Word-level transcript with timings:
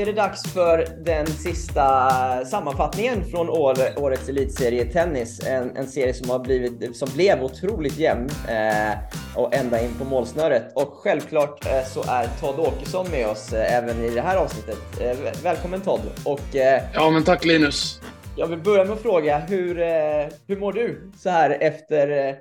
Är 0.00 0.06
det 0.06 0.12
dags 0.12 0.52
för 0.52 0.86
den 1.04 1.26
sista 1.26 2.10
sammanfattningen 2.44 3.24
från 3.24 3.48
år, 3.48 3.76
årets 3.96 4.28
elitserie 4.28 4.84
tennis. 4.84 5.46
En, 5.46 5.76
en, 5.76 5.86
serie 5.86 6.14
som, 6.14 6.30
har 6.30 6.38
blivit, 6.38 6.96
som 6.96 7.08
blev 7.14 7.42
otroligt 7.42 7.98
jämn 7.98 8.28
eh, 8.48 8.98
och 9.36 9.54
ända 9.54 9.82
in 9.82 9.90
på 9.98 10.04
målsnöret. 10.04 10.72
Och 10.74 10.92
självklart 10.92 11.66
eh, 11.66 11.84
så 11.86 12.02
är 12.08 12.28
Todd 12.40 12.60
Åkesson 12.60 13.10
med 13.10 13.28
oss 13.28 13.52
eh, 13.52 13.76
även 13.76 14.04
i 14.04 14.10
det 14.10 14.20
här 14.20 14.36
avsnittet. 14.36 14.78
Eh, 15.00 15.42
välkommen 15.42 15.80
Todd! 15.80 16.00
Och, 16.24 16.56
eh, 16.56 16.82
ja, 16.94 17.10
men 17.10 17.24
tack 17.24 17.44
Linus! 17.44 18.00
Jag 18.36 18.46
vill 18.46 18.58
börja 18.58 18.84
med 18.84 18.92
att 18.92 19.02
fråga, 19.02 19.38
hur, 19.38 19.80
eh, 19.80 20.26
hur 20.46 20.56
mår 20.56 20.72
du 20.72 21.10
så 21.16 21.30
här 21.30 21.50
efter 21.50 22.36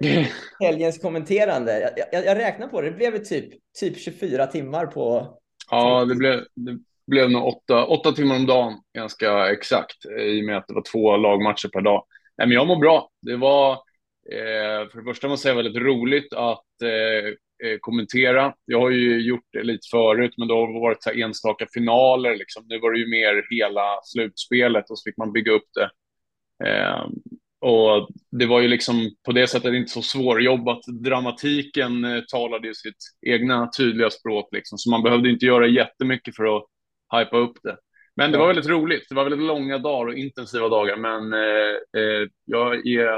helgens 0.60 0.98
kommenterande? 0.98 1.80
Jag, 1.80 2.06
jag, 2.12 2.26
jag 2.26 2.38
räknar 2.38 2.68
på 2.68 2.82
det, 2.82 2.90
det 2.90 2.96
blev 2.96 3.24
typ, 3.24 3.50
typ 3.80 3.98
24 3.98 4.48
timmar 4.48 4.86
på 4.86 5.36
Ja, 5.72 6.06
det 6.06 6.16
blev, 6.16 6.40
det 6.56 6.78
blev 7.10 7.32
nog 7.32 7.48
åtta, 7.48 7.86
åtta 7.86 8.12
timmar 8.12 8.36
om 8.36 8.46
dagen, 8.46 8.74
ganska 8.98 9.52
exakt, 9.52 10.06
i 10.20 10.42
och 10.42 10.46
med 10.46 10.58
att 10.58 10.68
det 10.68 10.74
var 10.74 10.84
två 10.92 11.18
lagmatcher 11.18 11.68
per 11.68 11.82
dag. 11.82 12.06
Nej, 12.38 12.48
men 12.48 12.56
jag 12.56 12.68
mår 12.68 12.76
bra. 12.76 13.10
Det 13.22 13.36
var, 13.36 13.72
eh, 14.32 14.90
för 14.90 14.98
det 14.98 15.04
första 15.04 15.28
måste 15.28 15.28
jag 15.28 15.40
säga, 15.40 15.64
väldigt 15.64 15.84
roligt 15.84 16.34
att 16.34 16.82
eh, 16.84 17.28
eh 17.70 17.78
kommentera. 17.82 18.54
Jag 18.66 18.80
har 18.80 18.90
ju 18.90 19.22
gjort 19.22 19.48
det 19.54 19.64
lite 19.64 19.88
förut, 19.92 20.34
men 20.38 20.48
då 20.48 20.56
har 20.56 20.74
det 20.74 20.80
varit 20.80 21.04
så 21.04 21.10
enstaka 21.10 21.68
finaler. 21.74 22.36
Liksom. 22.36 22.66
Nu 22.68 22.80
var 22.80 22.92
det 22.92 23.00
ju 23.00 23.08
mer 23.08 23.46
hela 23.50 24.00
slutspelet 24.04 24.90
och 24.90 25.00
så 25.00 25.10
fick 25.10 25.18
man 25.18 25.32
bygga 25.32 25.52
upp 25.52 25.70
det. 25.74 25.90
Eh, 26.70 27.08
och 27.62 28.10
det 28.32 28.46
var 28.46 28.62
ju 28.62 28.68
liksom 28.68 29.12
på 29.26 29.32
det 29.32 29.48
sättet 29.48 29.74
inte 29.74 29.92
så 29.92 30.02
svårjobbat. 30.02 30.80
Dramatiken 30.88 32.06
eh, 32.06 32.22
talade 32.22 32.68
ju 32.68 32.74
sitt 32.74 32.96
egna 33.28 33.70
tydliga 33.78 34.10
språk, 34.10 34.50
liksom, 34.52 34.78
så 34.78 34.90
man 34.90 35.04
behövde 35.04 35.30
inte 35.30 35.46
göra 35.46 35.68
jättemycket 35.68 36.36
för 36.36 36.58
att 36.58 36.66
hypa 37.18 37.38
upp 37.38 37.58
det. 37.64 37.78
Men 38.16 38.32
det 38.32 38.38
var 38.38 38.48
väldigt 38.48 38.68
roligt. 38.68 39.10
Det 39.10 39.16
var 39.16 39.24
väldigt 39.24 39.48
långa 39.48 39.78
dagar 39.78 40.08
och 40.08 40.14
intensiva 40.14 40.70
dagar, 40.70 40.98
men 40.98 41.34
eh, 41.34 42.02
eh 42.04 42.28
jag 42.46 42.88
är 42.88 43.16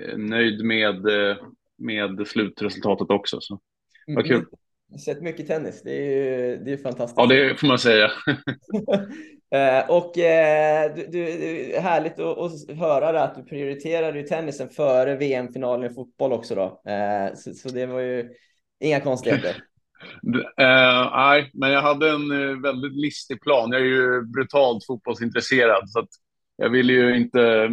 eh, 0.00 0.18
nöjd 0.18 0.64
med, 0.64 1.06
eh, 1.06 1.36
med 1.78 2.26
slutresultatet 2.26 3.10
också. 3.10 3.40
Så 3.40 3.60
vad 4.06 4.26
kul. 4.26 4.36
Mm. 4.36 4.98
Sett 4.98 5.22
mycket 5.22 5.46
tennis, 5.46 5.82
det 5.82 5.90
är 5.90 6.02
ju 6.02 6.56
det 6.56 6.72
är 6.72 6.76
fantastiskt. 6.76 7.18
Ja, 7.18 7.26
det 7.26 7.60
får 7.60 7.66
man 7.66 7.78
säga. 7.78 8.10
Och 9.88 10.18
eh, 10.18 10.94
du, 10.94 11.06
du, 11.06 11.78
härligt 11.78 12.18
att, 12.18 12.38
att 12.38 12.76
höra 12.78 13.22
att 13.22 13.34
du 13.34 13.42
prioriterade 13.42 14.22
tennisen 14.22 14.68
före 14.68 15.16
VM-finalen 15.16 15.90
i 15.90 15.94
fotboll 15.94 16.32
också 16.32 16.54
då. 16.54 16.90
Eh, 16.90 17.34
så, 17.34 17.54
så, 17.54 17.68
det 17.68 17.86
var 17.86 18.00
ju 18.00 18.30
inga 18.80 19.00
konstigheter. 19.00 19.56
Nej, 20.56 21.50
men 21.54 21.70
jag 21.70 21.82
hade 21.82 22.10
en 22.10 22.62
väldigt 22.62 22.96
listig 22.96 23.42
plan. 23.42 23.72
Jag 23.72 23.80
är 23.80 23.84
ju 23.84 24.22
brutalt 24.22 24.86
fotbollsintresserad 24.86 25.90
så 25.90 26.06
jag 26.56 26.70
ville 26.70 26.92
ju 26.92 27.16
inte 27.16 27.70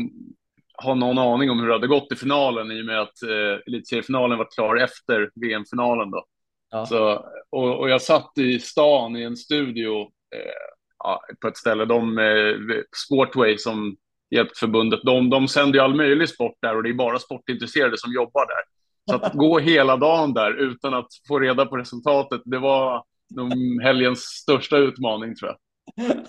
ha 0.84 0.94
någon 0.94 1.18
aning 1.18 1.52
om 1.52 1.60
hur 1.60 1.68
det 1.68 1.74
hade 1.74 1.88
gått 1.88 2.12
i 2.12 2.16
finalen 2.16 2.72
i 2.72 2.82
och 2.82 2.86
med 2.86 3.02
att 3.02 3.24
eh, 3.24 3.60
elitseriefinalen 3.68 4.38
var 4.38 4.48
klar 4.56 4.76
efter 4.76 5.30
VM-finalen 5.36 6.12
då. 6.12 6.26
Ja. 6.72 6.86
Så, 6.86 7.26
och, 7.50 7.80
och, 7.80 7.90
jag 7.90 8.02
satt 8.02 8.38
i 8.38 8.60
stan 8.60 9.16
i 9.16 9.24
en 9.24 9.38
studio 9.38 10.02
eh, 10.36 11.36
på 11.42 11.48
ett 11.48 11.58
ställe. 11.58 11.86
De, 11.86 12.18
eh, 12.18 12.56
Sportway 13.06 13.58
som 13.58 13.98
hjälpt 14.36 14.58
förbundet, 14.58 15.00
de, 15.04 15.30
de 15.30 15.48
sänder 15.48 15.80
ju 15.80 15.84
all 15.84 15.96
möjlig 15.96 16.30
sport 16.30 16.58
där 16.62 16.76
och 16.76 16.84
det 16.84 16.90
är 16.90 16.94
bara 16.94 17.20
sportintresserade 17.20 17.98
som 17.98 18.14
jobbar 18.14 18.46
där. 18.48 18.64
Så 19.10 19.16
att 19.16 19.34
gå 19.34 19.60
hela 19.60 19.98
dagen 19.98 20.34
där 20.34 20.54
utan 20.54 20.94
att 20.94 21.08
få 21.28 21.40
reda 21.40 21.66
på 21.66 21.78
resultatet, 21.78 22.42
det 22.46 22.60
var 22.60 23.04
nog 23.36 23.82
helgens 23.84 24.20
största 24.20 24.78
utmaning 24.78 25.36
tror 25.36 25.52
jag. 25.52 25.58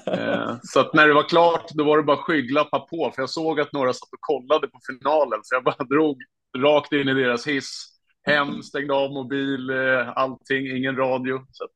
Eh, 0.07 0.57
så 0.63 0.81
att 0.81 0.95
när 0.95 1.09
det 1.09 1.15
var 1.15 1.29
klart, 1.29 1.71
då 1.75 1.85
var 1.85 1.97
det 1.97 2.03
bara 2.03 2.17
skygglappar 2.17 2.81
på, 2.81 3.13
för 3.15 3.23
jag 3.23 3.31
såg 3.31 3.61
att 3.61 3.73
några 3.73 3.93
satt 3.93 4.13
och 4.13 4.21
kollade 4.21 4.69
på 4.69 4.79
finalen, 4.87 5.41
så 5.43 5.55
jag 5.55 5.65
bara 5.65 5.85
drog 5.89 6.23
rakt 6.57 6.93
in 6.93 7.09
i 7.09 7.15
deras 7.15 7.47
hiss, 7.47 7.87
hem, 8.27 8.63
stängde 8.63 8.95
av 8.95 9.11
mobil, 9.11 9.71
eh, 9.71 10.09
allting, 10.17 10.77
ingen 10.77 10.97
radio. 10.97 11.41
Så 11.53 11.67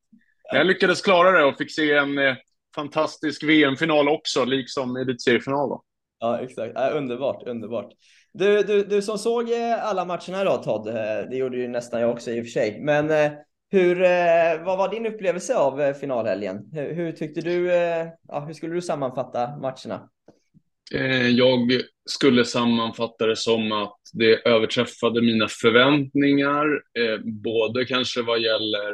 jag 0.51 0.67
lyckades 0.67 1.01
klara 1.01 1.31
det 1.31 1.43
och 1.43 1.57
fick 1.57 1.71
se 1.71 1.93
en 1.93 2.17
eh, 2.17 2.35
fantastisk 2.75 3.43
VM-final 3.43 4.09
också, 4.09 4.45
liksom 4.45 4.95
elitseriefinal. 4.95 5.79
Ja, 6.19 6.39
exakt. 6.39 6.77
Äh, 6.77 6.97
underbart, 6.97 7.43
underbart. 7.47 7.93
Du, 8.31 8.63
du, 8.63 8.83
du 8.83 9.01
som 9.01 9.17
såg 9.17 9.51
eh, 9.51 9.83
alla 9.83 10.05
matcherna 10.05 10.41
idag 10.41 10.63
Todd, 10.63 10.87
eh, 10.87 11.29
det 11.29 11.35
gjorde 11.35 11.57
ju 11.57 11.67
nästan 11.67 12.01
jag 12.01 12.11
också 12.11 12.31
i 12.31 12.41
och 12.41 12.45
för 12.45 12.51
sig. 12.51 12.81
Men 12.81 13.09
eh, 13.09 13.31
hur, 13.71 13.95
vad 14.65 14.77
var 14.77 14.89
din 14.89 15.05
upplevelse 15.05 15.55
av 15.55 15.93
finalhelgen? 15.93 16.69
Hur, 16.73 16.93
hur 16.93 17.11
tyckte 17.11 17.41
du, 17.41 17.67
ja, 18.27 18.39
hur 18.39 18.53
skulle 18.53 18.75
du 18.75 18.81
sammanfatta 18.81 19.57
matcherna? 19.57 20.09
Jag 21.29 21.81
skulle 22.09 22.45
sammanfatta 22.45 23.25
det 23.25 23.35
som 23.35 23.71
att 23.71 23.99
det 24.13 24.47
överträffade 24.47 25.21
mina 25.21 25.47
förväntningar, 25.47 26.65
både 27.43 27.85
kanske 27.85 28.21
vad 28.21 28.39
gäller 28.39 28.93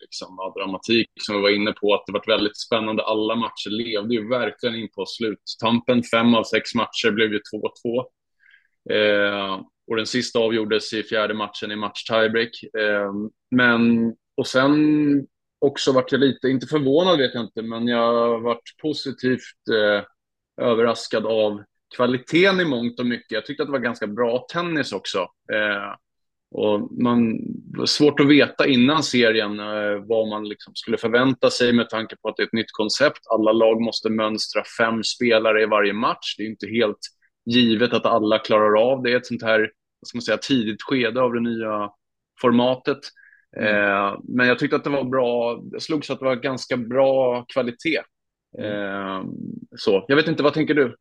liksom, 0.00 0.52
dramatik 0.56 1.08
som 1.20 1.36
vi 1.36 1.42
var 1.42 1.50
inne 1.50 1.72
på, 1.72 1.94
att 1.94 2.06
det 2.06 2.12
var 2.12 2.24
väldigt 2.26 2.60
spännande. 2.60 3.02
Alla 3.02 3.34
matcher 3.34 3.70
levde 3.70 4.14
ju 4.14 4.28
verkligen 4.28 4.74
in 4.74 4.88
på 4.94 5.04
sluttampen. 5.06 6.02
Fem 6.02 6.34
av 6.34 6.44
sex 6.44 6.74
matcher 6.74 7.10
blev 7.10 7.32
ju 7.32 7.40
2-2. 7.84 8.04
Eh, 8.90 9.60
och 9.86 9.96
den 9.96 10.06
sista 10.06 10.38
avgjordes 10.38 10.92
i 10.92 11.02
fjärde 11.02 11.34
matchen 11.34 11.70
i 11.70 11.76
match 11.76 12.04
tiebreak. 12.04 12.50
Eh, 12.78 13.12
men, 13.50 14.14
och 14.36 14.46
sen 14.46 14.74
också 15.58 15.92
vart 15.92 16.12
jag 16.12 16.20
lite, 16.20 16.48
inte 16.48 16.66
förvånad 16.66 17.18
vet 17.18 17.34
jag 17.34 17.44
inte, 17.44 17.62
men 17.62 17.86
jag 17.86 18.40
varit 18.40 18.76
positivt 18.82 19.68
eh, 19.72 20.04
överraskad 20.66 21.26
av 21.26 21.62
kvaliteten 21.96 22.60
i 22.60 22.64
mångt 22.64 23.00
och 23.00 23.06
mycket. 23.06 23.32
Jag 23.32 23.46
tyckte 23.46 23.62
att 23.62 23.68
det 23.68 23.72
var 23.72 23.78
ganska 23.78 24.06
bra 24.06 24.46
tennis 24.52 24.92
också. 24.92 25.18
Eh, 25.52 25.94
och 26.50 27.02
man 27.02 27.38
var 27.76 27.86
svårt 27.86 28.20
att 28.20 28.28
veta 28.28 28.66
innan 28.66 29.02
serien 29.02 29.60
eh, 29.60 30.04
vad 30.06 30.28
man 30.28 30.48
liksom 30.48 30.74
skulle 30.74 30.96
förvänta 30.96 31.50
sig 31.50 31.72
med 31.72 31.90
tanke 31.90 32.16
på 32.16 32.28
att 32.28 32.36
det 32.36 32.42
är 32.42 32.46
ett 32.46 32.52
nytt 32.52 32.72
koncept. 32.72 33.20
Alla 33.30 33.52
lag 33.52 33.80
måste 33.80 34.10
mönstra 34.10 34.62
fem 34.78 35.02
spelare 35.02 35.62
i 35.62 35.66
varje 35.66 35.92
match. 35.92 36.34
Det 36.36 36.42
är 36.42 36.46
inte 36.46 36.66
helt 36.66 36.98
givet 37.46 37.92
att 37.92 38.06
alla 38.06 38.38
klarar 38.38 38.92
av 38.92 39.02
det. 39.02 39.12
Ett 39.12 39.26
sånt 39.26 39.42
här 39.42 39.70
ska 40.06 40.16
man 40.16 40.22
säga, 40.22 40.38
tidigt 40.38 40.82
skede 40.82 41.20
av 41.20 41.32
det 41.32 41.40
nya 41.40 41.90
formatet. 42.40 42.98
Mm. 43.56 43.68
Eh, 43.68 44.18
men 44.24 44.46
jag 44.48 44.58
tyckte 44.58 44.76
att 44.76 44.84
det 44.84 44.90
var 44.90 45.04
bra. 45.04 45.62
Jag 45.72 45.82
slogs 45.82 46.10
att 46.10 46.18
det 46.18 46.24
var 46.24 46.36
ganska 46.36 46.76
bra 46.76 47.44
kvalitet 47.48 48.00
Eh, 48.58 49.24
så, 49.76 50.04
jag 50.08 50.16
vet 50.16 50.28
inte, 50.28 50.42
vad 50.42 50.54
tänker 50.54 50.74
du? 50.74 50.96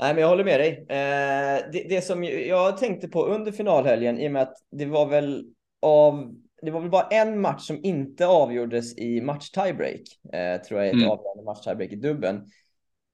Nej, 0.00 0.14
men 0.14 0.20
jag 0.20 0.28
håller 0.28 0.44
med 0.44 0.60
dig. 0.60 0.86
Eh, 0.88 1.70
det, 1.72 1.86
det, 1.88 2.04
som 2.04 2.24
jag 2.24 2.76
tänkte 2.76 3.08
på 3.08 3.26
under 3.26 3.52
finalhelgen, 3.52 4.18
i 4.18 4.28
och 4.28 4.32
med 4.32 4.42
att 4.42 4.56
det 4.70 4.86
var 4.86 5.06
väl 5.06 5.44
av 5.82 6.34
det 6.62 6.70
var 6.70 6.80
väl 6.80 6.90
bara 6.90 7.08
en 7.08 7.40
match 7.40 7.62
som 7.62 7.84
inte 7.84 8.26
avgjordes 8.26 8.98
i 8.98 9.20
match 9.20 9.50
tiebreak, 9.50 10.00
eh, 10.32 10.62
tror 10.62 10.80
jag 10.80 10.88
ett 10.88 10.94
mm. 10.94 11.10
avgörande 11.10 11.44
match 11.44 11.64
tiebreak 11.64 11.92
i 11.92 11.96
dubben. 11.96 12.42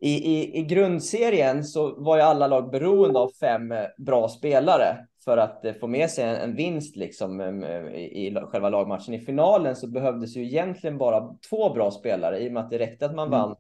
I, 0.03 0.11
i, 0.11 0.59
I 0.59 0.63
grundserien 0.63 1.65
så 1.65 1.95
var 2.03 2.17
ju 2.17 2.23
alla 2.23 2.47
lag 2.47 2.71
beroende 2.71 3.19
av 3.19 3.31
fem 3.41 3.73
eh, 3.73 3.85
bra 3.99 4.29
spelare 4.29 5.07
för 5.25 5.37
att 5.37 5.65
eh, 5.65 5.73
få 5.73 5.87
med 5.87 6.11
sig 6.11 6.25
en, 6.25 6.37
en 6.37 6.57
vinst 6.57 6.97
liksom 6.97 7.41
i, 7.95 8.27
i 8.27 8.35
själva 8.35 8.69
lagmatchen. 8.69 9.15
I 9.15 9.19
finalen 9.19 9.77
så 9.77 9.87
behövdes 9.87 10.37
ju 10.37 10.45
egentligen 10.45 10.99
bara 10.99 11.37
två 11.51 11.75
bra 11.75 11.91
spelare 11.91 12.39
i 12.39 12.49
och 12.49 12.53
med 12.53 12.63
att 12.63 12.71
det 12.71 12.79
räckte 12.79 13.07
att 13.07 13.15
man 13.15 13.27
mm. 13.27 13.41
vann 13.41 13.57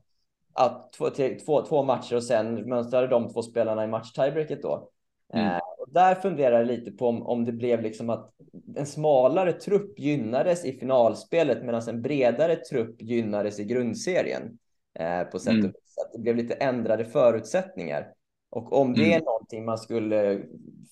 att 0.53 0.93
två, 0.93 1.11
två, 1.47 1.63
två 1.63 1.83
matcher 1.83 2.17
och 2.17 2.25
sen 2.25 2.69
mönstrade 2.69 3.07
de 3.07 3.29
två 3.29 3.43
spelarna 3.43 3.85
i 3.85 3.89
match 3.89 4.13
tiebreaket 4.13 4.63
då. 4.63 4.89
Mm. 5.33 5.47
Eh, 5.47 5.61
och 5.79 5.93
där 5.93 6.15
funderar 6.15 6.59
jag 6.59 6.67
lite 6.67 6.91
på 6.91 7.09
om, 7.09 7.27
om 7.27 7.45
det 7.45 7.53
blev 7.53 7.83
liksom 7.83 8.11
att 8.11 8.31
en 8.77 8.87
smalare 8.87 9.53
trupp 9.53 9.99
gynnades 9.99 10.65
i 10.65 10.79
finalspelet 10.79 11.65
medan 11.65 11.83
en 11.89 12.03
bredare 12.03 12.57
trupp 12.57 13.03
gynnades 13.03 13.61
i 13.61 13.65
grundserien. 13.65 14.59
Eh, 14.99 15.25
på 15.25 15.39
sätt 15.39 15.53
mm. 15.53 15.65
och 15.65 15.71
vis. 15.71 15.99
Att 16.07 16.13
det 16.13 16.19
blev 16.19 16.37
lite 16.37 16.55
ändrade 16.55 17.05
förutsättningar. 17.05 18.07
Och 18.51 18.81
om 18.81 18.95
det 18.95 19.05
mm. 19.05 19.17
är 19.17 19.25
någonting 19.25 19.65
man 19.65 19.79
skulle 19.79 20.43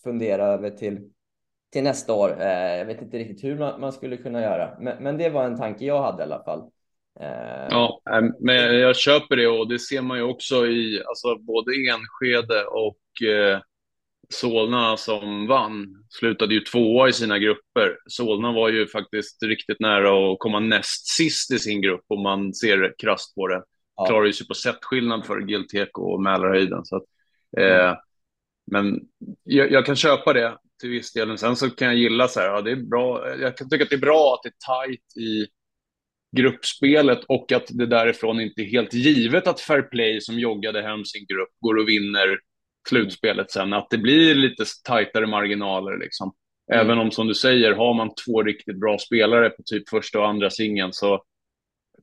fundera 0.04 0.46
över 0.46 0.70
till, 0.70 1.10
till 1.72 1.82
nästa 1.82 2.12
år. 2.12 2.36
Eh, 2.40 2.78
jag 2.78 2.86
vet 2.86 3.02
inte 3.02 3.18
riktigt 3.18 3.44
hur 3.44 3.58
man, 3.58 3.80
man 3.80 3.92
skulle 3.92 4.16
kunna 4.16 4.40
göra, 4.40 4.76
men, 4.80 5.02
men, 5.02 5.18
det 5.18 5.30
var 5.30 5.44
en 5.44 5.58
tanke 5.58 5.84
jag 5.84 6.02
hade 6.02 6.22
i 6.22 6.26
alla 6.26 6.44
fall. 6.44 6.60
Eh, 7.20 7.66
ja, 7.70 8.00
men 8.40 8.78
jag 8.78 8.96
köper 8.96 9.36
det 9.36 9.48
och 9.48 9.68
det 9.68 9.78
ser 9.78 10.02
man 10.02 10.18
ju 10.18 10.24
också 10.24 10.66
i 10.66 11.02
alltså 11.08 11.38
både 11.38 11.72
Enskede 11.72 12.64
och 12.64 13.28
eh, 13.28 13.60
Solna 14.28 14.96
som 14.96 15.46
vann 15.46 16.04
slutade 16.08 16.54
ju 16.54 16.60
tvåa 16.60 17.08
i 17.08 17.12
sina 17.12 17.38
grupper. 17.38 17.96
Solna 18.06 18.52
var 18.52 18.68
ju 18.68 18.86
faktiskt 18.86 19.42
riktigt 19.42 19.80
nära 19.80 20.32
att 20.32 20.38
komma 20.38 20.60
näst 20.60 21.06
sist 21.06 21.52
i 21.52 21.58
sin 21.58 21.82
grupp 21.82 22.04
om 22.08 22.22
man 22.22 22.54
ser 22.54 22.94
krasst 22.98 23.34
på 23.34 23.46
det. 23.46 23.62
Ja. 23.96 24.06
Klarade 24.06 24.32
sig 24.32 24.46
på 24.46 24.54
setskillnad 24.54 25.26
för 25.26 25.40
Gilteko 25.40 26.02
och 26.02 26.22
Mälarhöjden. 26.22 26.84
Så 26.84 26.96
att, 26.96 27.04
eh, 27.58 27.96
men 28.70 29.00
jag, 29.42 29.72
jag, 29.72 29.86
kan 29.86 29.96
köpa 29.96 30.32
det 30.32 30.58
till 30.80 30.90
viss 30.90 31.12
del. 31.12 31.38
Sen 31.38 31.56
så 31.56 31.70
kan 31.70 31.88
jag 31.88 31.96
gilla 31.96 32.28
så 32.28 32.40
här, 32.40 32.46
ja, 32.46 32.60
det 32.60 32.70
är 32.70 32.76
bra. 32.76 33.36
Jag 33.36 33.56
kan 33.56 33.68
tycka 33.68 33.84
att 33.84 33.90
det 33.90 33.96
är 33.96 34.00
bra 34.00 34.34
att 34.34 34.42
det 34.42 34.48
är 34.48 34.86
tajt 34.86 35.16
i 35.16 35.46
gruppspelet 36.36 37.24
och 37.28 37.52
att 37.52 37.66
det 37.68 37.86
därifrån 37.86 38.40
inte 38.40 38.62
är 38.62 38.66
helt 38.66 38.94
givet 38.94 39.46
att 39.46 39.60
Fair 39.60 39.82
Play 39.82 40.20
som 40.20 40.38
joggade 40.38 40.82
hem 40.82 41.04
sin 41.04 41.26
grupp 41.26 41.48
går 41.60 41.78
och 41.78 41.88
vinner 41.88 42.38
slutspelet 42.88 43.50
sen. 43.50 43.72
Att 43.72 43.90
det 43.90 43.98
blir 43.98 44.34
lite 44.34 44.64
tajtare 44.84 45.26
marginaler 45.26 45.98
liksom. 45.98 46.32
Mm. 46.72 46.86
Även 46.86 46.98
om 46.98 47.10
som 47.10 47.26
du 47.26 47.34
säger, 47.34 47.72
har 47.72 47.94
man 47.94 48.10
två 48.26 48.42
riktigt 48.42 48.80
bra 48.80 48.98
spelare 48.98 49.50
på 49.50 49.62
typ 49.62 49.88
första 49.88 50.18
och 50.18 50.28
andra 50.28 50.50
singeln 50.50 50.92
så 50.92 51.24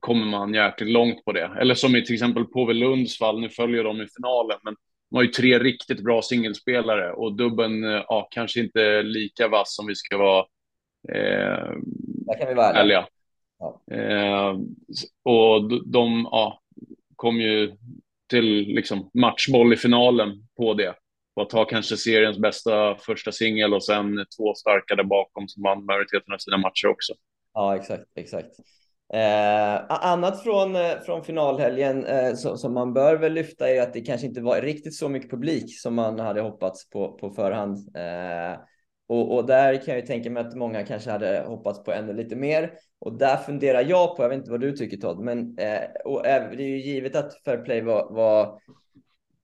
kommer 0.00 0.26
man 0.26 0.54
jäkligt 0.54 0.90
långt 0.90 1.24
på 1.24 1.32
det. 1.32 1.50
Eller 1.60 1.74
som 1.74 1.96
i 1.96 2.04
till 2.04 2.14
exempel 2.14 2.44
Påve 2.44 2.74
Lunds 2.74 3.18
fall, 3.18 3.40
nu 3.40 3.48
följer 3.48 3.84
de 3.84 4.00
i 4.00 4.06
finalen, 4.16 4.58
men 4.62 4.76
de 5.10 5.16
har 5.16 5.22
ju 5.22 5.28
tre 5.28 5.58
riktigt 5.58 6.04
bra 6.04 6.22
singelspelare 6.22 7.12
och 7.12 7.36
dubben, 7.36 7.82
ja, 7.82 8.28
kanske 8.30 8.60
inte 8.60 9.02
lika 9.02 9.48
vass 9.48 9.76
som 9.76 9.86
vi 9.86 9.94
ska 9.94 10.18
vara 10.18 10.46
eh, 11.08 11.72
Där 12.26 12.38
kan 12.38 12.48
vi 12.48 12.54
vara 12.54 12.72
ärliga. 12.72 13.06
Ja. 13.58 13.94
Eh, 13.96 14.58
och 15.22 15.82
de 15.86 16.28
ja, 16.30 16.60
kom 17.16 17.40
ju 17.40 17.72
till 18.30 18.44
liksom, 18.66 19.10
matchboll 19.14 19.72
i 19.72 19.76
finalen 19.76 20.46
på 20.56 20.74
det. 20.74 20.94
På 21.34 21.42
att 21.42 21.52
ha 21.52 21.64
kanske 21.64 21.96
seriens 21.96 22.38
bästa 22.38 22.96
första 22.96 23.32
singel 23.32 23.74
och 23.74 23.84
sen 23.84 24.26
två 24.38 24.54
starka 24.54 24.94
där 24.94 25.04
bakom 25.04 25.48
som 25.48 25.62
vann 25.62 25.84
majoriteten 25.84 26.34
av 26.34 26.38
sina 26.38 26.56
matcher 26.56 26.86
också. 26.86 27.14
Ja, 27.54 27.76
exakt, 27.76 28.04
exakt. 28.14 28.50
Eh, 29.12 29.84
annat 29.88 30.42
från, 30.42 30.76
eh, 30.76 31.00
från 31.06 31.24
finalhelgen 31.24 32.04
eh, 32.04 32.34
så, 32.34 32.56
som 32.56 32.74
man 32.74 32.92
bör 32.92 33.16
väl 33.16 33.32
lyfta 33.32 33.70
är 33.70 33.82
att 33.82 33.92
det 33.92 34.00
kanske 34.00 34.26
inte 34.26 34.40
var 34.40 34.60
riktigt 34.60 34.94
så 34.94 35.08
mycket 35.08 35.30
publik 35.30 35.80
som 35.80 35.94
man 35.94 36.18
hade 36.18 36.40
hoppats 36.40 36.90
på 36.90 37.12
på 37.12 37.30
förhand. 37.30 37.96
Eh, 37.96 38.60
och, 39.08 39.36
och, 39.36 39.46
där 39.46 39.74
kan 39.74 39.94
jag 39.94 40.00
ju 40.00 40.06
tänka 40.06 40.30
mig 40.30 40.46
att 40.46 40.54
många 40.54 40.84
kanske 40.84 41.10
hade 41.10 41.44
hoppats 41.46 41.82
på 41.82 41.92
ännu 41.92 42.12
lite 42.12 42.36
mer. 42.36 42.72
Och 42.98 43.18
där 43.18 43.36
funderar 43.36 43.84
jag 43.88 44.16
på, 44.16 44.22
jag 44.22 44.28
vet 44.28 44.38
inte 44.38 44.50
vad 44.50 44.60
du 44.60 44.72
tycker 44.72 44.96
Todd, 44.96 45.20
men 45.20 45.58
eh, 45.58 45.80
och, 46.04 46.22
det 46.22 46.30
är 46.30 46.60
ju 46.60 46.78
givet 46.78 47.16
att 47.16 47.42
Fair 47.44 47.58
Play 47.58 47.80
var, 47.80 48.12
var 48.12 48.60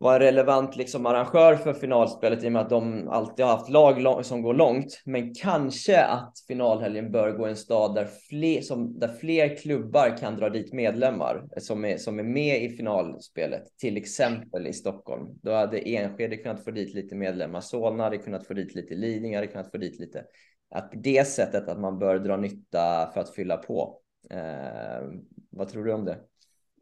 vara 0.05 0.15
en 0.15 0.21
relevant 0.21 0.77
liksom, 0.77 1.07
arrangör 1.07 1.57
för 1.57 1.73
finalspelet 1.73 2.45
i 2.45 2.49
och 2.49 2.53
med 2.53 2.63
att 2.63 2.71
de 2.71 3.09
alltid 3.09 3.45
har 3.45 3.53
haft 3.53 3.69
lag 3.69 4.25
som 4.27 4.43
går 4.43 4.55
långt. 4.55 5.03
Men 5.05 5.35
kanske 5.35 6.05
att 6.05 6.33
finalhelgen 6.49 7.13
bör 7.13 7.31
gå 7.31 7.47
i 7.47 7.51
en 7.51 7.57
stad 7.57 7.95
där 7.95 8.09
fler, 8.29 8.61
som, 8.61 8.99
där 8.99 9.09
fler 9.09 9.57
klubbar 9.57 10.17
kan 10.17 10.37
dra 10.37 10.49
dit 10.49 10.73
medlemmar 10.73 11.49
som 11.57 11.85
är, 11.85 11.97
som 11.97 12.19
är 12.19 12.23
med 12.23 12.63
i 12.63 12.69
finalspelet. 12.69 13.63
Till 13.79 13.97
exempel 13.97 14.67
i 14.67 14.73
Stockholm. 14.73 15.39
Då 15.43 15.53
hade 15.53 15.79
Enskede 15.79 16.37
kunnat 16.37 16.65
få 16.65 16.71
dit 16.71 16.95
lite 16.95 17.15
medlemmar. 17.15 17.61
Solna 17.61 18.05
hade 18.05 18.19
kunnat 18.19 18.47
få 18.47 18.55
dit 18.55 18.75
lite. 18.75 18.95
Lidingö 18.95 19.37
hade 19.37 19.47
kunnat 19.47 19.71
få 19.71 19.79
dit 19.79 20.01
lite. 20.01 20.25
Att 20.71 20.93
det 20.95 21.29
sättet 21.29 21.69
att 21.69 21.81
man 21.81 21.99
bör 21.99 22.19
dra 22.19 22.37
nytta 22.37 23.11
för 23.15 23.21
att 23.21 23.35
fylla 23.35 23.57
på. 23.57 23.99
Eh, 24.31 25.09
vad 25.51 25.69
tror 25.69 25.85
du 25.85 25.93
om 25.93 26.05
det? 26.05 26.17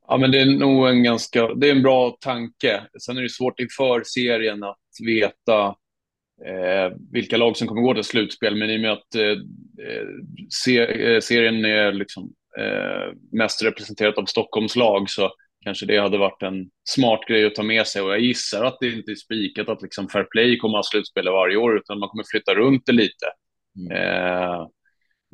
Ja, 0.08 0.16
men 0.16 0.31
det 0.31 0.40
är 0.40 0.46
nog 0.46 0.88
en 0.88 1.02
ganska, 1.02 1.54
det 1.54 1.69
är 1.69 1.72
en 1.72 1.82
bra 1.82 2.16
tanke. 2.20 2.82
Sen 3.02 3.16
är 3.16 3.22
det 3.22 3.31
svårt 3.31 3.60
inför 3.60 4.02
serien 4.04 4.62
att 4.62 4.78
veta 5.06 5.66
eh, 6.46 6.96
vilka 7.12 7.37
lag 7.37 7.56
som 7.56 7.69
kommer 7.69 7.82
gå 7.82 7.94
till 7.94 8.04
slutspel, 8.04 8.56
men 8.56 8.70
i 8.70 8.76
och 8.76 8.81
med 8.81 8.93
att 8.93 9.14
eh, 9.14 9.37
se, 10.64 10.78
eh, 10.78 11.20
serien 11.20 11.64
är 11.64 11.93
liksom 11.93 12.32
eh, 12.58 13.16
mest 13.32 13.64
representerat 13.64 14.19
av 14.19 14.25
Stockholms 14.25 14.76
lag 14.76 15.10
så 15.10 15.31
kanske 15.64 15.87
det 15.87 15.99
hade 15.99 16.19
varit 16.19 16.43
en 16.43 16.70
smart 16.88 17.20
grej 17.28 17.46
att 17.46 17.54
ta 17.54 17.62
med 17.62 17.87
sig 17.87 18.02
och 18.02 18.10
jag 18.12 18.20
gissar 18.20 18.64
att 18.64 18.76
det 18.81 18.88
inte 18.88 19.10
är 19.10 19.14
spikat 19.14 19.69
att 19.69 19.82
liksom 19.82 20.08
Fair 20.08 20.25
Play 20.25 20.58
kommer 20.58 20.78
att 20.78 20.84
ha 20.84 20.90
slutspel 20.90 21.25
varje 21.25 21.56
år 21.56 21.76
utan 21.76 21.99
man 21.99 22.08
kommer 22.08 22.25
flytta 22.31 22.54
runt 22.54 22.87
det 22.87 22.93
lite. 22.93 23.26
Mm. 23.78 24.66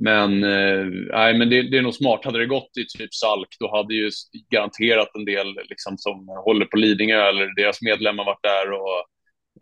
Men, 0.03 0.45
eh, 0.45 1.39
men 1.39 1.50
det, 1.50 1.62
det, 1.62 1.79
är 1.79 1.83
nog 1.83 1.95
smart. 1.95 2.25
Hade 2.25 2.39
det 2.39 2.47
gått 2.47 2.71
i 2.77 2.99
typ 2.99 3.15
Salk, 3.15 3.49
då 3.61 3.77
hade 3.77 3.95
ju 3.95 4.11
garanterat 4.50 5.09
en 5.15 5.25
del 5.25 5.47
liksom, 5.69 5.99
som 5.99 6.29
håller 6.29 6.67
på 6.67 6.77
Lidingö 6.77 7.29
eller 7.29 7.55
deras 7.56 7.83
medlemmar 7.83 8.25
varit 8.25 8.43
där 8.43 8.73
och 8.73 9.05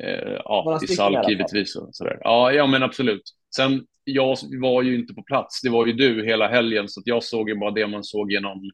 eh, 0.07 0.41
ja, 0.45 0.81
i 0.83 0.87
Salk 0.87 1.29
givetvis. 1.29 1.77
Och 1.77 1.89
sådär. 1.93 2.19
Ja, 2.21 2.53
ja, 2.53 2.67
men 2.67 2.83
absolut. 2.83 3.23
Sen, 3.57 3.85
jag 4.05 4.37
var 4.61 4.83
ju 4.83 4.99
inte 4.99 5.15
på 5.15 5.23
plats. 5.23 5.63
Det 5.63 5.71
var 5.71 5.87
ju 5.87 5.93
du 5.93 6.25
hela 6.25 6.49
helgen, 6.49 6.89
så 6.89 7.03
jag 7.05 7.23
såg 7.25 7.49
ju 7.49 7.55
bara 7.55 7.71
det 7.71 7.87
man 7.87 8.05
såg 8.05 8.33
genom 8.33 8.71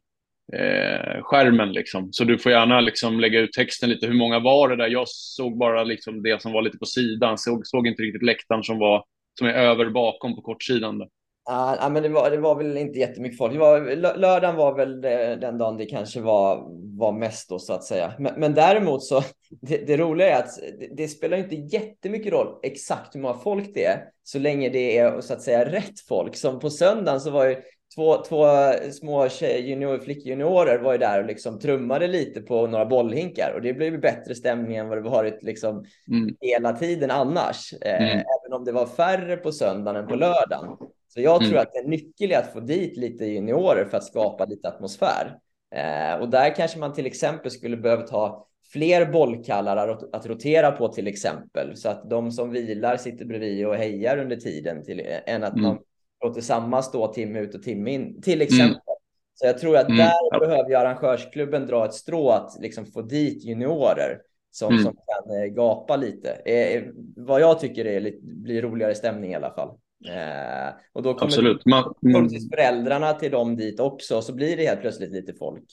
eh, 0.53 1.21
skärmen. 1.21 1.73
Liksom. 1.73 2.13
Så 2.13 2.23
du 2.23 2.37
får 2.37 2.51
gärna 2.51 2.81
liksom, 2.81 3.19
lägga 3.19 3.39
ut 3.39 3.53
texten 3.53 3.89
lite. 3.89 4.07
Hur 4.07 4.13
många 4.13 4.39
var 4.39 4.69
det 4.69 4.75
där? 4.75 4.87
Jag 4.87 5.07
såg 5.07 5.57
bara 5.57 5.83
liksom, 5.83 6.23
det 6.23 6.41
som 6.41 6.51
var 6.51 6.61
lite 6.61 6.77
på 6.77 6.85
sidan. 6.85 7.37
Såg, 7.37 7.67
såg 7.67 7.87
inte 7.87 8.03
riktigt 8.03 8.23
läktaren 8.23 8.63
som, 8.63 8.79
var, 8.79 9.05
som 9.39 9.47
är 9.47 9.53
över 9.53 9.89
bakom 9.89 10.35
på 10.35 10.41
kortsidan. 10.41 10.99
Där. 10.99 11.07
Ja, 11.45 11.89
men 11.91 12.03
det 12.03 12.09
var, 12.09 12.31
det 12.31 12.37
var 12.37 12.55
väl 12.55 12.77
inte 12.77 12.99
jättemycket 12.99 13.37
folk. 13.37 13.53
Det 13.53 13.59
var, 13.59 13.95
lördagen 13.95 14.55
var 14.55 14.75
väl 14.75 15.01
den 15.41 15.57
dagen 15.57 15.77
det 15.77 15.85
kanske 15.85 16.21
var, 16.21 16.67
var 16.97 17.11
mest 17.11 17.49
då 17.49 17.59
så 17.59 17.73
att 17.73 17.83
säga. 17.83 18.13
Men, 18.19 18.33
men 18.37 18.53
däremot 18.53 19.03
så, 19.03 19.23
det, 19.61 19.77
det, 19.77 19.97
roliga 19.97 20.37
är 20.37 20.39
att 20.39 20.55
det, 20.79 20.87
det, 20.97 21.07
spelar 21.07 21.37
inte 21.37 21.55
jättemycket 21.55 22.33
roll 22.33 22.59
exakt 22.63 23.15
hur 23.15 23.19
många 23.19 23.33
folk 23.33 23.73
det 23.73 23.85
är, 23.85 24.03
så 24.23 24.39
länge 24.39 24.69
det 24.69 24.97
är 24.97 25.21
så 25.21 25.33
att 25.33 25.41
säga 25.41 25.71
rätt 25.71 25.99
folk. 26.07 26.35
Som 26.35 26.59
på 26.59 26.69
söndagen 26.69 27.21
så 27.21 27.31
var 27.31 27.45
ju 27.45 27.55
två, 27.95 28.23
två 28.23 28.45
små 28.91 29.27
junior, 29.39 29.99
flickjuniorer 29.99 30.79
var 30.79 30.91
ju 30.91 30.97
där 30.97 31.19
och 31.19 31.25
liksom 31.25 31.59
trummade 31.59 32.07
lite 32.07 32.41
på 32.41 32.67
några 32.67 32.85
bollhinkar 32.85 33.53
och 33.55 33.61
det 33.61 33.73
blev 33.73 34.01
bättre 34.01 34.35
stämning 34.35 34.77
än 34.77 34.89
vad 34.89 34.97
det 34.97 35.09
varit 35.09 35.43
liksom 35.43 35.85
mm. 36.11 36.35
hela 36.41 36.73
tiden 36.73 37.11
annars. 37.11 37.73
Eh, 37.81 38.01
mm. 38.01 38.09
Även 38.09 38.53
om 38.53 38.65
det 38.65 38.71
var 38.71 38.85
färre 38.85 39.37
på 39.37 39.51
söndagen 39.51 40.01
än 40.01 40.07
på 40.07 40.15
lördagen. 40.15 40.77
Så 41.13 41.21
jag 41.21 41.39
tror 41.39 41.51
mm. 41.51 41.61
att 41.61 41.75
en 41.75 41.89
nyckel 41.89 42.31
är 42.31 42.39
att 42.39 42.53
få 42.53 42.59
dit 42.59 42.97
lite 42.97 43.25
juniorer 43.25 43.85
för 43.85 43.97
att 43.97 44.03
skapa 44.03 44.45
lite 44.45 44.67
atmosfär. 44.67 45.37
Eh, 45.75 46.21
och 46.21 46.29
där 46.29 46.55
kanske 46.55 46.79
man 46.79 46.93
till 46.93 47.05
exempel 47.05 47.51
skulle 47.51 47.77
behöva 47.77 48.01
ta 48.01 48.47
fler 48.71 49.05
bollkallar 49.05 49.87
att, 50.13 50.25
rotera 50.25 50.71
på 50.71 50.87
till 50.87 51.07
exempel. 51.07 51.77
Så 51.77 51.89
att 51.89 52.09
de 52.09 52.31
som 52.31 52.51
vilar 52.51 52.97
sitter 52.97 53.25
bredvid 53.25 53.67
och 53.67 53.75
hejar 53.75 54.17
under 54.17 54.35
tiden 54.35 54.83
till, 54.83 55.01
än 55.25 55.43
att 55.43 55.53
mm. 55.53 55.63
man 55.63 55.79
låter 56.23 56.41
samma 56.41 56.81
stå 56.81 57.13
timme 57.13 57.39
ut 57.39 57.55
och 57.55 57.63
timme 57.63 57.91
in 57.91 58.21
till 58.21 58.41
mm. 58.41 58.45
exempel. 58.45 58.71
Mm. 58.71 58.97
Så 59.33 59.45
jag 59.45 59.59
tror 59.59 59.77
att 59.77 59.87
mm. 59.87 59.97
där 59.97 60.39
behöver 60.39 60.69
ju 60.69 60.75
arrangörsklubben 60.75 61.67
dra 61.67 61.85
ett 61.85 61.93
strå 61.93 62.29
att 62.29 62.57
liksom 62.59 62.85
få 62.85 63.01
dit 63.01 63.43
juniorer 63.43 64.19
som, 64.51 64.71
mm. 64.73 64.83
som 64.83 64.93
kan 64.93 65.37
eh, 65.37 65.45
gapa 65.45 65.95
lite. 65.95 66.29
Eh, 66.31 66.83
vad 67.15 67.41
jag 67.41 67.59
tycker 67.59 67.85
är 67.85 67.99
lite, 67.99 68.19
blir 68.21 68.61
roligare 68.61 68.95
stämning 68.95 69.31
i 69.31 69.35
alla 69.35 69.53
fall. 69.53 69.77
Eh, 70.09 70.73
och 70.93 71.03
då 71.03 71.13
kommer 71.13 71.25
Absolut. 71.25 71.65
Man, 71.65 71.93
mm. 72.05 72.29
föräldrarna 72.29 73.13
till 73.13 73.31
dem 73.31 73.55
dit 73.55 73.79
också, 73.79 74.21
så 74.21 74.35
blir 74.35 74.57
det 74.57 74.65
helt 74.65 74.81
plötsligt 74.81 75.11
lite 75.11 75.33
folk. 75.33 75.63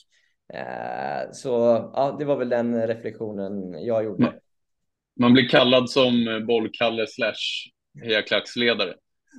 Eh, 0.53 1.31
så 1.31 1.49
ja, 1.93 2.15
det 2.19 2.25
var 2.25 2.37
väl 2.37 2.49
den 2.49 2.87
reflektionen 2.87 3.85
jag 3.85 4.03
gjorde. 4.03 4.23
Man, 4.23 4.33
man 5.19 5.33
blir 5.33 5.49
kallad 5.49 5.89
som 5.89 6.43
bollkalle 6.47 7.07
slash 7.07 7.71
hejaklacksledare. 8.03 8.93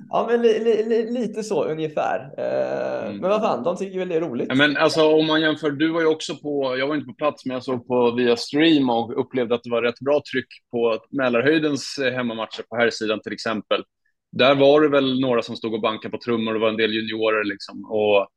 Ja, 0.09 0.27
men 0.29 0.41
li, 0.41 0.83
li, 0.83 1.11
lite 1.11 1.43
så 1.43 1.63
ungefär. 1.63 2.33
Eh, 2.37 3.05
mm. 3.05 3.17
Men 3.17 3.29
vad 3.29 3.41
fan, 3.41 3.63
de 3.63 3.77
tycker 3.77 3.99
väl 3.99 4.09
det 4.09 4.15
är 4.15 4.21
roligt. 4.21 4.45
Ja, 4.49 4.55
men 4.55 4.77
alltså 4.77 5.13
om 5.13 5.27
man 5.27 5.41
jämför, 5.41 5.71
du 5.71 5.91
var 5.91 6.01
ju 6.01 6.07
också 6.07 6.35
på, 6.35 6.77
jag 6.77 6.87
var 6.87 6.95
inte 6.95 7.07
på 7.07 7.13
plats, 7.13 7.45
men 7.45 7.53
jag 7.53 7.63
såg 7.63 7.87
på 7.87 8.11
via 8.11 8.35
stream 8.35 8.89
och 8.89 9.19
upplevde 9.19 9.55
att 9.55 9.63
det 9.63 9.69
var 9.69 9.81
rätt 9.81 9.99
bra 9.99 10.21
tryck 10.31 10.47
på 10.71 10.97
Mälarhöjdens 11.09 11.99
hemmamatcher 12.15 12.63
på 12.69 12.75
här 12.75 12.89
sidan 12.89 13.21
till 13.21 13.33
exempel 13.33 13.83
där 14.33 14.55
var 14.55 14.81
det 14.81 14.89
väl 14.89 15.19
några 15.19 15.41
som 15.41 15.55
stod 15.55 15.73
och 15.73 15.81
bankade 15.81 16.11
på 16.11 16.17
trummor 16.17 16.55
och 16.55 16.61
var 16.61 16.69
en 16.69 16.77
del 16.77 16.93
juniorer 16.93 17.43
liksom. 17.43 17.85
Och, 17.85 18.27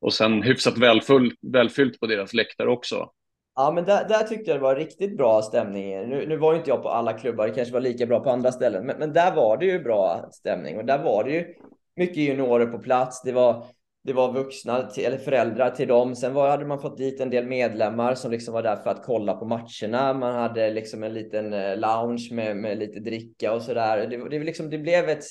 och 0.00 0.12
sen 0.12 0.42
hyfsat 0.42 0.78
välfullt, 0.78 1.34
välfyllt 1.52 2.00
på 2.00 2.06
deras 2.06 2.34
läktare 2.34 2.68
också. 2.68 3.10
Ja, 3.54 3.72
men 3.74 3.84
där, 3.84 4.08
där 4.08 4.22
tyckte 4.22 4.50
jag 4.50 4.58
det 4.58 4.62
var 4.62 4.76
riktigt 4.76 5.16
bra 5.16 5.42
stämning. 5.42 6.08
Nu, 6.08 6.26
nu 6.28 6.36
var 6.36 6.54
inte 6.54 6.70
jag 6.70 6.82
på 6.82 6.88
alla 6.88 7.12
klubbar, 7.12 7.46
det 7.46 7.54
kanske 7.54 7.74
var 7.74 7.80
lika 7.80 8.06
bra 8.06 8.20
på 8.20 8.30
andra 8.30 8.52
ställen, 8.52 8.86
men, 8.86 8.98
men 8.98 9.12
där 9.12 9.34
var 9.34 9.56
det 9.56 9.66
ju 9.66 9.78
bra 9.78 10.28
stämning 10.32 10.78
och 10.78 10.84
där 10.84 11.02
var 11.02 11.24
det 11.24 11.30
ju 11.30 11.54
mycket 11.96 12.16
juniorer 12.16 12.66
på 12.66 12.78
plats. 12.78 13.22
Det 13.22 13.32
var 13.32 13.66
det 14.04 14.12
var 14.12 14.32
vuxna 14.32 14.82
till, 14.82 15.04
eller 15.04 15.18
föräldrar 15.18 15.70
till 15.70 15.88
dem. 15.88 16.16
Sen 16.16 16.34
var, 16.34 16.50
hade 16.50 16.64
man 16.64 16.80
fått 16.80 16.98
dit 16.98 17.20
en 17.20 17.30
del 17.30 17.46
medlemmar 17.46 18.14
som 18.14 18.30
liksom 18.30 18.54
var 18.54 18.62
där 18.62 18.76
för 18.76 18.90
att 18.90 19.02
kolla 19.04 19.34
på 19.34 19.44
matcherna. 19.44 20.14
Man 20.14 20.34
hade 20.34 20.70
liksom 20.70 21.02
en 21.02 21.14
liten 21.14 21.52
eh, 21.52 21.76
lounge 21.76 22.28
med, 22.32 22.56
med 22.56 22.78
lite 22.78 23.00
dricka 23.00 23.52
och 23.52 23.62
så 23.62 23.74
där. 23.74 24.06
Det, 24.06 24.28
det, 24.28 24.44
liksom, 24.44 24.70
det 24.70 24.78
blev 24.78 25.08
ett, 25.08 25.24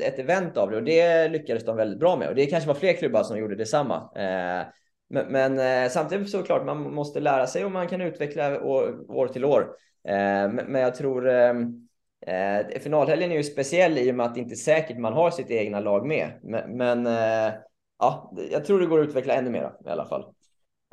ett 0.00 0.18
event 0.18 0.56
av 0.56 0.70
det 0.70 0.76
och 0.76 0.84
det 0.84 1.28
lyckades 1.28 1.64
de 1.64 1.76
väldigt 1.76 2.00
bra 2.00 2.16
med. 2.16 2.28
Och 2.28 2.34
det 2.34 2.46
kanske 2.46 2.68
var 2.68 2.74
fler 2.74 2.92
klubbar 2.92 3.22
som 3.22 3.38
gjorde 3.38 3.56
detsamma. 3.56 3.96
Eh, 4.16 4.66
men, 5.10 5.26
men 5.28 5.58
eh, 5.58 5.90
samtidigt 5.90 6.30
såklart, 6.30 6.66
man 6.66 6.94
måste 6.94 7.20
lära 7.20 7.46
sig 7.46 7.64
och 7.64 7.72
man 7.72 7.88
kan 7.88 8.00
utveckla 8.00 8.62
år, 8.62 9.10
år 9.10 9.28
till 9.28 9.44
år. 9.44 9.60
Eh, 10.08 10.14
men, 10.52 10.54
men 10.54 10.80
jag 10.80 10.94
tror 10.94 11.28
ehm, 11.28 11.86
Eh, 12.26 12.80
finalhelgen 12.80 13.32
är 13.32 13.36
ju 13.36 13.42
speciell 13.42 13.98
i 13.98 14.10
och 14.10 14.14
med 14.14 14.26
att 14.26 14.34
det 14.34 14.40
inte 14.40 14.54
är 14.54 14.56
säkert 14.56 14.98
man 14.98 15.12
har 15.12 15.30
sitt 15.30 15.50
egna 15.50 15.80
lag 15.80 16.06
med. 16.06 16.30
Men, 16.42 16.76
men 16.76 17.06
eh, 17.06 17.52
ja, 18.00 18.32
jag 18.50 18.64
tror 18.64 18.80
det 18.80 18.86
går 18.86 19.00
att 19.00 19.08
utveckla 19.08 19.34
ännu 19.34 19.50
mer 19.50 19.72
i 19.86 19.88
alla 19.88 20.06
fall. 20.06 20.24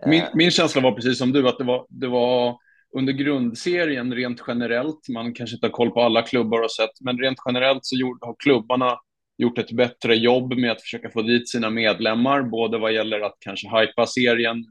Min, 0.05 0.21
eh. 0.21 0.29
min 0.33 0.51
känsla 0.51 0.81
var 0.81 0.91
precis 0.91 1.17
som 1.17 1.31
du, 1.31 1.47
att 1.47 1.57
det 1.57 1.63
var, 1.63 1.85
det 1.89 2.07
var 2.07 2.57
under 2.97 3.13
grundserien 3.13 4.15
rent 4.15 4.43
generellt, 4.47 5.09
man 5.09 5.33
kanske 5.33 5.55
inte 5.55 5.67
har 5.67 5.71
koll 5.71 5.91
på 5.91 6.01
alla 6.01 6.21
klubbar 6.21 6.61
och 6.61 6.71
sett, 6.71 7.01
men 7.01 7.17
rent 7.17 7.37
generellt 7.45 7.85
så 7.85 7.95
gjorde, 7.95 8.25
har 8.25 8.35
klubbarna 8.39 8.99
gjort 9.37 9.57
ett 9.57 9.71
bättre 9.71 10.15
jobb 10.15 10.53
med 10.53 10.71
att 10.71 10.81
försöka 10.81 11.09
få 11.09 11.21
dit 11.21 11.49
sina 11.49 11.69
medlemmar, 11.69 12.41
både 12.41 12.77
vad 12.77 12.93
gäller 12.93 13.19
att 13.19 13.37
kanske 13.39 13.79
hypa 13.79 14.05
serien 14.05 14.65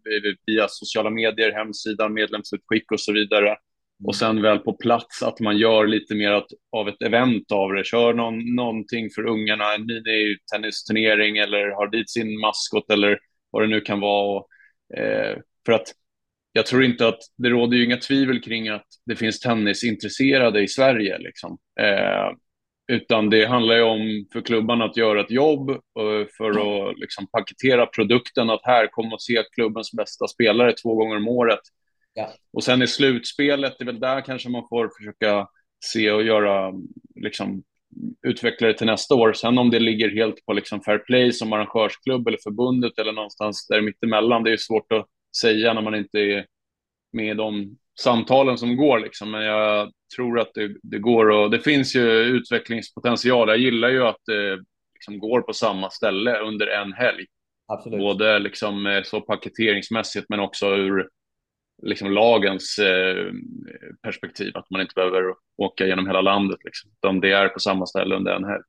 via 0.46 0.66
sociala 0.68 1.10
medier, 1.10 1.52
hemsidan, 1.52 2.14
medlemsutskick 2.14 2.92
och 2.92 3.00
så 3.00 3.12
vidare. 3.12 3.56
Och 4.04 4.16
sen 4.16 4.42
väl 4.42 4.58
på 4.58 4.72
plats 4.72 5.22
att 5.22 5.40
man 5.40 5.58
gör 5.58 5.86
lite 5.86 6.14
mer 6.14 6.42
av 6.72 6.88
ett 6.88 7.02
event 7.02 7.52
av 7.52 7.72
det. 7.72 7.84
Kör 7.84 8.14
någon, 8.14 8.54
någonting 8.54 9.10
för 9.10 9.26
ungarna, 9.26 9.74
en 9.74 9.86
mini-tennisturnering 9.86 11.38
eller 11.38 11.70
har 11.70 11.90
dit 11.90 12.10
sin 12.10 12.40
maskot 12.40 12.90
eller 12.90 13.18
vad 13.50 13.62
det 13.62 13.66
nu 13.66 13.80
kan 13.80 14.00
vara. 14.00 14.36
Och, 14.36 14.48
eh, 14.98 15.38
för 15.66 15.72
att 15.72 15.92
jag 16.52 16.66
tror 16.66 16.84
inte 16.84 17.08
att 17.08 17.18
det 17.36 17.48
råder 17.48 17.76
ju 17.76 17.84
inga 17.84 17.96
tvivel 17.96 18.40
kring 18.40 18.68
att 18.68 18.86
det 19.06 19.16
finns 19.16 19.40
tennisintresserade 19.40 20.62
i 20.62 20.68
Sverige. 20.68 21.18
Liksom. 21.18 21.58
Eh, 21.80 22.30
utan 22.92 23.30
det 23.30 23.46
handlar 23.46 23.74
ju 23.74 23.82
om 23.82 24.26
för 24.32 24.40
klubbarna 24.40 24.84
att 24.84 24.96
göra 24.96 25.20
ett 25.20 25.30
jobb 25.30 25.70
eh, 25.70 26.26
för 26.36 26.50
att 26.50 26.98
liksom, 26.98 27.26
paketera 27.26 27.86
produkten. 27.86 28.50
Att 28.50 28.64
här, 28.64 28.86
kom 28.86 29.12
och 29.12 29.22
se 29.22 29.42
klubbens 29.52 29.92
bästa 29.92 30.28
spelare 30.28 30.72
två 30.72 30.94
gånger 30.94 31.16
om 31.16 31.28
året. 31.28 31.60
Ja. 32.16 32.32
Och 32.52 32.64
sen 32.64 32.82
i 32.82 32.86
slutspelet, 32.86 33.74
det 33.78 33.82
är 33.82 33.86
väl 33.86 34.00
där 34.00 34.20
kanske 34.20 34.48
man 34.48 34.68
får 34.68 34.90
försöka 34.98 35.48
se 35.84 36.10
och 36.10 36.22
göra, 36.22 36.72
liksom, 37.14 37.62
utveckla 38.26 38.66
det 38.66 38.74
till 38.74 38.86
nästa 38.86 39.14
år. 39.14 39.32
Sen 39.32 39.58
om 39.58 39.70
det 39.70 39.78
ligger 39.78 40.10
helt 40.10 40.46
på 40.46 40.52
liksom 40.52 40.80
fair 40.80 40.98
play 40.98 41.32
som 41.32 41.52
arrangörsklubb 41.52 42.28
eller 42.28 42.38
förbundet 42.42 42.98
eller 42.98 43.12
någonstans 43.12 43.66
där 43.66 43.80
mittemellan, 43.80 44.42
det 44.42 44.52
är 44.52 44.56
svårt 44.56 44.92
att 44.92 45.06
säga 45.40 45.72
när 45.72 45.82
man 45.82 45.94
inte 45.94 46.18
är 46.18 46.46
med 47.12 47.30
i 47.30 47.34
de 47.34 47.76
samtalen 48.00 48.58
som 48.58 48.76
går. 48.76 48.98
Liksom. 48.98 49.30
Men 49.30 49.44
jag 49.44 49.92
tror 50.16 50.40
att 50.40 50.54
det, 50.54 50.76
det 50.82 50.98
går 50.98 51.30
och 51.30 51.50
det 51.50 51.60
finns 51.60 51.96
ju 51.96 52.10
utvecklingspotential. 52.10 53.48
Jag 53.48 53.58
gillar 53.58 53.88
ju 53.88 54.02
att 54.06 54.20
det 54.26 54.58
liksom 54.94 55.18
går 55.18 55.40
på 55.40 55.52
samma 55.52 55.90
ställe 55.90 56.38
under 56.38 56.66
en 56.66 56.92
helg. 56.92 57.26
Absolut. 57.66 57.98
Både 57.98 58.38
liksom 58.38 58.86
eh, 58.86 59.02
så 59.02 59.20
paketeringsmässigt 59.20 60.26
men 60.28 60.40
också 60.40 60.66
ur 60.66 61.08
liksom 61.82 62.10
lagens 62.10 62.78
eh, 62.78 63.32
perspektiv. 64.02 64.56
Att 64.56 64.70
man 64.70 64.80
inte 64.80 64.94
behöver 64.94 65.34
åka 65.56 65.86
genom 65.86 66.06
hela 66.06 66.20
landet. 66.20 66.58
Liksom. 66.64 66.90
Utan 67.02 67.20
det 67.20 67.32
är 67.32 67.48
på 67.48 67.60
samma 67.60 67.86
ställe 67.86 68.16
under 68.16 68.32
en 68.32 68.44
helg. 68.44 68.62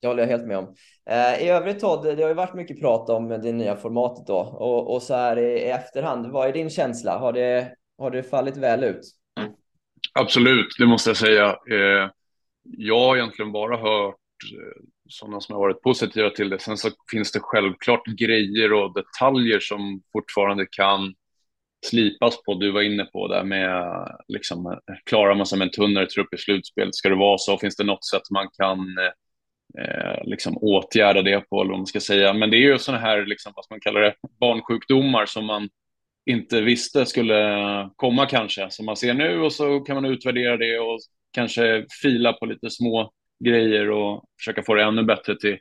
Det 0.00 0.08
håller 0.08 0.22
jag 0.22 0.30
helt 0.30 0.46
med 0.46 0.58
om. 0.58 0.74
Eh, 1.10 1.42
I 1.42 1.48
övrigt 1.48 1.80
Todd, 1.80 2.16
det 2.16 2.22
har 2.22 2.28
ju 2.28 2.34
varit 2.34 2.54
mycket 2.54 2.80
prat 2.80 3.10
om 3.10 3.28
det 3.28 3.52
nya 3.52 3.76
formatet 3.76 4.26
då 4.26 4.38
och, 4.38 4.94
och 4.94 5.02
så 5.02 5.14
här 5.14 5.38
i, 5.38 5.58
i 5.58 5.70
efterhand. 5.70 6.32
Vad 6.32 6.48
är 6.48 6.52
din 6.52 6.70
känsla? 6.70 7.18
Har 7.18 7.32
det, 7.32 7.74
har 7.98 8.10
det 8.10 8.22
fallit 8.22 8.56
väl 8.56 8.84
ut? 8.84 9.00
Absolut, 10.14 10.68
det 10.78 10.86
måste 10.86 11.10
jag 11.10 11.16
säga. 11.16 11.46
Eh, 11.46 12.10
jag 12.62 13.00
har 13.00 13.16
egentligen 13.16 13.52
bara 13.52 13.76
hört 13.76 14.16
sådana 15.08 15.40
som 15.40 15.54
har 15.54 15.60
varit 15.60 15.82
positiva 15.82 16.30
till 16.30 16.50
det. 16.50 16.58
Sen 16.58 16.76
så 16.76 16.88
finns 17.10 17.32
det 17.32 17.40
självklart 17.42 18.06
grejer 18.06 18.72
och 18.72 18.94
detaljer 18.94 19.60
som 19.60 20.02
fortfarande 20.12 20.66
kan 20.70 21.14
slipas 21.84 22.42
på. 22.42 22.54
Du 22.54 22.70
var 22.70 22.82
inne 22.82 23.04
på 23.04 23.28
det 23.28 23.44
med 23.44 24.08
liksom, 24.28 24.80
klarar 25.04 25.34
man 25.34 25.46
sig 25.46 25.58
med 25.58 25.66
en 25.66 25.72
tunnare 25.72 26.06
trupp 26.06 26.34
i 26.34 26.38
slutspelet? 26.38 26.94
Ska 26.94 27.08
det 27.08 27.14
vara 27.14 27.38
så? 27.38 27.58
Finns 27.58 27.76
det 27.76 27.84
något 27.84 28.04
sätt 28.04 28.30
man 28.30 28.48
kan 28.58 28.78
eh, 29.78 30.24
liksom 30.24 30.58
åtgärda 30.58 31.22
det 31.22 31.40
på? 31.40 31.60
Eller 31.60 31.70
vad 31.70 31.78
man 31.78 31.86
ska 31.86 32.00
säga. 32.00 32.32
Men 32.32 32.50
det 32.50 32.56
är 32.56 32.72
ju 32.72 32.78
sådana 32.78 33.02
här, 33.02 33.26
liksom, 33.26 33.52
vad 33.56 33.64
man 33.70 33.80
kallar 33.80 34.00
det, 34.00 34.14
barnsjukdomar 34.40 35.26
som 35.26 35.46
man 35.46 35.68
inte 36.26 36.60
visste 36.60 37.06
skulle 37.06 37.90
komma 37.96 38.26
kanske, 38.26 38.70
som 38.70 38.86
man 38.86 38.96
ser 38.96 39.14
nu 39.14 39.40
och 39.40 39.52
så 39.52 39.80
kan 39.80 39.94
man 39.94 40.04
utvärdera 40.04 40.56
det 40.56 40.78
och 40.78 40.98
kanske 41.32 41.86
fila 42.02 42.32
på 42.32 42.46
lite 42.46 42.70
små 42.70 43.12
grejer 43.44 43.90
och 43.90 44.24
försöka 44.38 44.62
få 44.62 44.74
det 44.74 44.82
ännu 44.82 45.02
bättre 45.02 45.38
till 45.38 45.58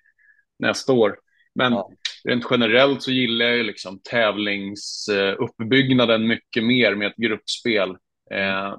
nästa 0.59 0.93
år. 0.93 1.15
Men 1.55 1.73
ja 1.73 1.91
rent 2.23 2.45
generellt 2.49 3.03
så 3.03 3.11
gillar 3.11 3.45
jag 3.45 3.57
ju 3.57 3.63
liksom 3.63 3.99
tävlingsuppbyggnaden 4.03 6.27
mycket 6.27 6.63
mer 6.63 6.95
med 6.95 7.07
ett 7.07 7.17
gruppspel. 7.17 7.89
Eh, 8.31 8.75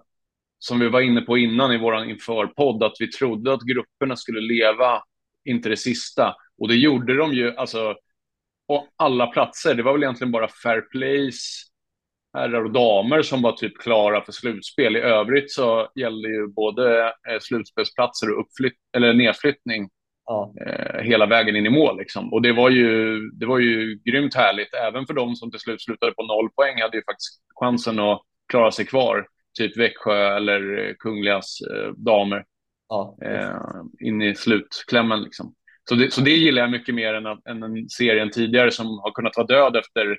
som 0.58 0.80
vi 0.80 0.88
var 0.88 1.00
inne 1.00 1.20
på 1.20 1.38
innan 1.38 1.72
i 1.72 1.78
vår 1.78 2.04
införpodd, 2.04 2.82
att 2.82 2.96
vi 2.98 3.10
trodde 3.10 3.52
att 3.52 3.62
grupperna 3.62 4.16
skulle 4.16 4.40
leva 4.40 5.02
inte 5.44 5.68
det 5.68 5.76
sista. 5.76 6.34
Och 6.58 6.68
det 6.68 6.76
gjorde 6.76 7.16
de 7.16 7.34
ju, 7.34 7.56
alltså, 7.56 7.94
på 8.68 8.88
alla 8.96 9.26
platser. 9.26 9.74
Det 9.74 9.82
var 9.82 9.92
väl 9.92 10.02
egentligen 10.02 10.32
bara 10.32 10.48
Fair 10.48 10.80
Place, 10.80 11.38
herrar 12.34 12.64
och 12.64 12.72
damer 12.72 13.22
som 13.22 13.42
var 13.42 13.52
typ 13.52 13.78
klara 13.78 14.24
för 14.24 14.32
slutspel. 14.32 14.96
I 14.96 15.00
övrigt 15.00 15.52
så 15.52 15.88
gällde 15.94 16.28
ju 16.28 16.46
både 16.46 17.06
eh, 17.06 17.38
slutspelsplatser 17.40 18.30
och 18.30 18.40
uppflytt 18.40 18.78
eller 18.96 19.14
nedflyttning 19.14 19.88
ja. 20.26 20.54
eh, 20.66 21.02
hela 21.02 21.26
vägen 21.26 21.56
in 21.56 21.66
i 21.66 21.70
mål. 21.70 21.98
Liksom. 21.98 22.32
Och 22.32 22.42
det 22.42 22.52
var, 22.52 22.70
ju, 22.70 23.20
det 23.30 23.46
var 23.46 23.58
ju 23.58 24.00
grymt 24.04 24.34
härligt. 24.34 24.74
Även 24.74 25.06
för 25.06 25.14
de 25.14 25.36
som 25.36 25.50
till 25.50 25.60
slut 25.60 25.82
slutade 25.82 26.12
på 26.12 26.22
noll 26.22 26.50
poäng 26.50 26.82
hade 26.82 26.96
ju 26.96 27.02
faktiskt 27.02 27.42
chansen 27.60 27.98
att 27.98 28.22
klara 28.48 28.70
sig 28.70 28.86
kvar. 28.86 29.26
Typ 29.58 29.76
Växjö 29.76 30.36
eller 30.36 30.94
Kungligas 30.98 31.58
eh, 31.60 31.92
damer. 31.92 32.44
Ja, 32.88 33.18
eh, 33.24 34.06
in 34.06 34.22
i 34.22 34.34
slutklämmen. 34.34 35.22
Liksom. 35.22 35.54
Så, 35.88 35.94
det, 35.94 36.12
så 36.12 36.20
det 36.20 36.30
gillar 36.30 36.62
jag 36.62 36.70
mycket 36.70 36.94
mer 36.94 37.14
än, 37.14 37.26
än 37.26 37.62
en 37.62 37.88
serien 37.88 38.30
tidigare 38.30 38.70
som 38.70 38.86
har 38.86 39.10
kunnat 39.10 39.36
vara 39.36 39.46
död 39.46 39.76
efter 39.76 40.18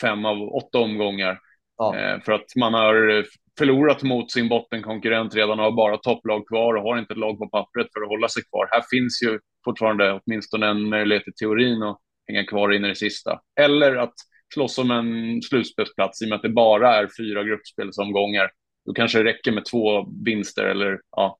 fem 0.00 0.24
av 0.24 0.42
åtta 0.42 0.78
omgångar. 0.78 1.38
Ja. 1.76 1.96
Eh, 1.96 2.20
för 2.20 2.32
att 2.32 2.56
man 2.56 2.74
har 2.74 3.24
förlorat 3.58 4.02
mot 4.02 4.30
sin 4.30 4.48
bottenkonkurrent 4.48 5.34
redan 5.34 5.58
och 5.58 5.64
har 5.64 5.72
bara 5.72 5.96
topplag 5.96 6.48
kvar 6.48 6.74
och 6.74 6.82
har 6.82 6.98
inte 6.98 7.12
ett 7.12 7.18
lag 7.18 7.38
på 7.38 7.48
pappret 7.48 7.86
för 7.92 8.02
att 8.02 8.08
hålla 8.08 8.28
sig 8.28 8.42
kvar. 8.44 8.68
Här 8.70 8.82
finns 8.90 9.22
ju 9.22 9.38
fortfarande 9.64 10.20
åtminstone 10.24 10.66
en 10.66 10.88
möjlighet 10.88 11.28
i 11.28 11.32
teorin 11.32 11.82
att 11.82 11.98
hänga 12.28 12.44
kvar 12.44 12.72
in 12.72 12.84
i 12.84 12.88
det 12.88 12.94
sista. 12.94 13.40
Eller 13.60 13.96
att 13.96 14.14
slåss 14.54 14.78
om 14.78 14.90
en 14.90 15.42
slutspelsplats 15.42 16.22
i 16.22 16.24
och 16.24 16.28
med 16.28 16.36
att 16.36 16.42
det 16.42 16.48
bara 16.48 16.96
är 16.96 17.08
fyra 17.18 17.44
gruppspelsomgångar. 17.44 18.50
Då 18.86 18.92
kanske 18.92 19.18
det 19.18 19.24
räcker 19.24 19.52
med 19.52 19.64
två 19.64 20.06
vinster 20.24 20.64
eller 20.64 21.00
ja, 21.10 21.38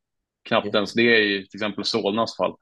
knappt 0.49 0.75
ens 0.75 0.95
det 0.95 1.19
i 1.19 1.47
till 1.47 1.59
exempel 1.59 1.85
Solnas 1.85 2.37
fall. 2.37 2.55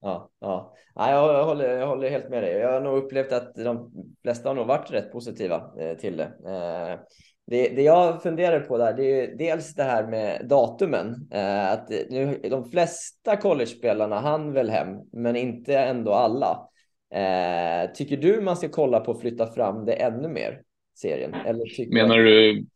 Ja, 0.00 0.30
ja. 0.40 0.74
ja 0.94 1.10
jag, 1.10 1.44
håller, 1.44 1.78
jag 1.78 1.86
håller 1.86 2.10
helt 2.10 2.28
med 2.28 2.42
dig. 2.42 2.52
Jag 2.52 2.72
har 2.72 2.80
nog 2.80 2.98
upplevt 2.98 3.32
att 3.32 3.54
de 3.54 3.92
flesta 4.22 4.48
har 4.48 4.54
nog 4.54 4.66
varit 4.66 4.90
rätt 4.90 5.12
positiva 5.12 5.72
eh, 5.80 5.96
till 5.96 6.16
det. 6.16 6.24
Eh, 6.24 7.00
det. 7.46 7.68
Det 7.68 7.82
jag 7.82 8.22
funderar 8.22 8.60
på 8.60 8.78
där, 8.78 8.92
det 8.92 9.20
är 9.20 9.36
dels 9.36 9.74
det 9.74 9.82
här 9.82 10.06
med 10.06 10.46
datumen. 10.48 11.28
Eh, 11.32 11.72
att 11.72 11.88
nu, 11.88 12.40
de 12.50 12.70
flesta 12.70 13.36
college-spelarna 13.36 14.20
hann 14.20 14.52
väl 14.52 14.70
hem, 14.70 14.88
men 15.12 15.36
inte 15.36 15.78
ändå 15.78 16.12
alla. 16.12 16.66
Eh, 17.14 17.92
tycker 17.92 18.16
du 18.16 18.40
man 18.40 18.56
ska 18.56 18.68
kolla 18.68 19.00
på 19.00 19.12
att 19.12 19.20
flytta 19.20 19.46
fram 19.46 19.84
det 19.84 19.92
ännu 19.92 20.28
mer, 20.28 20.62
serien? 20.94 21.34
Eller 21.34 21.94
Menar 21.94 22.18
du 22.18 22.66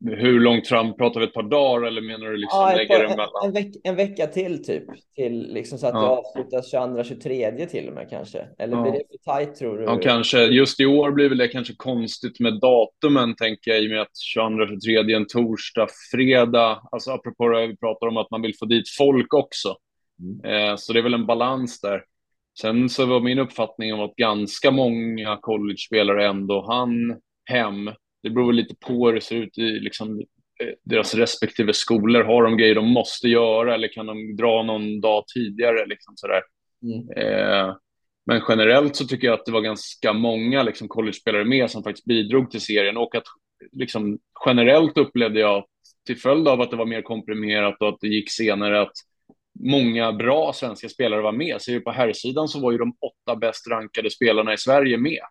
hur 0.00 0.40
långt 0.40 0.68
fram? 0.68 0.96
Pratar 0.96 1.20
vi 1.20 1.26
ett 1.26 1.34
par 1.34 1.42
dagar 1.42 1.86
eller 1.86 2.02
menar 2.02 2.26
du 2.26 2.36
liksom 2.36 2.60
ja, 2.60 2.76
lägga 2.76 3.04
en, 3.04 3.20
en, 3.44 3.52
veck, 3.52 3.76
en, 3.84 3.96
vecka 3.96 4.26
till 4.26 4.64
typ. 4.64 4.84
Till 5.14 5.52
liksom 5.52 5.78
så 5.78 5.86
att 5.86 5.94
ja. 5.94 6.00
det 6.00 6.06
avslutas 6.06 6.74
22-23 6.74 7.66
till 7.66 7.88
och 7.88 7.94
med 7.94 8.10
kanske. 8.10 8.46
Eller 8.58 8.76
ja. 8.76 8.82
blir 8.82 8.92
det 8.92 9.04
för 9.10 9.32
tajt 9.32 9.54
tror 9.54 9.78
du? 9.78 9.84
Ja, 9.84 9.98
kanske. 10.02 10.44
Just 10.44 10.80
i 10.80 10.86
år 10.86 11.10
blir 11.10 11.28
väl 11.28 11.38
det 11.38 11.48
kanske 11.48 11.74
konstigt 11.76 12.40
med 12.40 12.60
datumen 12.60 13.36
tänker 13.36 13.70
jag 13.70 13.82
i 13.82 13.86
och 13.86 13.90
med 13.90 14.00
att 14.00 14.12
22-23 14.36 15.10
är 15.10 15.16
en 15.16 15.26
torsdag, 15.26 15.86
fredag. 16.12 16.80
Alltså 16.92 17.10
apropå 17.10 17.48
det 17.48 17.66
vi 17.66 17.76
pratar 17.76 18.06
om 18.06 18.16
att 18.16 18.30
man 18.30 18.42
vill 18.42 18.56
få 18.58 18.64
dit 18.64 18.88
folk 18.98 19.34
också. 19.34 19.76
Mm. 20.20 20.70
Eh, 20.70 20.76
så 20.76 20.92
det 20.92 20.98
är 20.98 21.02
väl 21.02 21.14
en 21.14 21.26
balans 21.26 21.80
där. 21.80 22.02
Sen 22.60 22.88
så 22.88 23.06
var 23.06 23.20
min 23.20 23.38
uppfattning 23.38 23.94
om 23.94 24.00
att 24.00 24.16
ganska 24.16 24.70
många 24.70 25.38
college-spelare 25.40 26.26
ändå 26.26 26.66
hann 26.66 27.20
hem 27.44 27.90
det 28.24 28.30
beror 28.30 28.52
lite 28.52 28.74
på 28.74 29.06
hur 29.06 29.14
det 29.14 29.20
ser 29.20 29.36
ut 29.36 29.58
i 29.58 29.62
liksom, 29.62 30.18
eh, 30.60 30.74
deras 30.84 31.14
respektive 31.14 31.72
skolor. 31.72 32.24
Har 32.24 32.42
de 32.42 32.56
grejer 32.56 32.74
de 32.74 32.88
måste 32.88 33.28
göra 33.28 33.74
eller 33.74 33.88
kan 33.88 34.06
de 34.06 34.36
dra 34.36 34.62
någon 34.62 35.00
dag 35.00 35.24
tidigare? 35.34 35.86
Liksom 35.86 36.14
sådär. 36.16 36.42
Mm. 36.82 37.10
Eh, 37.10 37.76
men 38.26 38.42
generellt 38.48 38.96
så 38.96 39.06
tycker 39.06 39.26
jag 39.26 39.34
att 39.34 39.46
det 39.46 39.52
var 39.52 39.60
ganska 39.60 40.12
många 40.12 40.62
liksom, 40.62 40.88
college-spelare 40.88 41.44
med 41.44 41.70
som 41.70 41.82
faktiskt 41.82 42.06
bidrog 42.06 42.50
till 42.50 42.60
serien 42.60 42.96
och 42.96 43.14
att 43.14 43.24
liksom, 43.72 44.18
generellt 44.46 44.98
upplevde 44.98 45.40
jag 45.40 45.64
till 46.06 46.16
följd 46.16 46.48
av 46.48 46.60
att 46.60 46.70
det 46.70 46.76
var 46.76 46.86
mer 46.86 47.02
komprimerat 47.02 47.76
och 47.80 47.88
att 47.88 48.00
det 48.00 48.08
gick 48.08 48.30
senare 48.30 48.80
att 48.80 48.92
många 49.60 50.12
bra 50.12 50.52
svenska 50.52 50.88
spelare 50.88 51.22
var 51.22 51.32
med. 51.32 51.62
Så 51.62 51.80
på 51.80 51.90
herrsidan 51.90 52.48
så 52.48 52.60
var 52.60 52.72
ju 52.72 52.78
de 52.78 52.96
åtta 53.00 53.36
bäst 53.36 53.68
rankade 53.70 54.10
spelarna 54.10 54.54
i 54.54 54.58
Sverige 54.58 54.98
med. 54.98 55.22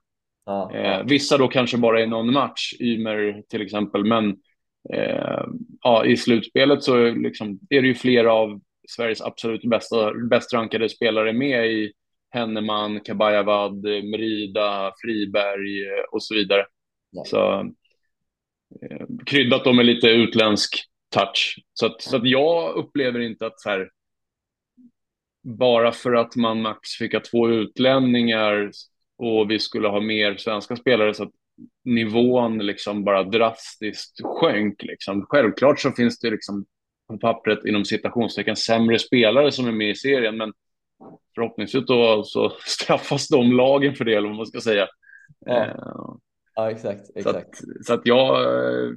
Ja, 0.45 0.71
Eh, 0.73 1.03
vissa 1.05 1.37
då 1.37 1.47
kanske 1.47 1.77
bara 1.77 2.01
i 2.01 2.07
någon 2.07 2.33
match, 2.33 2.73
Ymer 2.79 3.43
till 3.49 3.61
exempel, 3.61 4.05
men 4.05 4.29
eh, 4.93 5.43
ja, 5.81 6.05
i 6.05 6.17
slutspelet 6.17 6.83
så 6.83 7.11
liksom, 7.11 7.59
är 7.69 7.81
det 7.81 7.87
ju 7.87 7.95
flera 7.95 8.33
av 8.33 8.61
Sveriges 8.89 9.21
absolut 9.21 9.63
bästa, 9.63 10.13
bäst 10.13 10.53
rankade 10.53 10.89
spelare 10.89 11.33
med 11.33 11.71
i 11.71 11.93
Henneman, 12.29 12.99
Kabayavad, 12.99 13.83
Merida, 13.83 14.93
Friberg 15.01 15.87
eh, 15.87 16.03
och 16.11 16.23
så 16.23 16.35
vidare. 16.35 16.65
Ja. 17.11 17.23
Så 17.25 17.59
eh, 18.81 19.05
kryddat 19.25 19.63
då 19.63 19.73
med 19.73 19.85
lite 19.85 20.07
utländsk 20.07 20.85
touch. 21.15 21.63
Så 21.73 21.85
att, 21.85 22.01
så 22.01 22.15
att 22.15 22.29
jag 22.29 22.75
upplever 22.75 23.19
inte 23.19 23.45
att 23.45 23.59
så 23.59 23.69
här, 23.69 23.89
bara 25.43 25.91
för 25.91 26.13
att 26.13 26.35
man 26.35 26.61
max 26.61 26.89
fick 26.89 27.13
ha 27.13 27.19
två 27.19 27.49
utlänningar 27.49 28.71
och 29.23 29.51
vi 29.51 29.59
skulle 29.59 29.87
ha 29.87 30.01
mer 30.01 30.37
svenska 30.37 30.75
spelare 30.75 31.13
så 31.13 31.23
att 31.23 31.31
nivån 31.85 32.57
liksom 32.57 33.03
bara 33.03 33.23
drastiskt 33.23 34.21
sjönk. 34.23 34.83
Liksom. 34.83 35.25
Självklart 35.25 35.79
så 35.79 35.91
finns 35.91 36.19
det 36.19 36.29
liksom 36.29 36.65
på 37.07 37.17
pappret 37.17 37.65
inom 37.65 37.85
citationstecken 37.85 38.55
sämre 38.55 38.99
spelare 38.99 39.51
som 39.51 39.67
är 39.67 39.71
med 39.71 39.89
i 39.89 39.95
serien, 39.95 40.37
men 40.37 40.53
förhoppningsvis 41.35 41.85
då 41.85 42.23
så 42.23 42.49
straffas 42.65 43.27
de 43.27 43.51
lagen 43.51 43.95
för 43.95 44.05
det, 44.05 44.13
eller 44.13 44.27
vad 44.27 44.37
man 44.37 44.45
ska 44.45 44.61
säga. 44.61 44.87
Ja, 45.45 45.65
eh, 45.65 45.75
ja 46.55 46.71
exakt. 46.71 47.09
exakt. 47.15 47.57
Så, 47.57 47.65
att, 47.71 47.85
så 47.85 47.93
att 47.93 48.01
jag 48.03 48.43
eh, 48.43 48.91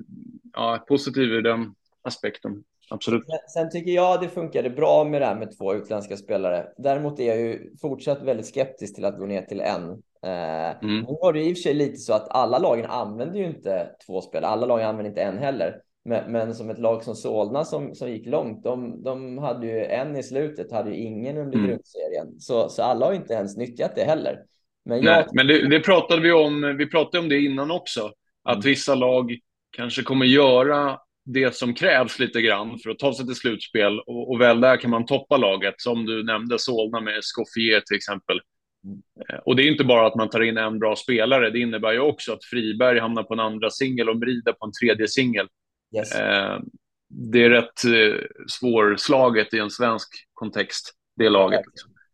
ja, 0.53 0.75
är 0.75 0.79
positiv 0.79 1.35
i 1.35 1.41
den 1.41 1.75
aspekten. 2.03 2.65
Absolut. 2.91 3.23
Sen 3.55 3.71
tycker 3.71 3.91
jag 3.91 4.21
det 4.21 4.29
funkade 4.29 4.71
bra 4.71 5.05
med 5.05 5.23
det 5.23 5.27
här 5.27 5.35
med 5.35 5.59
två 5.59 5.75
utländska 5.75 6.17
spelare. 6.17 6.67
Däremot 6.77 7.21
är 7.21 7.27
jag 7.27 7.41
ju 7.41 7.77
fortsatt 7.81 8.23
väldigt 8.23 8.47
skeptisk 8.47 8.95
till 8.95 9.05
att 9.05 9.19
gå 9.19 9.27
ner 9.27 9.43
till 9.43 9.61
en. 9.61 10.03
Eh, 10.23 10.71
mm. 10.83 11.01
Nu 11.01 11.17
var 11.21 11.33
det 11.33 11.43
i 11.43 11.53
och 11.53 11.57
för 11.57 11.63
sig 11.63 11.75
lite 11.75 11.97
så 11.97 12.13
att 12.13 12.29
alla 12.31 12.59
lagen 12.59 12.87
använder 12.87 13.39
ju 13.39 13.47
inte 13.47 13.91
två 14.07 14.21
spelare. 14.21 14.51
Alla 14.51 14.67
lagen 14.67 14.89
använder 14.89 15.11
inte 15.11 15.23
en 15.23 15.39
heller. 15.39 15.81
Men, 16.05 16.33
men, 16.33 16.55
som 16.55 16.71
ett 16.71 16.79
lag 16.79 17.05
som 17.05 17.15
Solna 17.15 17.65
som, 17.65 17.95
som 17.95 18.11
gick 18.11 18.27
långt, 18.27 18.65
de, 18.65 19.03
de 19.03 19.39
hade 19.39 19.67
ju 19.67 19.85
en 19.85 20.17
i 20.17 20.23
slutet, 20.23 20.73
hade 20.73 20.91
ju 20.91 20.97
ingen 20.97 21.39
under 21.39 21.59
mm. 21.59 21.71
grundserien. 21.71 22.41
Så, 22.41 22.69
så 22.69 22.83
alla 22.83 23.07
har 23.07 23.13
inte 23.13 23.35
ens 23.35 23.57
nyttjat 23.57 23.95
det 23.95 24.05
heller. 24.05 24.39
Men, 24.85 25.03
jag... 25.03 25.05
Nej, 25.05 25.27
men 25.33 25.47
det, 25.47 25.69
det, 25.69 25.81
pratade 25.81 26.23
vi 26.23 26.33
om, 26.33 26.77
vi 26.79 26.87
pratade 26.87 27.19
om 27.19 27.29
det 27.29 27.41
innan 27.41 27.71
också, 27.71 28.13
att 28.45 28.55
mm. 28.55 28.65
vissa 28.65 28.95
lag 28.95 29.39
kanske 29.77 30.03
kommer 30.03 30.27
göra 30.27 30.99
det 31.25 31.55
som 31.55 31.75
krävs 31.75 32.19
lite 32.19 32.41
grann 32.41 32.79
för 32.79 32.91
att 32.91 32.99
ta 32.99 33.15
sig 33.15 33.27
till 33.27 33.35
slutspel 33.35 34.01
och, 34.01 34.31
och 34.31 34.41
väl 34.41 34.61
där 34.61 34.77
kan 34.77 34.91
man 34.91 35.07
toppa 35.07 35.37
laget, 35.37 35.75
som 35.77 36.07
du 36.07 36.25
nämnde, 36.25 36.59
Solna 36.59 37.01
med 37.01 37.19
Scoffier 37.23 37.81
till 37.81 37.97
exempel. 37.97 38.41
Mm. 38.87 39.03
Och 39.45 39.57
det 39.57 39.63
är 39.63 39.71
inte 39.71 39.85
bara 39.85 40.07
att 40.07 40.15
man 40.15 40.31
tar 40.31 40.41
in 40.41 40.57
en 40.57 40.79
bra 40.79 40.97
spelare, 40.97 41.51
det 41.51 41.59
innebär 41.59 41.93
ju 41.93 42.01
också 42.01 42.33
att 42.33 42.45
Friberg 42.45 42.99
hamnar 42.99 43.23
på 43.23 43.35
en 43.35 43.41
andra 43.41 43.71
singel 43.71 44.09
och 44.09 44.19
Brida 44.19 44.53
på 44.53 44.67
en 44.67 44.73
tredje 44.81 45.09
singel. 45.09 45.49
Yes. 45.97 46.15
Eh, 46.15 46.61
det 47.09 47.45
är 47.45 47.51
rätt 47.51 47.85
eh, 47.85 48.27
svårslaget 48.49 49.55
i 49.55 49.59
en 49.59 49.71
svensk 49.71 50.09
kontext, 50.33 50.93
det 51.17 51.29
laget. 51.29 51.63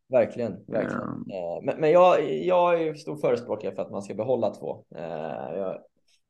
Verkligen, 0.08 0.52
verkligen. 0.66 1.02
Mm. 1.02 1.64
Men, 1.64 1.80
men 1.80 1.90
jag, 1.90 2.34
jag 2.44 2.82
är 2.82 2.94
stor 2.94 3.16
förespråkare 3.16 3.74
för 3.74 3.82
att 3.82 3.90
man 3.90 4.02
ska 4.02 4.14
behålla 4.14 4.54
två. 4.54 4.84
Jag 5.54 5.78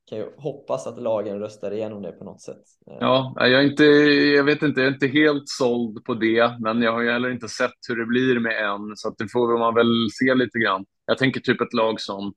kan 0.08 0.18
ju 0.18 0.26
hoppas 0.36 0.86
att 0.86 1.02
lagen 1.02 1.38
röstar 1.38 1.70
igenom 1.70 2.02
det 2.02 2.12
på 2.12 2.24
något 2.24 2.40
sätt. 2.40 2.62
Eh, 2.90 2.96
ja, 3.00 3.34
jag, 3.36 3.52
är 3.52 3.62
inte, 3.62 3.84
jag 3.84 4.44
vet 4.44 4.62
inte, 4.62 4.80
jag 4.80 4.88
är 4.88 4.92
inte 4.92 5.06
helt 5.06 5.48
såld 5.48 6.04
på 6.04 6.14
det, 6.14 6.56
men 6.60 6.82
jag 6.82 6.92
har 6.92 7.02
ju 7.02 7.10
heller 7.10 7.30
inte 7.30 7.48
sett 7.48 7.78
hur 7.88 7.96
det 7.96 8.06
blir 8.06 8.40
med 8.40 8.64
en, 8.64 8.96
så 8.96 9.08
att 9.08 9.18
det 9.18 9.28
får 9.32 9.58
man 9.58 9.74
väl 9.74 10.08
se 10.12 10.34
lite 10.34 10.58
grann. 10.58 10.84
Jag 11.06 11.18
tänker 11.18 11.40
typ 11.40 11.60
ett 11.60 11.72
lag 11.72 12.00
som 12.00 12.34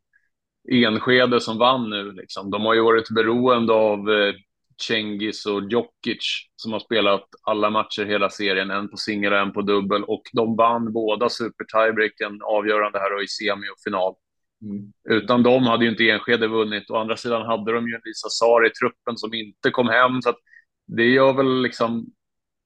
Enskede 0.71 1.41
som 1.41 1.57
vann 1.57 1.89
nu, 1.89 2.11
liksom. 2.11 2.51
de 2.51 2.65
har 2.65 2.73
ju 2.73 2.81
varit 2.81 3.09
beroende 3.09 3.73
av 3.73 4.11
eh, 4.11 4.33
Cengiz 4.87 5.45
och 5.45 5.63
Djokic 5.69 6.47
som 6.55 6.73
har 6.73 6.79
spelat 6.79 7.25
alla 7.43 7.69
matcher 7.69 8.05
hela 8.05 8.29
serien, 8.29 8.71
en 8.71 8.89
på 8.89 8.97
singel 8.97 9.33
och 9.33 9.39
en 9.39 9.53
på 9.53 9.61
dubbel 9.61 10.03
och 10.03 10.23
de 10.33 10.55
vann 10.55 10.93
båda 10.93 11.29
super 11.29 11.65
tiebreaken 11.65 12.39
avgörande 12.43 12.99
här 12.99 13.15
och 13.15 13.23
i 13.23 13.27
semi 13.27 13.69
och 13.69 13.81
final. 13.83 14.15
Mm. 14.61 14.93
Utan 15.09 15.43
dem 15.43 15.63
hade 15.63 15.85
ju 15.85 15.91
inte 15.91 16.09
Enskede 16.09 16.47
vunnit. 16.47 16.89
Å 16.89 16.95
andra 16.95 17.17
sidan 17.17 17.45
hade 17.45 17.71
de 17.71 17.87
ju 17.87 17.99
Lisa 18.05 18.29
Sar 18.29 18.67
i 18.67 18.69
truppen 18.69 19.17
som 19.17 19.33
inte 19.33 19.71
kom 19.71 19.87
hem. 19.87 20.21
Så 20.21 20.33
det 20.87 21.05
gör 21.05 21.33
väl 21.33 21.61
liksom 21.61 22.05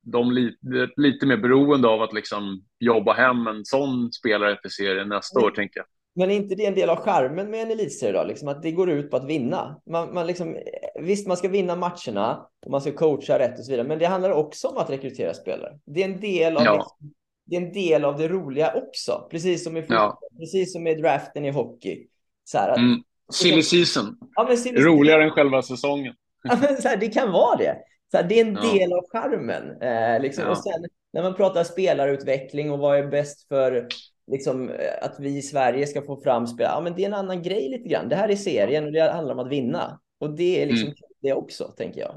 de 0.01 0.31
lite, 0.31 0.89
lite 0.95 1.25
mer 1.25 1.37
beroende 1.37 1.87
av 1.87 2.01
att 2.01 2.13
liksom 2.13 2.63
jobba 2.79 3.13
hem 3.13 3.47
en 3.47 3.65
sån 3.65 4.11
spelare 4.11 4.61
till 4.61 4.71
serien 4.71 5.09
nästa 5.09 5.39
mm. 5.39 5.47
år, 5.47 5.51
tänker 5.51 5.79
jag. 5.79 5.85
Men 6.15 6.31
är 6.31 6.35
inte 6.35 6.55
det 6.55 6.65
en 6.65 6.75
del 6.75 6.89
av 6.89 6.97
charmen 6.97 7.49
med 7.49 7.61
en 7.61 7.71
elitserie 7.71 8.13
då? 8.13 8.23
Liksom 8.23 8.47
att 8.47 8.61
det 8.61 8.71
går 8.71 8.89
ut 8.89 9.11
på 9.11 9.17
att 9.17 9.25
vinna. 9.25 9.81
Man, 9.85 10.13
man 10.13 10.27
liksom, 10.27 10.57
visst, 11.01 11.27
man 11.27 11.37
ska 11.37 11.47
vinna 11.47 11.75
matcherna 11.75 12.47
och 12.65 12.71
man 12.71 12.81
ska 12.81 12.91
coacha 12.91 13.39
rätt 13.39 13.59
och 13.59 13.65
så 13.65 13.71
vidare, 13.71 13.87
men 13.87 13.99
det 13.99 14.05
handlar 14.05 14.31
också 14.31 14.67
om 14.67 14.77
att 14.77 14.89
rekrytera 14.89 15.33
spelare. 15.33 15.79
Det 15.85 16.03
är 16.03 16.05
en 16.05 16.19
del 16.19 16.57
av, 16.57 16.63
ja. 16.63 16.73
liksom, 16.73 17.13
det, 17.49 17.55
är 17.55 17.61
en 17.61 17.71
del 17.71 18.05
av 18.05 18.17
det 18.17 18.27
roliga 18.27 18.73
också, 18.73 19.27
precis 19.31 19.63
som 19.63 19.77
i 19.77 19.81
fotboll, 19.81 19.97
ja. 19.97 20.19
precis 20.39 20.73
som 20.73 20.83
med 20.83 21.01
draften 21.01 21.45
i 21.45 21.51
hockey. 21.51 22.07
Så 22.43 22.57
här, 22.57 22.69
att, 22.69 22.77
mm. 22.77 23.03
Silly 23.33 23.63
season. 23.63 24.17
Ja, 24.35 24.45
men 24.47 24.57
silly 24.57 24.81
Roligare 24.81 25.23
än 25.23 25.31
själva 25.31 25.61
säsongen. 25.61 26.13
Ja, 26.43 26.57
men 26.61 26.81
så 26.81 26.87
här, 26.87 26.97
det 26.97 27.07
kan 27.07 27.31
vara 27.31 27.57
det. 27.57 27.77
Så 28.11 28.17
här, 28.17 28.23
det 28.23 28.39
är 28.39 28.45
en 28.45 28.57
ja. 28.63 28.73
del 28.73 28.93
av 28.93 29.03
charmen. 29.11 29.81
Eh, 29.81 30.21
liksom. 30.21 30.49
Och 30.49 30.57
sen 30.57 30.85
när 31.13 31.23
man 31.23 31.35
pratar 31.35 31.63
spelarutveckling 31.63 32.71
och 32.71 32.79
vad 32.79 32.99
är 32.99 33.07
bäst 33.07 33.47
för 33.47 33.87
liksom, 34.31 34.69
eh, 34.69 34.75
att 35.01 35.19
vi 35.19 35.37
i 35.37 35.41
Sverige 35.41 35.87
ska 35.87 36.01
få 36.01 36.21
fram 36.21 36.47
spel. 36.47 36.67
Ja, 36.69 36.81
men 36.81 36.95
det 36.95 37.03
är 37.03 37.07
en 37.07 37.13
annan 37.13 37.43
grej 37.43 37.69
lite 37.69 37.89
grann. 37.89 38.09
Det 38.09 38.15
här 38.15 38.29
är 38.29 38.35
serien 38.35 38.85
och 38.85 38.91
det 38.91 39.11
handlar 39.11 39.33
om 39.33 39.39
att 39.39 39.51
vinna. 39.51 39.99
Och 40.19 40.29
det 40.29 40.61
är 40.61 40.65
liksom 40.65 40.87
mm. 40.87 40.97
det 41.21 41.33
också, 41.33 41.63
tänker 41.63 42.01
jag. 42.01 42.15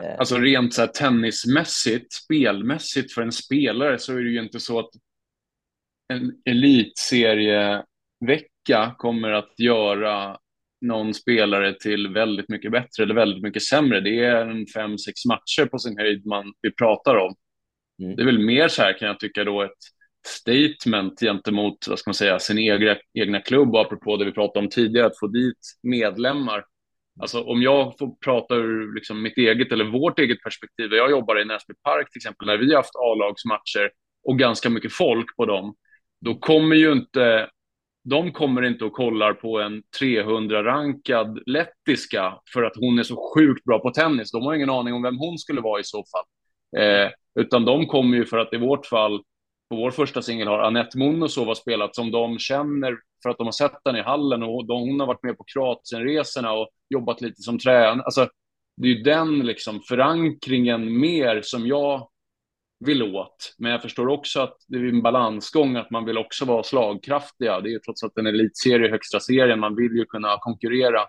Eh. 0.00 0.18
Alltså 0.18 0.38
rent 0.38 0.74
så 0.74 0.86
tennismässigt, 0.86 2.12
spelmässigt 2.12 3.12
för 3.12 3.22
en 3.22 3.32
spelare 3.32 3.98
så 3.98 4.12
är 4.12 4.22
det 4.22 4.30
ju 4.30 4.42
inte 4.42 4.60
så 4.60 4.78
att 4.78 4.90
en 6.08 6.32
elitserievecka 6.44 8.94
kommer 8.98 9.32
att 9.32 9.54
göra 9.58 10.38
någon 10.80 11.14
spelare 11.14 11.74
till 11.74 12.08
väldigt 12.08 12.48
mycket 12.48 12.72
bättre 12.72 13.02
eller 13.02 13.14
väldigt 13.14 13.42
mycket 13.42 13.62
sämre. 13.62 14.00
Det 14.00 14.24
är 14.24 14.46
en 14.46 14.66
fem, 14.66 14.98
sex 14.98 15.24
matcher 15.24 15.66
på 15.66 15.78
sin 15.78 15.98
höjd 15.98 16.26
man 16.26 16.52
vi 16.62 16.72
pratar 16.72 17.16
om. 17.16 17.34
Mm. 18.02 18.16
Det 18.16 18.22
är 18.22 18.26
väl 18.26 18.38
mer 18.38 18.68
så 18.68 18.82
här 18.82 18.98
kan 18.98 19.08
jag 19.08 19.20
tycka 19.20 19.44
då 19.44 19.62
ett 19.62 19.78
statement 20.26 21.20
gentemot 21.20 21.88
vad 21.88 21.98
ska 21.98 22.08
man 22.08 22.14
säga, 22.14 22.38
sin 22.38 22.58
egna, 22.58 22.96
egna 23.14 23.40
klubb 23.40 23.74
och 23.74 23.80
apropå 23.80 24.16
det 24.16 24.24
vi 24.24 24.32
pratade 24.32 24.64
om 24.64 24.70
tidigare, 24.70 25.06
att 25.06 25.18
få 25.18 25.26
dit 25.26 25.78
medlemmar. 25.82 26.64
Alltså 27.20 27.42
om 27.42 27.62
jag 27.62 27.98
får 27.98 28.16
prata 28.24 28.54
ur 28.54 28.94
liksom 28.94 29.22
mitt 29.22 29.38
eget 29.38 29.72
eller 29.72 29.84
vårt 29.84 30.18
eget 30.18 30.42
perspektiv. 30.42 30.92
Jag 30.92 31.10
jobbar 31.10 31.40
i 31.40 31.44
Näsby 31.44 31.74
Park 31.82 32.10
till 32.10 32.18
exempel, 32.18 32.46
när 32.46 32.56
vi 32.56 32.70
har 32.70 32.76
haft 32.76 32.96
A-lagsmatcher 32.96 33.90
och 34.24 34.38
ganska 34.38 34.70
mycket 34.70 34.92
folk 34.92 35.36
på 35.36 35.46
dem. 35.46 35.74
Då 36.20 36.34
kommer 36.34 36.76
ju 36.76 36.92
inte, 36.92 37.48
de 38.04 38.32
kommer 38.32 38.62
inte 38.62 38.84
och 38.84 38.92
kollar 38.92 39.32
på 39.32 39.60
en 39.60 39.82
300-rankad 40.00 41.42
lettiska 41.46 42.34
för 42.52 42.62
att 42.62 42.76
hon 42.76 42.98
är 42.98 43.02
så 43.02 43.32
sjukt 43.34 43.64
bra 43.64 43.78
på 43.78 43.90
tennis. 43.90 44.32
De 44.32 44.42
har 44.42 44.54
ingen 44.54 44.70
aning 44.70 44.94
om 44.94 45.02
vem 45.02 45.18
hon 45.18 45.38
skulle 45.38 45.60
vara 45.60 45.80
i 45.80 45.84
så 45.84 46.04
fall. 46.04 46.24
Eh, 46.82 47.10
utan 47.40 47.64
de 47.64 47.86
kommer 47.86 48.16
ju 48.16 48.24
för 48.24 48.38
att 48.38 48.52
i 48.52 48.56
vårt 48.56 48.86
fall 48.86 49.22
på 49.72 49.76
vår 49.76 49.90
första 49.90 50.22
singel 50.22 50.48
har 50.48 50.58
Anette 50.58 50.98
Munosova 50.98 51.54
spelat 51.54 51.94
som 51.94 52.10
de 52.10 52.38
känner 52.38 52.98
för 53.22 53.30
att 53.30 53.38
de 53.38 53.46
har 53.46 53.52
sett 53.52 53.78
den 53.84 53.96
i 53.96 54.02
hallen 54.02 54.42
och 54.42 54.66
de, 54.66 54.80
hon 54.80 55.00
har 55.00 55.06
varit 55.06 55.22
med 55.22 55.38
på 55.38 55.44
Kroatienresorna 55.44 56.52
och 56.52 56.68
jobbat 56.90 57.20
lite 57.20 57.42
som 57.42 57.58
tränare. 57.58 58.02
Alltså, 58.02 58.28
det 58.76 58.88
är 58.88 58.92
ju 58.92 59.02
den 59.02 59.38
liksom 59.38 59.80
förankringen 59.88 61.00
mer 61.00 61.40
som 61.42 61.66
jag 61.66 62.08
vill 62.84 63.02
åt. 63.02 63.54
Men 63.58 63.70
jag 63.70 63.82
förstår 63.82 64.08
också 64.08 64.40
att 64.40 64.56
det 64.68 64.78
är 64.78 64.88
en 64.88 65.02
balansgång 65.02 65.76
att 65.76 65.90
man 65.90 66.04
vill 66.04 66.18
också 66.18 66.44
vara 66.44 66.62
slagkraftiga. 66.62 67.60
Det 67.60 67.68
är 67.68 67.72
ju 67.72 67.78
trots 67.78 68.02
allt 68.02 68.18
en 68.18 68.26
elitserie, 68.26 68.90
högsta 68.90 69.20
serien. 69.20 69.60
Man 69.60 69.76
vill 69.76 69.92
ju 69.96 70.04
kunna 70.04 70.36
konkurrera 70.40 71.00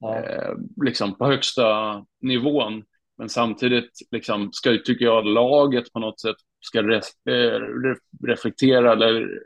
ja. 0.00 0.16
eh, 0.16 0.54
liksom 0.84 1.18
på 1.18 1.26
högsta 1.26 2.04
nivån. 2.22 2.84
Men 3.18 3.28
samtidigt 3.28 3.90
liksom, 4.10 4.52
ska, 4.52 4.78
tycker 4.84 5.04
jag, 5.04 5.26
laget 5.26 5.92
på 5.92 5.98
något 5.98 6.20
sätt 6.20 6.36
ska 6.66 6.82
re, 6.82 6.96
eh, 7.30 7.60
re, 7.60 7.96
reflektera 8.26 8.92
eller 8.92 9.16
mm. 9.16 9.38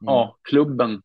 ja, 0.00 0.38
klubben 0.42 1.02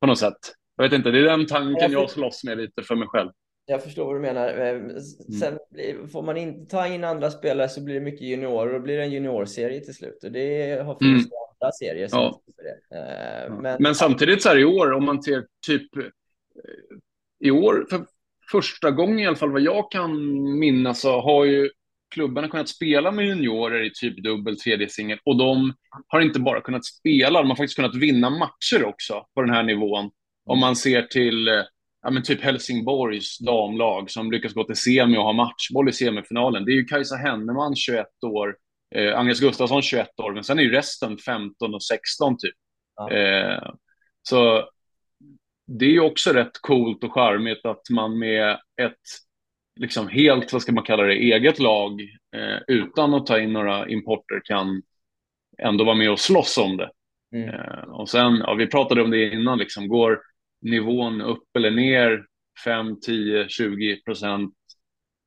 på 0.00 0.06
något 0.06 0.18
sätt. 0.18 0.38
Jag 0.76 0.84
vet 0.84 0.92
inte, 0.92 1.10
det 1.10 1.18
är 1.18 1.22
den 1.22 1.46
tanken 1.46 1.92
jag, 1.92 2.02
jag 2.02 2.10
slåss 2.10 2.44
med 2.44 2.58
lite 2.58 2.82
för 2.82 2.96
mig 2.96 3.08
själv. 3.08 3.30
Jag 3.66 3.82
förstår 3.82 4.04
vad 4.04 4.16
du 4.16 4.20
menar. 4.20 4.48
Eh, 4.48 4.68
mm. 4.68 5.00
Sen 5.40 5.58
mm. 5.78 6.08
får 6.08 6.22
man 6.22 6.36
inte 6.36 6.70
ta 6.70 6.86
in 6.86 7.04
andra 7.04 7.30
spelare 7.30 7.68
så 7.68 7.84
blir 7.84 7.94
det 7.94 8.00
mycket 8.00 8.20
juniorer 8.20 8.66
och 8.66 8.72
då 8.72 8.80
blir 8.80 8.96
det 8.96 9.02
en 9.02 9.12
juniorserie 9.12 9.80
till 9.80 9.94
slut. 9.94 10.24
Och 10.24 10.32
det 10.32 10.82
har 10.84 10.94
funnits 10.98 11.26
mm. 11.26 11.32
andra 11.60 11.72
serier 11.72 12.08
som 12.08 12.20
ja. 12.20 12.40
för 12.56 12.64
det. 12.64 13.48
Uh, 13.48 13.60
men... 13.60 13.82
men 13.82 13.94
samtidigt 13.94 14.42
så 14.42 14.48
här 14.48 14.58
i 14.58 14.64
år, 14.64 14.92
om 14.92 15.04
man 15.04 15.22
ser 15.22 15.46
typ 15.66 15.90
i 17.38 17.50
år, 17.50 17.86
för 17.90 18.06
första 18.50 18.90
gången 18.90 19.18
i 19.18 19.26
alla 19.26 19.36
fall 19.36 19.52
vad 19.52 19.60
jag 19.60 19.90
kan 19.90 20.12
minnas 20.58 21.00
så 21.00 21.20
har 21.20 21.44
ju 21.44 21.70
klubbarna 22.10 22.48
kunnat 22.48 22.68
spela 22.68 23.12
med 23.12 23.26
juniorer 23.26 23.82
i 23.82 23.90
typ 23.94 24.22
dubbel 24.22 24.58
tredje 24.60 24.88
singel 24.88 25.18
och 25.24 25.38
de 25.38 25.72
har 26.06 26.20
inte 26.20 26.40
bara 26.40 26.60
kunnat 26.60 26.84
spela, 26.84 27.42
de 27.42 27.48
har 27.48 27.56
faktiskt 27.56 27.76
kunnat 27.76 27.94
vinna 27.94 28.30
matcher 28.30 28.84
också 28.84 29.26
på 29.34 29.42
den 29.42 29.54
här 29.54 29.62
nivån. 29.62 30.10
Om 30.44 30.58
man 30.58 30.76
ser 30.76 31.02
till 31.02 31.48
eh, 31.48 31.62
ja, 32.02 32.10
men 32.10 32.22
typ 32.22 32.42
Helsingborgs 32.42 33.38
damlag 33.38 34.10
som 34.10 34.32
lyckas 34.32 34.52
gå 34.52 34.64
till 34.64 34.76
semi 34.76 35.16
och 35.16 35.24
ha 35.24 35.32
matchboll 35.32 35.88
i 35.88 35.92
semifinalen. 35.92 36.64
Det 36.64 36.72
är 36.72 36.74
ju 36.74 36.84
Kajsa 36.84 37.16
Henneman, 37.16 37.76
21 37.76 38.06
år, 38.26 38.56
eh, 38.94 39.18
Agnes 39.18 39.40
Gustafsson, 39.40 39.82
21 39.82 40.20
år, 40.20 40.32
men 40.34 40.44
sen 40.44 40.58
är 40.58 40.62
ju 40.62 40.70
resten 40.70 41.18
15 41.18 41.74
och 41.74 41.82
16 41.82 42.36
typ. 42.38 42.54
Ja. 42.96 43.10
Eh, 43.10 43.72
så 44.22 44.68
det 45.66 45.84
är 45.84 45.90
ju 45.90 46.00
också 46.00 46.32
rätt 46.32 46.58
coolt 46.60 47.04
och 47.04 47.12
charmigt 47.12 47.66
att 47.66 47.90
man 47.90 48.18
med 48.18 48.58
ett 48.82 49.00
liksom 49.76 50.08
helt, 50.08 50.52
vad 50.52 50.62
ska 50.62 50.72
man 50.72 50.84
kalla 50.84 51.02
det, 51.02 51.14
eget 51.14 51.58
lag 51.58 52.00
eh, 52.36 52.58
utan 52.68 53.14
att 53.14 53.26
ta 53.26 53.40
in 53.40 53.52
några 53.52 53.88
importer 53.88 54.40
kan 54.44 54.82
ändå 55.58 55.84
vara 55.84 55.96
med 55.96 56.10
och 56.10 56.20
slåss 56.20 56.58
om 56.58 56.76
det. 56.76 56.90
Mm. 57.34 57.48
Eh, 57.48 57.82
och 57.82 58.08
sen, 58.08 58.36
ja, 58.36 58.54
vi 58.54 58.66
pratade 58.66 59.02
om 59.02 59.10
det 59.10 59.34
innan, 59.34 59.58
liksom, 59.58 59.88
går 59.88 60.20
nivån 60.62 61.20
upp 61.20 61.56
eller 61.56 61.70
ner 61.70 62.24
5, 62.64 63.00
10, 63.00 63.48
20 63.48 64.02
procent? 64.02 64.54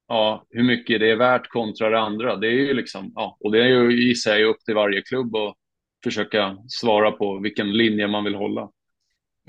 Ja, 0.07 0.45
hur 0.49 0.63
mycket 0.63 0.99
det 0.99 1.11
är 1.11 1.15
värt 1.15 1.47
kontra 1.47 1.89
det 1.89 1.99
andra. 1.99 2.35
Det 2.35 2.47
är 2.47 2.51
ju 2.51 2.73
liksom, 2.73 3.11
ja, 3.15 3.37
och 3.39 3.51
det 3.51 3.63
är 3.63 3.67
ju 3.67 4.11
i 4.11 4.15
sig 4.15 4.43
upp 4.43 4.59
till 4.65 4.75
varje 4.75 5.01
klubb 5.01 5.35
att 5.35 5.55
försöka 6.03 6.57
svara 6.67 7.11
på 7.11 7.39
vilken 7.39 7.71
linje 7.71 8.07
man 8.07 8.23
vill 8.23 8.35
hålla. 8.35 8.69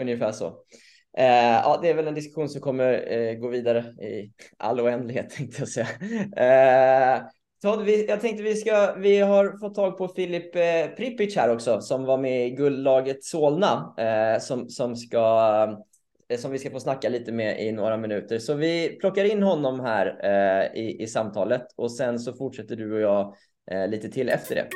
Ungefär 0.00 0.32
så. 0.32 0.56
Eh, 1.18 1.60
ja, 1.64 1.78
det 1.82 1.90
är 1.90 1.94
väl 1.94 2.08
en 2.08 2.14
diskussion 2.14 2.48
som 2.48 2.60
kommer 2.60 3.12
eh, 3.12 3.34
gå 3.34 3.48
vidare 3.48 3.78
i 3.80 4.32
all 4.56 4.80
oändlighet 4.80 5.30
tänkte 5.36 5.62
jag 5.62 5.68
säga. 5.68 5.88
Eh, 7.16 7.22
Todd, 7.62 7.84
vi, 7.84 8.06
jag 8.08 8.20
tänkte 8.20 8.42
vi 8.42 8.54
ska, 8.54 8.94
vi 8.98 9.18
har 9.18 9.58
fått 9.58 9.74
tag 9.74 9.98
på 9.98 10.08
Filip 10.08 10.56
eh, 10.56 10.96
Pripic 10.96 11.36
här 11.36 11.54
också 11.54 11.80
som 11.80 12.04
var 12.04 12.18
med 12.18 12.46
i 12.46 12.50
guldlaget 12.50 13.24
Solna 13.24 13.94
eh, 13.98 14.40
som, 14.40 14.68
som 14.68 14.96
ska 14.96 15.76
eh, 16.28 16.38
som 16.38 16.50
vi 16.50 16.58
ska 16.58 16.70
få 16.70 16.80
snacka 16.80 17.08
lite 17.08 17.32
med 17.32 17.66
i 17.66 17.72
några 17.72 17.96
minuter. 17.96 18.38
Så 18.38 18.54
vi 18.54 18.88
plockar 18.88 19.24
in 19.24 19.42
honom 19.42 19.80
här 19.80 20.06
eh, 20.24 20.80
i, 20.80 21.02
i 21.02 21.06
samtalet 21.06 21.66
och 21.76 21.92
sen 21.92 22.18
så 22.18 22.32
fortsätter 22.32 22.76
du 22.76 22.94
och 22.94 23.00
jag 23.00 23.34
eh, 23.70 23.88
lite 23.88 24.08
till 24.08 24.28
efter 24.28 24.54
det. 24.54 24.68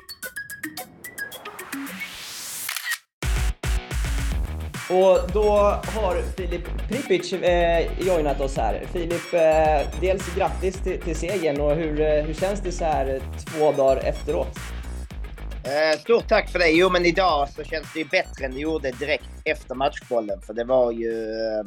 Och 4.90 5.32
då 5.32 5.50
har 5.94 6.22
Filip 6.36 6.64
Pripic 6.88 7.32
eh, 7.32 8.06
joinat 8.06 8.40
oss 8.40 8.56
här. 8.56 8.84
Filip, 8.92 9.34
eh, 9.34 10.00
dels 10.00 10.34
grattis 10.34 10.82
till, 10.82 11.00
till 11.00 11.16
segern 11.16 11.60
och 11.60 11.74
hur, 11.76 12.00
eh, 12.00 12.24
hur 12.24 12.34
känns 12.34 12.60
det 12.60 12.72
så 12.72 12.84
här 12.84 13.14
eh, 13.14 13.22
två 13.44 13.72
dagar 13.72 13.96
efteråt? 13.96 14.58
Eh, 15.64 15.98
stort 16.00 16.28
tack 16.28 16.50
för 16.50 16.58
det. 16.58 16.70
Jo, 16.70 16.90
men 16.90 17.06
idag 17.06 17.48
så 17.48 17.64
känns 17.64 17.92
det 17.92 17.98
ju 17.98 18.04
bättre 18.04 18.44
än 18.44 18.54
det 18.54 18.60
gjorde 18.60 18.90
direkt 18.90 19.30
efter 19.44 19.74
matchbollen. 19.74 20.40
För 20.42 20.54
det 20.54 20.64
var 20.64 20.92
ju... 20.92 21.22
Eh, 21.32 21.64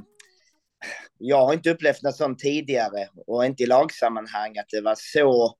jag 1.18 1.46
har 1.46 1.54
inte 1.54 1.70
upplevt 1.70 2.02
något 2.02 2.16
sånt 2.16 2.40
tidigare 2.40 3.08
och 3.28 3.46
inte 3.46 3.64
i 3.64 3.66
lagsammanhang 3.66 4.58
att 4.58 4.70
det 4.72 4.82
var 4.82 4.96
så 4.98 5.56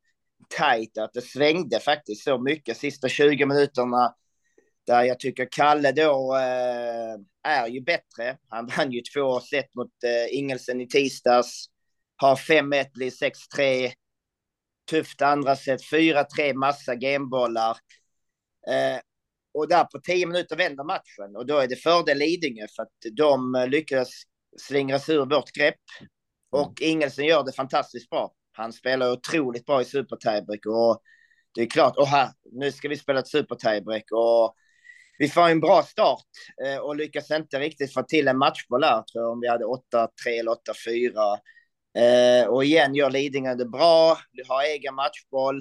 tajt 0.58 0.98
att 0.98 1.14
det 1.14 1.22
svängde 1.22 1.80
faktiskt 1.80 2.24
så 2.24 2.38
mycket 2.38 2.78
sista 2.78 3.10
20 3.10 3.46
minuterna 3.46 4.16
där 4.92 5.04
jag 5.04 5.20
tycker 5.20 5.48
Kalle 5.52 5.92
då 5.92 6.36
eh, 6.36 7.52
är 7.54 7.68
ju 7.68 7.82
bättre. 7.82 8.38
Han 8.48 8.68
vann 8.78 8.92
ju 8.92 9.02
två 9.02 9.40
set 9.40 9.76
mot 9.76 9.92
eh, 10.06 10.38
Ingelsen 10.38 10.82
i 10.82 10.88
tisdags. 10.88 11.66
Har 12.16 12.36
5-1, 12.36 12.86
blir 12.94 13.12
6-3. 13.58 13.92
Tufft 14.90 15.22
andra 15.22 15.56
set, 15.56 15.82
4-3, 15.92 16.54
massa 16.54 16.96
gamebollar. 16.96 17.78
Eh, 18.68 19.00
och 19.54 19.68
där 19.68 19.84
på 19.84 20.00
10 20.00 20.26
minuter 20.26 20.56
vänder 20.56 20.84
matchen 20.84 21.36
och 21.36 21.46
då 21.46 21.58
är 21.58 21.68
det 21.68 21.76
fördel 21.76 22.18
Lidingö 22.18 22.68
för 22.76 22.84
att 22.84 23.16
de 23.18 23.66
lyckas 23.70 24.10
slingra 24.58 25.00
sig 25.00 25.16
ur 25.16 25.26
vårt 25.26 25.52
grepp. 25.52 25.76
Och 26.50 26.82
Ingelsen 26.82 27.26
gör 27.26 27.44
det 27.44 27.52
fantastiskt 27.52 28.10
bra. 28.10 28.34
Han 28.52 28.74
spelar 28.74 29.12
otroligt 29.12 29.66
bra 29.66 29.82
i 29.82 29.86
super 29.86 30.18
och 30.66 31.02
det 31.54 31.62
är 31.62 31.70
klart, 31.70 32.08
här, 32.08 32.30
nu 32.52 32.72
ska 32.72 32.90
vi 32.90 32.98
spela 32.98 33.20
ett 33.20 33.28
super 33.28 33.56
och 34.12 34.56
vi 35.22 35.30
får 35.30 35.48
en 35.48 35.60
bra 35.60 35.84
start 35.84 36.26
eh, 36.66 36.78
och 36.78 36.96
lyckas 36.96 37.32
inte 37.32 37.60
riktigt 37.60 37.94
få 37.94 38.04
till 38.04 38.28
en 38.28 38.38
matchboll 38.38 38.84
här, 38.84 39.02
tror 39.02 39.24
jag, 39.24 39.32
om 39.32 39.40
vi 39.40 39.48
hade 39.48 39.66
8-3 39.66 39.78
eller 40.40 40.52
8-4. 40.52 41.38
Eh, 41.98 42.48
och 42.48 42.64
igen 42.64 42.96
gör 42.96 43.10
Lidingö 43.10 43.56
det 43.56 43.66
bra, 43.66 44.18
vi 44.32 44.44
har 44.48 44.64
egen 44.64 44.96
matchboll. 44.96 45.58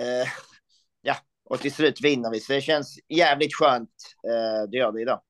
Eh, 0.00 0.28
ja, 1.02 1.16
och 1.44 1.60
till 1.60 1.72
slut 1.72 2.04
vinner 2.04 2.30
vi, 2.30 2.40
så 2.40 2.52
det 2.52 2.60
känns 2.60 2.98
jävligt 3.08 3.54
skönt. 3.54 3.90
Eh, 4.28 4.70
det 4.70 4.76
gör 4.76 4.92
det 4.92 5.02
idag. 5.02 5.20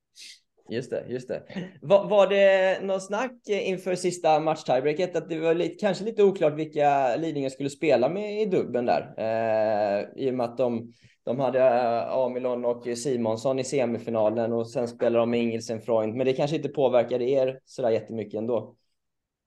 Just 0.68 0.90
det, 0.90 1.04
just 1.08 1.28
det. 1.28 1.42
Var, 1.80 2.08
var 2.08 2.26
det 2.26 2.82
något 2.82 3.02
snack 3.02 3.32
inför 3.48 3.94
sista 3.94 4.40
match-tiebreaket? 4.40 5.16
att 5.16 5.28
det 5.28 5.38
var 5.38 5.54
lite, 5.54 5.74
kanske 5.74 6.04
lite 6.04 6.22
oklart 6.22 6.54
vilka 6.54 7.16
Lidingö 7.16 7.50
skulle 7.50 7.70
spela 7.70 8.08
med 8.08 8.42
i 8.42 8.46
dubben 8.46 8.86
där? 8.86 9.14
Eh, 9.16 10.24
I 10.24 10.30
och 10.30 10.34
med 10.34 10.46
att 10.46 10.58
de 10.58 10.92
de 11.26 11.40
hade 11.40 11.60
eh, 11.60 12.12
Amilon 12.12 12.64
och 12.64 12.98
Simonsson 12.98 13.58
i 13.58 13.64
semifinalen 13.64 14.52
och 14.52 14.70
sen 14.70 14.88
spelade 14.88 15.18
de 15.18 15.30
med 15.30 15.40
Ingelsen 15.40 15.80
Freund. 15.80 16.14
Men 16.14 16.26
det 16.26 16.32
kanske 16.32 16.56
inte 16.56 16.68
påverkade 16.68 17.24
er 17.24 17.60
sådär 17.64 17.90
jättemycket 17.90 18.38
ändå? 18.38 18.76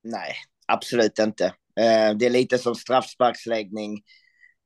Nej, 0.04 0.34
absolut 0.68 1.20
inte. 1.20 1.46
Eh, 1.80 2.16
det 2.16 2.26
är 2.26 2.30
lite 2.30 2.58
som 2.58 2.76
straffsparksläggning 2.76 3.94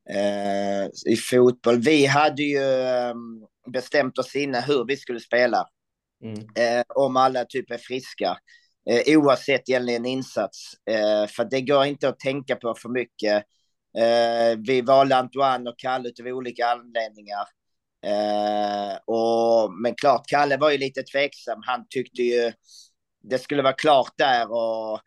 eh, 0.09 1.13
i 1.13 1.15
fotboll. 1.15 1.79
Vi 1.79 2.05
hade 2.05 2.43
ju 2.43 2.63
ehm, 2.63 3.45
bestämt 3.73 4.17
oss 4.17 4.35
innan 4.35 4.63
hur 4.63 4.85
vi 4.87 4.97
skulle 4.97 5.19
spela. 5.19 5.65
Mm. 6.23 6.39
Eh, 6.55 6.83
om 6.95 7.17
alla 7.17 7.45
typ 7.45 7.71
är 7.71 7.77
friska. 7.77 8.37
Eh, 8.89 9.17
oavsett 9.17 9.69
egentligen 9.69 10.05
insats. 10.05 10.73
Eh, 10.89 11.27
för 11.27 11.45
det 11.51 11.61
går 11.61 11.85
inte 11.85 12.09
att 12.09 12.19
tänka 12.19 12.55
på 12.55 12.75
för 12.75 12.89
mycket 12.89 13.45
Eh, 13.97 14.57
vi 14.67 14.81
valde 14.81 15.15
Antoine 15.15 15.67
och 15.67 15.79
Kalle 15.79 16.11
av 16.21 16.27
olika 16.27 16.67
anledningar. 16.67 17.45
Eh, 18.05 18.97
och, 19.05 19.73
men 19.73 19.95
klart, 19.95 20.27
Kalle 20.27 20.57
var 20.57 20.71
ju 20.71 20.77
lite 20.77 21.03
tveksam. 21.03 21.59
Han 21.65 21.85
tyckte 21.89 22.21
ju 22.21 22.51
det 23.23 23.39
skulle 23.39 23.63
vara 23.63 23.73
klart 23.73 24.13
där. 24.17 24.51
Och, 24.51 24.99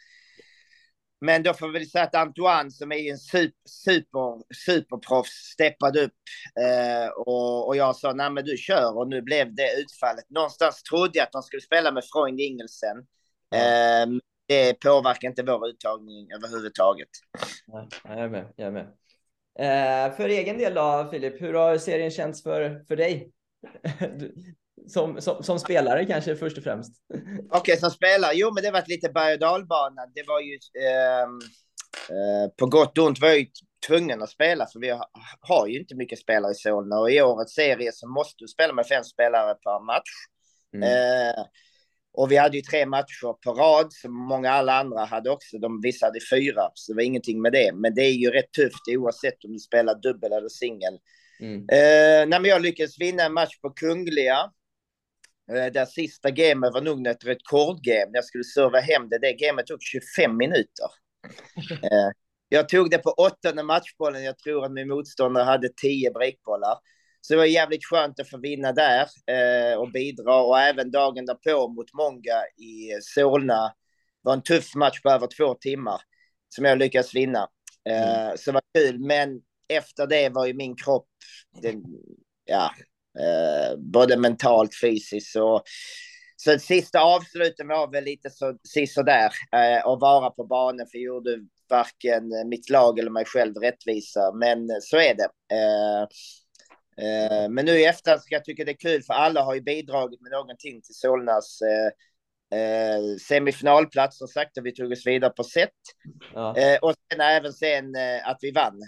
men 1.21 1.43
då 1.43 1.55
får 1.55 1.69
vi 1.69 1.87
säga 1.87 2.05
att 2.05 2.15
Antoine 2.15 2.71
som 2.71 2.93
är 2.93 3.11
en 3.11 3.19
super, 3.19 3.69
super, 3.69 4.55
superproffs 4.67 5.31
steppade 5.31 6.05
upp. 6.05 6.13
Eh, 6.61 7.09
och, 7.09 7.67
och 7.67 7.77
jag 7.77 7.97
sa, 7.97 8.13
nej 8.13 8.31
men 8.31 8.45
du 8.45 8.57
kör. 8.57 8.99
Och 8.99 9.09
nu 9.09 9.23
blev 9.23 9.55
det 9.55 9.81
utfallet. 9.81 10.31
Någonstans 10.31 10.83
trodde 10.83 11.19
jag 11.19 11.23
att 11.23 11.33
de 11.33 11.43
skulle 11.43 11.63
spela 11.63 11.93
med 11.93 12.05
Freund 12.13 12.41
Ingelsen. 12.41 12.97
Eh, 13.55 14.07
det 14.49 14.81
påverkar 14.81 15.29
inte 15.29 15.43
vår 15.43 15.69
uttagning 15.69 16.33
överhuvudtaget. 16.33 17.09
Ja, 17.67 17.89
jag 18.05 18.19
är 18.19 18.29
med. 18.29 18.53
Jag 18.57 18.67
är 18.67 18.71
med. 18.71 18.87
Eh, 19.59 20.17
för 20.17 20.29
egen 20.29 20.59
del 20.59 20.75
då, 20.75 21.09
Filip, 21.11 21.43
hur 21.43 21.55
har 21.55 21.79
serien 21.79 22.11
känts 22.11 22.43
för, 22.43 22.85
för 22.89 22.97
dig? 22.97 23.33
som, 24.87 25.21
som, 25.21 25.43
som, 25.43 25.59
spelare 25.59 26.07
kanske 26.07 26.37
först 26.37 26.59
och 26.59 26.65
främst. 26.65 26.93
Okej, 27.15 27.59
okay, 27.61 27.77
som 27.77 27.91
spelare? 27.91 28.33
Jo, 28.35 28.51
men 28.55 28.63
det 28.63 28.71
var 28.71 28.85
lite 28.87 29.09
berg 29.09 29.33
och 29.33 29.39
dalbana. 29.39 30.07
Det 30.15 30.23
var 30.27 30.41
ju 30.41 30.59
eh, 30.85 31.23
eh, 32.17 32.51
på 32.59 32.67
gott 32.67 32.99
och 32.99 33.07
ont 33.07 33.21
var 33.21 33.29
jag 33.29 33.39
ju 33.39 33.47
tvungen 33.87 34.23
att 34.23 34.31
spela 34.31 34.67
för 34.67 34.81
vi 34.81 34.91
har, 34.91 35.07
har 35.41 35.67
ju 35.67 35.81
inte 35.81 35.95
mycket 35.95 36.19
spelare 36.19 36.53
i 36.53 36.55
Solna 36.55 36.99
och 36.99 37.11
i 37.11 37.23
årets 37.23 37.55
serie 37.55 37.93
så 37.93 38.09
måste 38.09 38.45
du 38.45 38.49
spela 38.49 38.73
med 38.73 38.87
fem 38.87 39.05
spelare 39.05 39.55
per 39.55 39.85
match. 39.85 40.11
Mm. 40.75 40.89
Eh, 40.89 41.45
och 42.17 42.33
vi 42.33 42.37
hade 42.37 42.57
ju 42.57 42.63
tre 42.63 42.87
matcher 42.87 43.43
på 43.45 43.53
rad 43.53 43.93
som 43.93 44.13
många 44.13 44.51
alla 44.51 44.81
andra 44.81 45.05
hade 45.05 45.31
också. 45.31 45.59
De 45.59 45.81
vissa 45.81 46.07
hade 46.07 46.21
fyra, 46.31 46.71
så 46.75 46.93
det 46.93 46.97
var 46.97 47.03
ingenting 47.03 47.43
med 47.43 47.53
det. 47.53 47.73
Men 47.75 47.95
det 47.95 48.03
är 48.03 48.13
ju 48.13 48.31
rätt 48.31 48.53
tufft 48.53 48.89
oavsett 48.89 49.45
om 49.45 49.53
du 49.53 49.59
spelar 49.59 49.95
dubbel 49.95 50.33
eller 50.33 50.49
singel. 50.49 50.99
Mm. 51.41 51.61
Eh, 51.61 52.29
när 52.29 52.49
jag 52.49 52.63
lyckades 52.63 53.01
vinna 53.01 53.23
en 53.23 53.33
match 53.33 53.61
på 53.61 53.71
Kungliga. 53.71 54.51
Eh, 55.53 55.73
där 55.73 55.87
sista 55.87 56.31
gamet 56.31 56.75
var 56.75 56.81
nog 56.81 57.07
ett 57.07 57.25
rekordgame. 57.25 58.11
Jag 58.13 58.25
skulle 58.25 58.45
serva 58.45 58.81
hem 58.81 59.09
det. 59.09 59.19
Det 59.19 59.33
gamet 59.33 59.67
tog 59.67 59.83
25 59.83 60.37
minuter. 60.37 60.87
Eh, 61.83 62.11
jag 62.49 62.69
tog 62.69 62.91
det 62.91 62.99
på 62.99 63.11
åttonde 63.11 63.63
matchbollen. 63.63 64.25
Jag 64.25 64.39
tror 64.39 64.65
att 64.65 64.73
min 64.73 64.89
motståndare 64.89 65.45
hade 65.45 65.69
tio 65.69 66.11
breakbollar. 66.11 66.79
Så 67.21 67.35
det 67.35 67.39
var 67.39 67.45
jävligt 67.45 67.85
skönt 67.85 68.21
att 68.21 68.31
få 68.31 68.39
vinna 68.39 68.73
där 68.73 69.07
eh, 69.27 69.79
och 69.79 69.91
bidra. 69.93 70.43
Och 70.43 70.59
även 70.59 70.91
dagen 70.91 71.27
därpå 71.27 71.69
mot 71.69 71.93
Många 71.95 72.47
i 72.57 73.01
Solna 73.03 73.75
var 74.23 74.33
en 74.33 74.43
tuff 74.43 74.75
match 74.75 75.01
på 75.03 75.11
över 75.11 75.29
två 75.37 75.55
timmar 75.55 76.01
som 76.49 76.65
jag 76.65 76.79
lyckades 76.79 77.15
vinna. 77.15 77.49
Mm. 77.85 78.37
Så 78.37 78.51
det 78.51 78.55
var 78.55 78.63
kul. 78.75 78.99
Men 78.99 79.41
efter 79.69 80.07
det 80.07 80.29
var 80.29 80.47
ju 80.47 80.55
min 80.55 80.77
kropp, 80.77 81.09
den, 81.63 81.83
ja, 82.45 82.71
eh, 83.21 83.79
både 83.79 84.17
mentalt, 84.17 84.81
fysiskt 84.81 85.37
och 85.37 85.63
så 86.39 86.51
det 86.51 86.59
sista 86.59 87.01
avsluten 87.01 87.69
var 87.69 87.93
väl 87.93 88.05
lite 88.05 88.31
så, 88.31 88.57
sådär, 88.89 89.31
eh, 89.53 89.87
att 89.87 90.01
vara 90.01 90.31
på 90.31 90.45
banan, 90.45 90.87
för 90.93 90.99
jag 90.99 91.05
gjorde 91.05 91.39
varken 91.71 92.49
mitt 92.49 92.71
lag 92.71 92.99
eller 92.99 93.11
mig 93.11 93.25
själv 93.25 93.57
rättvisa, 93.57 94.33
men 94.33 94.69
så 94.81 94.97
är 94.97 95.15
det. 95.15 95.55
Eh, 95.55 96.07
Eh, 96.99 97.49
men 97.51 97.65
nu 97.65 97.73
i 97.73 97.85
efterhand 97.85 98.23
ska 98.23 98.35
jag 98.35 98.45
tycka 98.45 98.65
det 98.65 98.71
är 98.71 98.91
kul 98.91 99.03
för 99.03 99.15
alla 99.15 99.43
har 99.43 99.55
ju 99.55 99.61
bidragit 99.61 100.21
med 100.21 100.31
någonting 100.33 100.83
till 100.83 100.95
Solnas 100.95 101.61
eh, 101.63 101.91
eh, 102.53 102.95
eh, 102.97 103.17
semifinalplats 103.29 104.19
som 104.19 104.29
sagt 104.29 104.59
och 104.59 104.67
vi 104.67 104.75
tog 104.75 104.93
oss 104.93 105.07
vidare 105.07 105.31
på 105.31 105.45
set. 105.45 105.71
Ja. 106.35 106.55
och 106.83 106.95
sen 107.13 107.21
även 107.21 107.53
sen 107.53 107.95
att 108.25 108.39
vi 108.41 108.51
vann. 108.51 108.83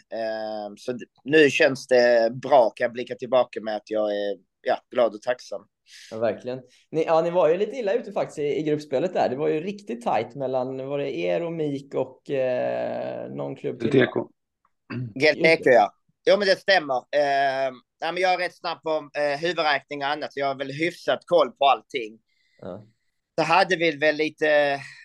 så 0.77 0.99
nu 1.25 1.51
känns 1.51 1.87
det 1.87 2.33
bra, 2.33 2.71
kan 2.71 2.85
jag 2.85 2.93
blicka 2.93 3.15
tillbaka 3.15 3.61
med 3.61 3.77
att 3.77 3.91
jag 3.91 4.11
är 4.11 4.37
ja, 4.63 4.79
glad 4.91 5.15
och 5.15 5.23
tacksam. 5.23 5.63
Ja, 6.11 6.19
verkligen. 6.19 6.61
Ni, 6.91 7.05
ja, 7.05 7.21
ni 7.23 7.31
var 7.31 7.49
ju 7.49 7.57
lite 7.57 7.77
illa 7.77 7.93
ute 7.93 8.13
faktiskt 8.13 8.39
i, 8.39 8.59
i 8.59 8.63
gruppspelet 8.63 9.15
där. 9.15 9.29
Det 9.29 9.37
var 9.37 9.49
ju 9.49 9.61
riktigt 9.61 10.03
tajt 10.03 10.35
mellan, 10.35 10.89
var 10.89 10.99
det 10.99 11.19
er 11.19 11.45
och 11.45 11.53
Mik 11.53 11.95
och 11.95 12.31
eh, 12.31 13.31
någon 13.31 13.57
klubb 13.57 13.81
till? 13.81 14.07
GTK, 15.15 15.63
ja. 15.65 15.93
Jo, 16.31 16.37
men 16.39 16.49
det 16.49 16.57
stämmer. 16.57 16.97
Eh, 16.97 17.73
nej, 18.01 18.13
men 18.13 18.17
jag 18.17 18.33
är 18.33 18.39
rätt 18.39 18.57
snabb 18.57 18.83
på 18.83 19.11
eh, 19.19 19.39
huvudräkning 19.41 20.03
och 20.03 20.09
annat, 20.09 20.33
så 20.33 20.41
jag 20.41 20.47
har 20.47 20.55
väl 20.55 20.73
hyfsat 20.73 21.21
koll 21.27 21.51
på 21.51 21.65
allting. 21.65 22.19
Ja. 22.61 22.87
Så 23.39 23.45
hade 23.45 23.77
vi 23.77 23.97
väl 23.97 24.17
lite, 24.17 24.49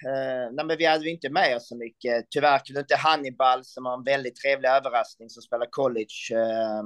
eh, 0.05 0.53
nej 0.53 0.65
men 0.65 0.77
vi 0.77 0.85
hade 0.85 1.09
inte 1.09 1.29
med 1.29 1.55
oss 1.55 1.67
så 1.67 1.77
mycket. 1.77 2.25
Tyvärr 2.29 2.59
kunde 2.59 2.79
inte 2.79 2.95
Hannibal, 2.95 3.65
som 3.65 3.85
har 3.85 3.97
en 3.97 4.03
väldigt 4.03 4.35
trevlig 4.35 4.69
överraskning, 4.69 5.29
som 5.29 5.41
spelar 5.41 5.67
college, 5.69 6.31
eh, 6.31 6.83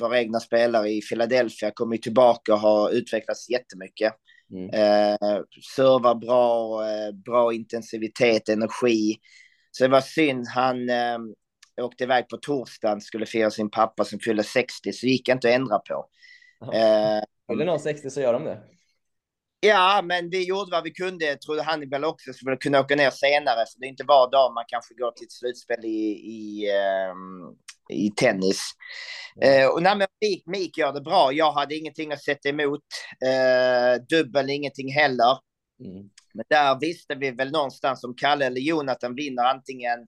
våra 0.00 0.18
egna 0.18 0.40
spelare 0.40 0.90
i 0.90 1.00
Philadelphia, 1.00 1.70
kommer 1.70 1.96
tillbaka 1.96 2.54
och 2.54 2.60
har 2.60 2.90
utvecklats 2.90 3.50
jättemycket. 3.50 4.12
Mm. 4.52 4.70
Eh, 4.70 5.40
servar 5.76 6.14
bra, 6.14 6.82
eh, 6.88 7.12
bra 7.12 7.54
intensivitet, 7.54 8.48
energi. 8.48 9.16
Så 9.70 9.84
det 9.84 9.90
var 9.90 10.00
synd, 10.00 10.46
han 10.48 10.90
eh, 10.90 11.18
åkte 11.82 12.04
iväg 12.04 12.28
på 12.28 12.36
torsdagen, 12.36 13.00
skulle 13.00 13.26
fira 13.26 13.50
sin 13.50 13.70
pappa 13.70 14.04
som 14.04 14.18
fyller 14.18 14.42
60, 14.42 14.92
så 14.92 15.06
gick 15.06 15.28
inte 15.28 15.48
att 15.48 15.54
ändra 15.54 15.78
på. 15.78 16.08
Eh, 16.74 17.22
Fyller 17.48 17.64
någon 17.64 17.80
60 17.80 18.10
så 18.10 18.20
gör 18.20 18.32
de 18.32 18.44
det. 18.44 18.62
Ja, 19.62 20.02
men 20.04 20.30
vi 20.30 20.48
gjorde 20.48 20.70
vad 20.70 20.84
vi 20.84 20.90
kunde. 20.90 21.24
Jag 21.24 21.40
trodde 21.40 21.62
Hannibal 21.62 22.04
också 22.04 22.32
skulle 22.32 22.56
kunna 22.56 22.80
åka 22.80 22.96
ner 22.96 23.10
senare, 23.10 23.66
för 23.66 23.80
det 23.80 23.86
är 23.86 23.88
inte 23.88 24.04
var 24.04 24.30
dag 24.30 24.54
man 24.54 24.64
kanske 24.68 24.94
går 24.94 25.10
till 25.10 25.24
ett 25.24 25.32
slutspel 25.32 25.84
i, 25.84 26.10
i, 26.10 26.70
um, 27.10 27.56
i 27.88 28.10
tennis. 28.16 28.62
Mm. 29.42 29.62
Uh, 29.62 29.68
och 29.68 29.82
nej, 29.82 29.96
men 29.96 30.06
Mik, 30.20 30.46
Mik 30.46 30.78
gör 30.78 30.92
det 30.92 31.00
bra. 31.00 31.32
Jag 31.32 31.52
hade 31.52 31.76
ingenting 31.76 32.12
att 32.12 32.24
sätta 32.24 32.48
emot. 32.48 32.80
Uh, 33.26 34.04
dubbel 34.08 34.50
ingenting 34.50 34.92
heller. 34.92 35.38
Mm. 35.84 36.10
Men 36.34 36.44
där 36.48 36.80
visste 36.80 37.14
vi 37.14 37.30
väl 37.30 37.50
någonstans 37.50 38.04
om 38.04 38.14
Kalle 38.16 38.46
eller 38.46 38.60
Jonathan 38.60 39.14
vinner 39.14 39.44
antingen 39.44 40.06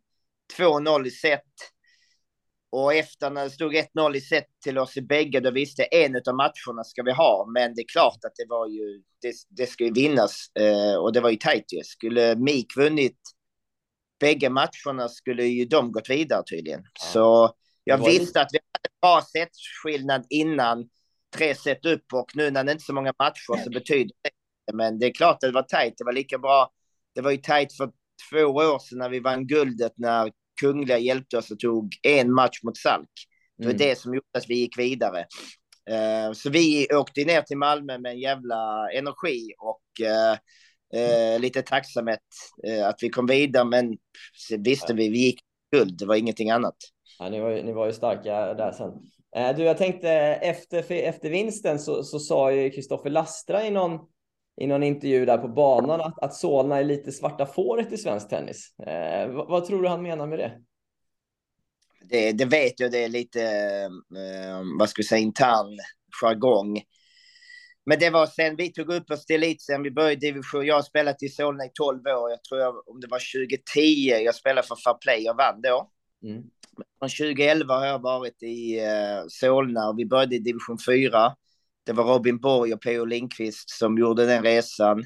2-0 0.59 1.07
i 1.07 1.11
set 1.11 1.41
och 2.72 2.94
efter 2.94 3.30
när 3.30 3.44
det 3.44 3.50
stod 3.50 3.74
1-0 3.74 4.16
i 4.16 4.20
set 4.20 4.46
till 4.64 4.78
oss 4.78 4.96
i 4.96 5.02
bägge, 5.02 5.40
då 5.40 5.50
visste 5.50 5.82
en 5.82 6.16
av 6.16 6.35
matcherna 6.35 6.85
ska 6.85 7.02
vi 7.02 7.12
ha. 7.12 7.46
Men 7.54 7.74
det 7.74 7.82
är 7.82 7.88
klart 7.88 8.18
att 8.26 8.32
det 8.37 8.46
var 8.48 8.66
ju, 8.66 9.02
det, 9.22 9.35
det 9.48 9.66
ska 9.66 9.85
ju 9.85 9.92
vinnas. 9.92 10.46
Eh, 10.54 10.94
och 10.94 11.12
det 11.12 11.20
var 11.20 11.30
ju 11.30 11.37
tajt 11.37 11.72
ju. 11.72 11.82
Skulle 11.85 12.37
Mik 12.37 12.76
vunnit 12.76 13.18
bägge 14.20 14.50
matcherna 14.50 15.08
skulle 15.08 15.44
ju 15.44 15.64
de 15.64 15.92
gått 15.92 16.11
vidare 16.11 16.42
tydligen. 16.50 16.82
Ja. 16.82 17.04
Så 17.12 17.54
jag 17.85 18.04
visste 18.04 18.40
att 18.40 18.48
vi 18.52 18.58
hade 18.58 18.94
bra 19.00 19.22
setskillnad 19.22 20.26
innan. 20.28 20.88
Tre 21.37 21.54
set 21.54 21.87
upp 21.87 22.12
och 22.12 22.30
nu 22.35 22.50
när 22.50 22.64
det 22.64 22.72
inte 22.72 22.82
är 22.82 22.85
så 22.85 22.94
många 22.94 23.12
matcher 23.18 23.64
så 23.64 23.70
betyder 23.70 24.12
det. 24.22 24.30
Men 24.72 24.98
det 24.98 25.06
är 25.06 25.14
klart 25.14 25.35
att 25.35 25.40
det 25.40 25.52
var 25.52 25.62
tajt. 25.62 25.94
Det 25.98 26.04
var 26.04 26.12
lika 26.12 26.38
bra. 26.38 26.72
Det 27.14 27.20
var 27.20 27.30
ju 27.30 27.37
tajt 27.37 27.72
för 27.72 27.90
två 28.30 28.44
år 28.46 28.78
sedan 28.78 28.98
när 28.98 29.08
vi 29.08 29.20
vann 29.20 29.46
guldet 29.46 29.92
när 29.96 30.32
Kungliga 30.61 30.99
hjälpte 30.99 31.38
oss 31.38 31.51
och 31.51 31.59
tog 31.59 31.93
en 32.03 32.33
match 32.33 32.62
mot 32.62 32.77
Salk. 32.77 33.11
Det 33.59 33.65
var 33.65 33.75
mm. 33.75 33.88
det 33.88 33.99
som 33.99 34.15
gjorde 34.15 34.27
att 34.38 34.51
vi 34.51 34.55
gick 34.55 34.79
vidare. 34.79 35.27
Uh, 35.91 36.33
så 36.33 36.51
vi 36.51 36.87
åkte 36.95 37.25
ner 37.25 37.43
till 37.43 37.59
Malmö 37.59 37.99
med 37.99 38.12
en 38.12 38.21
jävla 38.21 38.91
energi 38.93 39.53
och 39.59 39.83
uh, 40.01 40.37
uh, 41.01 41.41
lite 41.41 41.62
tacksamhet 41.62 42.21
att 42.85 42.97
vi 43.03 43.09
kom 43.09 43.27
vidare. 43.27 43.65
Men 43.65 43.97
visste 44.59 44.95
vi, 44.95 45.09
vi 45.09 45.19
gick 45.19 45.41
guld. 45.77 45.99
Det 45.99 46.07
var 46.07 46.15
ingenting 46.15 46.51
annat. 46.51 46.77
Ja, 47.19 47.29
ni, 47.29 47.41
var, 47.41 47.51
ni 47.51 47.73
var 47.73 47.87
ju 47.87 47.93
starka 47.93 48.55
där 48.55 48.73
sen. 48.73 48.93
Du, 49.57 49.62
jag 49.62 49.79
tänkte 49.79 50.11
efter, 50.11 50.93
efter 50.93 51.31
vinsten 51.31 51.79
så, 51.79 52.03
så 52.03 52.19
sa 52.19 52.53
ju 52.53 52.71
Kristoffer 52.71 53.11
Lastra 53.11 53.67
i 53.67 53.71
någon 53.71 53.99
i 54.61 54.67
någon 54.67 54.83
intervju 54.83 55.27
där 55.27 55.38
på 55.38 55.49
banan 55.49 56.01
att, 56.01 56.19
att 56.19 56.35
Solna 56.35 56.79
är 56.79 56.85
lite 56.85 57.12
svarta 57.12 57.47
fåret 57.47 57.93
i 57.93 57.97
svensk 57.97 58.29
tennis. 58.29 58.79
Eh, 58.87 59.29
vad, 59.29 59.49
vad, 59.49 59.65
tror 59.65 59.83
du 59.83 59.88
han 59.88 60.03
menar 60.03 60.27
med 60.27 60.38
det? 60.38 60.53
Det, 62.05 62.33
det 62.33 62.45
vet 62.45 62.81
jag, 62.81 62.93
det 62.93 63.05
är 63.05 63.09
lite, 63.09 63.43
eh, 64.17 64.62
vad 64.79 64.88
ska 64.88 65.03
vi 65.03 65.07
säga, 65.07 65.21
intern 65.23 65.79
jargong. 66.23 66.83
Men 67.87 67.99
det 67.99 68.11
var 68.11 68.27
sen 68.27 68.57
vi 68.57 68.73
tog 68.73 68.93
upp 68.93 69.11
oss 69.11 69.27
till 69.27 69.37
elitserien, 69.37 69.83
vi 69.83 69.91
började 69.91 70.12
i 70.12 70.17
division, 70.17 70.67
jag 70.67 70.75
har 70.75 70.83
spelat 70.83 71.23
i 71.23 71.29
Solna 71.29 71.65
i 71.65 71.71
12 71.75 71.99
år, 71.99 72.31
jag 72.31 72.45
tror 72.45 72.61
jag, 72.61 72.88
om 72.88 73.01
det 73.01 73.07
var 73.07 73.47
2010, 73.47 74.25
jag 74.25 74.35
spelade 74.35 74.69
för 74.69 74.77
Fair 74.85 74.95
Play 74.95 75.31
och 75.31 75.37
vann 75.37 75.62
då. 75.62 75.91
Mm. 76.25 76.43
Från 76.99 77.09
2011 77.09 77.75
har 77.75 77.87
jag 77.87 78.03
varit 78.03 78.43
i 78.43 78.81
uh, 78.81 79.25
Solna 79.29 79.88
och 79.88 79.99
vi 79.99 80.07
började 80.07 80.37
i 80.37 80.38
division 80.38 80.79
4. 80.87 81.37
Det 81.85 81.92
var 81.92 82.05
Robin 82.05 82.38
Borg 82.38 82.75
och 82.75 82.83
P.O. 82.83 83.05
Lindqvist 83.05 83.71
som 83.71 83.99
gjorde 83.99 84.27
den 84.27 84.42
resan. 84.42 85.05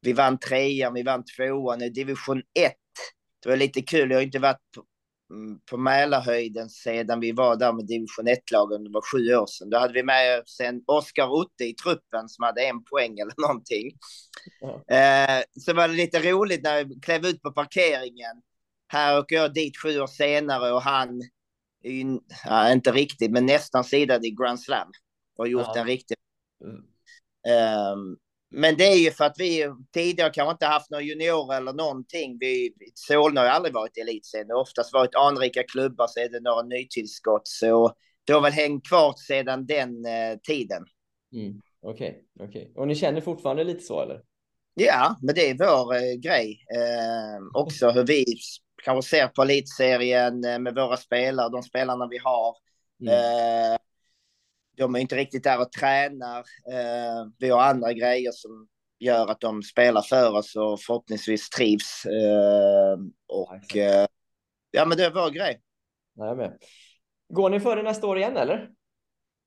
Vi 0.00 0.12
vann 0.12 0.38
trean, 0.38 0.94
vi 0.94 1.02
vann 1.02 1.24
tvåan 1.36 1.82
i 1.82 1.90
division 1.90 2.38
1. 2.38 2.72
Det 3.42 3.48
var 3.48 3.56
lite 3.56 3.82
kul, 3.82 4.10
jag 4.10 4.18
har 4.18 4.22
inte 4.22 4.38
varit 4.38 4.60
på, 4.74 4.84
mm, 5.34 5.60
på 5.70 5.76
Mälarhöjden 5.76 6.70
sedan 6.70 7.20
vi 7.20 7.32
var 7.32 7.56
där 7.56 7.72
med 7.72 7.86
division 7.86 8.28
1-lagen, 8.28 8.84
det 8.84 8.90
var 8.90 9.12
sju 9.12 9.34
år 9.36 9.46
sedan. 9.46 9.70
Då 9.70 9.78
hade 9.78 9.92
vi 9.92 10.02
med 10.02 10.42
sen 10.46 10.82
Oskar 10.86 11.28
Otte 11.28 11.64
i 11.64 11.74
truppen 11.74 12.28
som 12.28 12.44
hade 12.44 12.62
en 12.62 12.84
poäng 12.84 13.18
eller 13.18 13.34
någonting. 13.48 13.90
Ja. 14.60 14.96
Eh, 14.96 15.42
så 15.60 15.72
var 15.72 15.88
det 15.88 15.94
lite 15.94 16.32
roligt 16.32 16.62
när 16.62 16.84
vi 16.84 17.00
klev 17.00 17.26
ut 17.26 17.42
på 17.42 17.52
parkeringen. 17.52 18.42
Här 18.88 19.18
åker 19.18 19.36
jag 19.36 19.54
dit 19.54 19.76
sju 19.82 20.00
år 20.00 20.06
senare 20.06 20.72
och 20.72 20.82
han, 20.82 21.22
ja, 22.44 22.72
inte 22.72 22.92
riktigt, 22.92 23.30
men 23.30 23.46
nästan 23.46 23.84
sidad 23.84 24.24
i 24.24 24.30
Grand 24.30 24.60
Slam 24.60 24.92
och 25.38 25.48
gjort 25.48 25.66
ja. 25.74 25.80
en 25.80 25.86
riktig... 25.86 26.16
Um, 27.94 28.18
men 28.50 28.76
det 28.76 28.84
är 28.84 28.96
ju 28.96 29.10
för 29.10 29.24
att 29.24 29.38
vi 29.38 29.66
tidigare 29.94 30.30
kanske 30.30 30.52
inte 30.52 30.66
haft 30.66 30.90
några 30.90 31.04
juniorer 31.04 31.56
eller 31.56 31.72
någonting. 31.72 32.36
Vi, 32.40 32.72
Solna 32.94 33.40
har 33.40 33.46
ju 33.46 33.52
aldrig 33.52 33.74
varit 33.74 33.92
har 34.48 34.60
oftast 34.60 34.92
varit 34.92 35.14
anrika 35.14 35.62
klubbar 35.62 36.06
så 36.06 36.20
är 36.20 36.28
det 36.28 36.40
några 36.40 36.62
nytillskott. 36.62 37.48
Så 37.48 37.92
det 38.24 38.32
har 38.32 38.40
väl 38.40 38.52
hängt 38.52 38.88
kvar 38.88 39.14
sedan 39.26 39.66
den 39.66 40.04
eh, 40.04 40.38
tiden. 40.42 40.84
Mm. 41.32 41.60
Okej, 41.80 42.22
okay, 42.34 42.48
okay, 42.48 42.72
Och 42.74 42.88
ni 42.88 42.94
känner 42.94 43.20
fortfarande 43.20 43.64
lite 43.64 43.84
så 43.84 44.02
eller? 44.02 44.22
Ja, 44.74 45.16
men 45.22 45.34
det 45.34 45.50
är 45.50 45.54
vår 45.54 45.94
eh, 45.94 46.14
grej. 46.14 46.64
Eh, 46.74 47.60
också 47.62 47.90
hur 47.90 48.06
vi 48.06 48.24
kanske 48.84 49.10
ser 49.10 49.28
på 49.28 49.42
elitserien 49.42 50.44
eh, 50.44 50.58
med 50.58 50.74
våra 50.74 50.96
spelare, 50.96 51.48
de 51.48 51.62
spelarna 51.62 52.08
vi 52.10 52.18
har. 52.18 52.56
Mm. 53.00 53.78
De 54.78 54.94
är 54.94 54.98
inte 54.98 55.16
riktigt 55.16 55.44
där 55.44 55.60
och 55.60 55.72
tränar. 55.72 56.38
Eh, 56.72 57.26
vi 57.38 57.50
har 57.50 57.60
andra 57.60 57.92
grejer 57.92 58.32
som 58.32 58.68
gör 58.98 59.30
att 59.30 59.40
de 59.40 59.62
spelar 59.62 60.02
för 60.02 60.36
oss 60.36 60.56
och 60.56 60.80
förhoppningsvis 60.80 61.50
trivs. 61.50 62.06
Eh, 62.06 62.98
och 63.26 63.76
eh, 63.76 64.06
ja, 64.70 64.84
men 64.84 64.98
det 64.98 65.04
är 65.04 65.10
vår 65.10 65.30
grej. 65.30 65.60
jag 66.14 66.36
med. 66.36 66.58
Går 67.28 67.50
ni 67.50 67.60
före 67.60 67.82
nästa 67.82 68.06
år 68.06 68.18
igen 68.18 68.36
eller? 68.36 68.68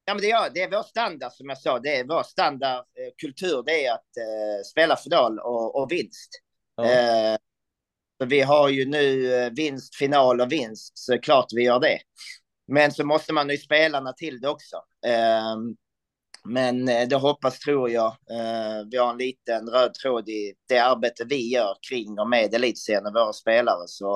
Ja, 0.06 0.14
men 0.14 0.22
det 0.22 0.32
är, 0.32 0.50
det 0.50 0.62
är 0.62 0.72
vår 0.72 0.84
standard 0.84 1.32
som 1.32 1.50
jag 1.50 1.58
sa. 1.58 1.80
Det 1.80 1.98
är 1.98 2.04
vår 2.04 2.24
standardkultur. 2.24 3.58
Eh, 3.58 3.64
det 3.64 3.86
är 3.86 3.94
att 3.94 4.18
eh, 4.18 4.64
spela 4.72 4.96
final 4.96 5.40
och, 5.40 5.82
och 5.82 5.92
vinst. 5.92 6.30
Ja. 6.76 6.92
Eh, 6.92 7.38
vi 8.26 8.42
har 8.42 8.70
ju 8.70 8.86
nu 8.86 9.50
vinst, 9.50 9.96
final 9.96 10.42
och 10.42 10.52
vinst, 10.52 10.98
så 10.98 11.20
klart 11.20 11.46
vi 11.56 11.64
gör 11.64 11.80
det. 11.80 12.00
Men 12.68 12.92
så 12.92 13.06
måste 13.06 13.34
man 13.34 13.50
ju 13.50 13.58
spelarna 13.58 14.14
till 14.14 14.42
det 14.42 14.50
också. 14.50 14.78
Ehm, 15.06 15.76
men 16.44 16.90
eh, 16.90 17.08
det 17.08 17.16
hoppas, 17.16 17.60
tror 17.60 17.90
jag, 17.90 18.08
eh, 18.08 18.88
vi 18.92 18.98
har 18.98 19.10
en 19.10 19.18
liten 19.18 19.70
röd 19.70 19.94
tråd 19.94 20.30
i 20.30 20.54
det 20.68 20.78
arbete 20.78 21.26
vi 21.30 21.54
gör 21.54 21.78
kring 21.90 22.20
och 22.20 22.30
med 22.30 22.54
elitserien 22.54 23.06
och 23.06 23.14
våra 23.14 23.34
spelare. 23.34 23.88
Så, 23.88 24.16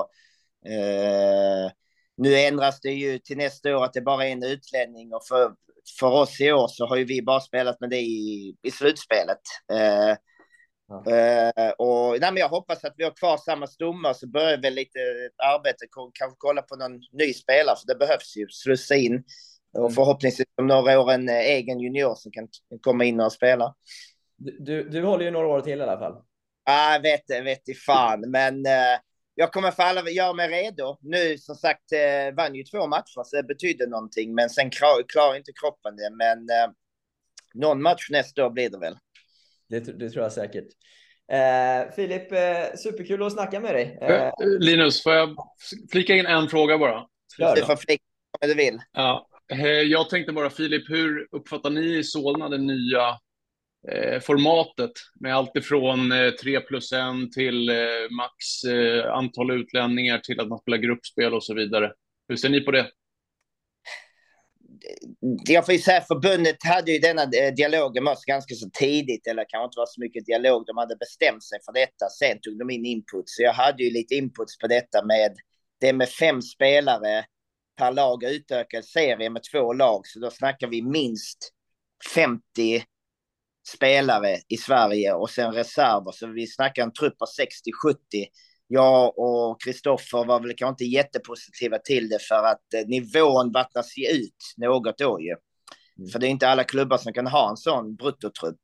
eh, 0.66 1.72
nu 2.18 2.36
ändras 2.36 2.82
det 2.82 2.92
ju 2.92 3.20
till 3.20 3.38
nästa 3.38 3.78
år 3.78 3.84
att 3.84 3.94
det 3.94 4.02
bara 4.02 4.28
är 4.28 4.32
en 4.32 4.44
utlänning 4.44 5.14
och 5.14 5.28
för, 5.28 5.56
för 6.00 6.12
oss 6.12 6.42
i 6.42 6.52
år 6.52 6.68
så 6.68 6.86
har 6.86 6.96
ju 6.96 7.06
vi 7.06 7.22
bara 7.22 7.40
spelat 7.40 7.80
med 7.80 7.90
det 7.90 8.02
i, 8.02 8.56
i 8.64 8.72
slutspelet. 8.72 9.42
Ja. 9.68 10.16
Uh, 10.88 11.72
och, 11.78 12.20
nej, 12.20 12.32
men 12.32 12.38
jag 12.38 12.50
hoppas 12.50 12.84
att 12.84 12.94
vi 12.98 13.04
har 13.04 13.12
kvar 13.12 13.38
samma 13.38 13.68
stommar 13.68 14.14
så 14.14 14.28
börjar 14.28 14.58
vi 14.58 14.72
lite 14.72 15.00
arbete, 15.38 15.86
kanske 16.14 16.36
kolla 16.38 16.62
på 16.62 16.76
någon 16.76 17.00
ny 17.12 17.34
spelare, 17.34 17.76
för 17.76 17.88
det 17.88 17.96
behövs 17.96 18.38
ju 18.38 18.48
slussa 18.50 18.96
in. 18.96 19.24
Och 19.76 19.94
förhoppningsvis 19.94 20.48
om 20.58 20.68
några 20.68 21.00
år 21.00 21.12
en 21.12 21.30
eh, 21.30 21.36
egen 21.36 21.80
junior 21.80 22.16
som 22.16 22.32
kan 22.32 22.48
komma 22.82 23.04
in 23.04 23.20
och 23.20 23.34
spela. 23.34 23.76
Du, 24.38 24.90
du, 24.90 25.04
håller 25.04 25.26
ju 25.26 25.32
några 25.32 25.48
år 25.48 25.62
till 25.62 25.80
i 25.80 25.84
alla 25.84 26.00
fall. 26.00 26.14
Ja, 26.66 26.94
jag 26.94 27.02
vet, 27.02 27.46
vet 27.46 27.70
i 27.70 27.74
fan, 27.74 28.32
men 28.32 28.56
uh, 28.56 29.00
jag 29.36 29.52
kommer 29.52 29.72
för 29.72 29.84
alla 29.84 30.10
göra 30.10 30.34
mig 30.34 30.50
redo. 30.50 30.98
Nu 31.02 31.38
som 31.38 31.56
sagt 31.56 31.94
uh, 31.94 32.36
vann 32.36 32.56
ju 32.56 32.64
två 32.64 32.88
matcher, 32.88 33.24
så 33.24 33.36
det 33.36 33.44
betyder 33.44 33.88
någonting, 33.88 34.36
men 34.36 34.50
sen 34.50 34.70
klarar 34.70 35.04
klar 35.08 35.36
inte 35.36 35.52
kroppen 35.62 35.96
det. 35.96 36.10
Men 36.12 36.40
uh, 36.40 36.74
någon 37.54 37.82
match 37.82 38.08
nästa 38.12 38.46
år 38.46 38.50
blir 38.50 38.70
det 38.70 38.80
väl. 38.80 38.98
Det, 39.70 40.00
det 40.00 40.10
tror 40.10 40.24
jag 40.24 40.32
säkert. 40.32 40.68
Eh, 41.32 41.94
Filip, 41.96 42.32
eh, 42.32 42.76
superkul 42.78 43.24
att 43.24 43.34
snacka 43.34 43.60
med 43.60 43.76
dig. 43.76 43.98
Eh, 44.02 44.12
eh 44.12 44.32
Linus, 44.60 45.04
får 45.04 45.14
jag 45.14 45.36
flika 45.92 46.16
in 46.16 46.26
en 46.26 46.48
fråga 46.48 46.78
bara? 46.78 47.06
Du 47.56 47.66
får 47.66 47.76
flika 47.76 48.04
om 48.42 48.50
du 48.50 48.56
vill. 48.56 48.82
Ja. 48.94 49.28
Eh, 49.52 49.68
jag 49.68 50.10
tänkte 50.10 50.34
bara, 50.34 50.50
Filip, 50.50 50.90
hur 50.90 51.28
uppfattar 51.32 51.70
ni 51.70 51.98
i 51.98 52.04
Solna 52.04 52.50
det 52.50 52.58
nya 52.58 53.10
eh, 53.92 54.20
formatet 54.20 54.92
med 55.20 55.36
allt 55.36 55.56
ifrån 55.56 56.12
eh, 56.12 56.32
3 56.32 56.60
plus 56.60 56.92
1 56.92 57.02
till 57.34 57.72
max 58.12 58.64
antal 59.12 59.52
utlänningar 59.52 60.20
till 60.20 60.40
att 60.40 60.48
man 60.48 60.60
spelar 60.60 60.78
gruppspel 60.78 61.34
och 61.34 61.44
så 61.44 61.54
vidare? 61.54 61.94
Hur 62.28 62.36
ser 62.36 62.50
ni 62.50 62.62
på 62.62 62.72
det? 62.72 62.92
jag 65.46 65.66
får 65.66 65.74
ju 65.74 65.80
säga 65.80 66.02
förbundet 66.02 66.56
hade 66.64 66.92
ju 66.92 67.00
denna 67.00 67.26
dialogen 67.52 68.04
med 68.04 68.14
oss 68.14 68.26
ganska 68.26 68.56
så 68.56 68.70
tidigt, 68.70 69.28
eller 69.28 69.46
kanske 69.50 69.66
inte 69.66 69.80
var 69.80 69.86
så 69.86 70.02
mycket 70.02 70.26
dialog. 70.26 70.66
De 70.66 70.78
hade 70.78 70.96
bestämt 70.96 71.44
sig 71.44 71.60
för 71.66 71.74
detta. 71.74 72.10
Sen 72.20 72.40
tog 72.42 72.60
de 72.60 72.70
in 72.70 72.86
input, 72.86 73.30
så 73.30 73.44
jag 73.44 73.54
hade 73.54 73.84
ju 73.84 73.90
lite 73.94 74.16
input 74.16 74.48
på 74.62 74.68
detta 74.68 75.06
med 75.06 75.36
det 75.82 75.94
med 75.94 76.10
fem 76.10 76.42
spelare 76.42 77.26
per 77.76 77.92
lag 77.92 78.24
utökad 78.24 78.86
serie 78.86 79.30
med 79.30 79.44
två 79.52 79.74
lag. 79.74 80.08
Så 80.08 80.20
då 80.20 80.32
snackar 80.32 80.68
vi 80.68 80.82
minst 80.82 81.52
50 82.14 82.42
spelare 83.68 84.38
i 84.48 84.58
Sverige 84.58 85.14
och 85.14 85.30
sen 85.30 85.52
reserver. 85.54 86.12
Så 86.12 86.28
vi 86.28 86.48
snackar 86.48 86.84
en 86.84 86.94
trupp 86.94 87.22
av 87.22 87.28
60-70 87.28 88.26
jag 88.68 89.20
och 89.20 89.62
Kristoffer 89.62 90.26
var 90.26 90.40
väl 90.40 90.56
kanske 90.56 90.84
inte 90.84 90.96
jättepositiva 90.96 91.78
till 91.78 92.10
det 92.10 92.20
för 92.20 92.44
att 92.44 92.74
eh, 92.74 92.88
nivån 92.88 93.52
vattnas 93.52 93.98
ju 93.98 94.08
ut 94.08 94.54
något 94.58 94.98
då 94.98 95.22
ju. 95.22 95.36
Mm. 95.98 96.10
För 96.12 96.20
det 96.20 96.28
är 96.28 96.30
inte 96.30 96.48
alla 96.48 96.64
klubbar 96.64 96.98
som 96.98 97.14
kan 97.14 97.28
ha 97.28 97.50
en 97.50 97.58
sån 97.58 97.96
bruttotrupp. 97.96 98.60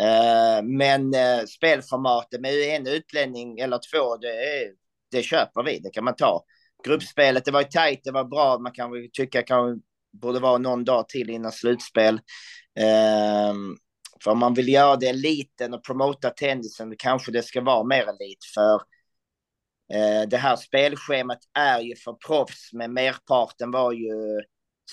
Eh, 0.00 0.62
men 0.62 1.14
eh, 1.14 1.44
spelformatet 1.44 2.40
med 2.40 2.52
en 2.52 2.86
utlänning 2.86 3.58
eller 3.58 3.80
två, 3.92 4.16
det, 4.16 4.30
det 5.10 5.22
köper 5.22 5.62
vi, 5.62 5.78
det 5.78 5.90
kan 5.90 6.04
man 6.04 6.16
ta. 6.16 6.44
Gruppspelet, 6.84 7.44
det 7.44 7.50
var 7.50 7.60
ju 7.60 7.68
tajt, 7.68 8.00
det 8.04 8.12
var 8.12 8.24
bra, 8.24 8.58
man 8.58 8.72
kan 8.72 8.90
väl 8.90 9.08
tycka 9.12 9.42
det 9.42 9.78
borde 10.20 10.40
vara 10.40 10.58
någon 10.58 10.84
dag 10.84 11.08
till 11.08 11.30
innan 11.30 11.52
slutspel. 11.52 12.20
Ehm, 12.78 13.76
för 14.24 14.30
om 14.30 14.38
man 14.38 14.54
vill 14.54 14.68
göra 14.68 14.96
det 14.96 15.06
eliten 15.06 15.74
och 15.74 15.84
promota 15.84 16.30
tennisen, 16.30 16.94
kanske 16.98 17.32
det 17.32 17.42
ska 17.42 17.60
vara 17.60 17.84
mer 17.84 18.02
elit. 18.02 18.44
För 18.54 18.74
eh, 19.94 20.28
det 20.28 20.36
här 20.36 20.56
spelschemat 20.56 21.38
är 21.58 21.80
ju 21.80 21.96
för 21.96 22.12
proffs, 22.12 22.72
men 22.72 22.92
merparten 22.92 23.70
var 23.70 23.92
ju 23.92 24.40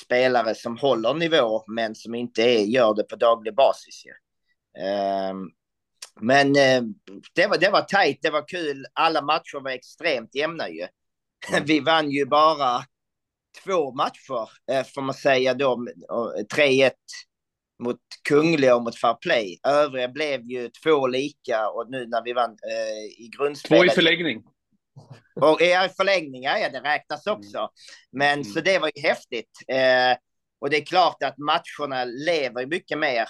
spelare 0.03 0.55
som 0.55 0.77
håller 0.77 1.13
nivå, 1.13 1.63
men 1.67 1.95
som 1.95 2.15
inte 2.15 2.41
är, 2.41 2.63
gör 2.63 2.93
det 2.93 3.03
på 3.03 3.15
daglig 3.15 3.55
basis. 3.55 4.03
Ja. 4.05 4.13
Ehm, 4.81 5.49
men 6.21 6.47
eh, 6.55 6.81
det 7.35 7.47
var, 7.47 7.57
det 7.57 7.69
var 7.69 7.81
tajt, 7.81 8.19
det 8.21 8.29
var 8.29 8.47
kul. 8.47 8.85
Alla 8.93 9.21
matcher 9.21 9.63
var 9.63 9.71
extremt 9.71 10.35
jämna 10.35 10.69
ju. 10.69 10.87
Mm. 11.49 11.65
Vi 11.65 11.79
vann 11.79 12.11
ju 12.11 12.25
bara 12.25 12.83
två 13.63 13.91
matcher, 13.91 14.49
eh, 14.71 14.83
får 14.83 15.01
man 15.01 15.15
säga 15.15 15.53
då, 15.53 15.87
3-1 16.53 16.91
mot 17.83 17.99
Kungliga 18.29 18.75
och 18.75 18.83
mot 18.83 18.99
Fair 18.99 19.13
Play. 19.13 19.59
Övriga 19.67 20.07
blev 20.07 20.41
ju 20.41 20.69
två 20.83 21.07
lika 21.07 21.69
och 21.69 21.89
nu 21.89 22.07
när 22.07 22.23
vi 22.23 22.33
vann 22.33 22.49
eh, 22.51 23.23
i 23.23 23.29
grundspelet. 23.37 23.81
Två 23.81 23.85
i 23.85 23.95
förlängning. 23.95 24.43
Och 25.41 25.61
i 25.61 25.89
förlängningar, 25.97 26.57
ja 26.57 26.69
det 26.69 26.79
räknas 26.79 27.27
mm. 27.27 27.39
också. 27.39 27.69
Men 28.11 28.33
mm. 28.33 28.43
så 28.43 28.61
det 28.61 28.79
var 28.79 28.91
ju 28.95 29.01
häftigt. 29.01 29.51
Eh, 29.67 30.17
och 30.61 30.69
det 30.69 30.77
är 30.77 30.85
klart 30.85 31.23
att 31.23 31.37
matcherna 31.37 32.05
lever 32.05 32.65
mycket 32.65 32.99
mer. 32.99 33.25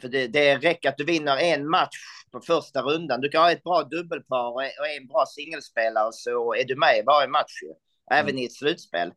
För 0.00 0.08
det, 0.08 0.26
det 0.26 0.58
räcker 0.58 0.88
att 0.88 0.96
du 0.96 1.04
vinner 1.04 1.36
en 1.36 1.68
match 1.68 1.96
på 2.32 2.40
första 2.40 2.82
rundan. 2.82 3.20
Du 3.20 3.28
kan 3.28 3.42
ha 3.42 3.52
ett 3.52 3.62
bra 3.62 3.82
dubbelpar 3.82 4.52
och 4.52 4.62
en 4.62 5.06
bra 5.06 5.24
singelspelare 5.26 6.12
så 6.12 6.54
är 6.54 6.64
du 6.64 6.76
med 6.76 6.98
i 6.98 7.02
varje 7.06 7.28
match. 7.28 7.52
Även 8.10 8.30
mm. 8.30 8.38
i 8.38 8.44
ett 8.44 8.52
slutspel. 8.52 9.12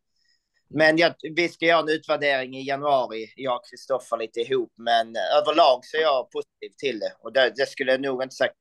Men 0.70 0.98
jag, 0.98 1.14
vi 1.36 1.48
ska 1.48 1.66
göra 1.66 1.80
en 1.80 1.88
utvärdering 1.88 2.56
i 2.56 2.66
januari, 2.66 3.32
jag 3.36 3.56
och 3.56 3.66
Kristoffer 3.70 4.16
lite 4.16 4.40
ihop. 4.40 4.72
Men 4.76 5.14
överlag 5.40 5.80
så 5.82 5.96
är 5.96 6.02
jag 6.02 6.30
positiv 6.30 6.70
till 6.78 6.98
det. 6.98 7.12
Och 7.20 7.32
det, 7.32 7.52
det 7.56 7.66
skulle 7.66 7.90
jag 7.90 8.00
nog 8.00 8.22
inte 8.22 8.34
sagt 8.34 8.54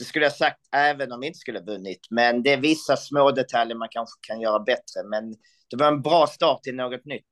det 0.00 0.04
skulle 0.04 0.24
jag 0.24 0.32
sagt 0.32 0.60
även 0.76 1.12
om 1.12 1.20
vi 1.20 1.26
inte 1.26 1.38
skulle 1.38 1.60
vunnit. 1.60 2.00
Men 2.10 2.42
det 2.42 2.52
är 2.52 2.60
vissa 2.60 2.96
små 2.96 3.30
detaljer 3.30 3.76
man 3.76 3.88
kanske 3.90 4.18
kan 4.20 4.40
göra 4.40 4.58
bättre. 4.58 5.04
Men 5.10 5.30
det 5.70 5.76
var 5.76 5.88
en 5.88 6.02
bra 6.02 6.26
start 6.26 6.62
till 6.62 6.74
något 6.74 7.04
nytt. 7.04 7.28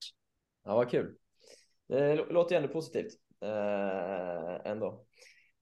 Ja, 0.64 0.74
vad 0.74 0.90
kul. 0.90 1.14
Det 1.88 2.14
låter 2.14 2.54
ju 2.54 2.62
ändå 2.62 2.72
positivt. 2.72 3.12
Äh, 3.42 4.70
ändå. 4.70 5.04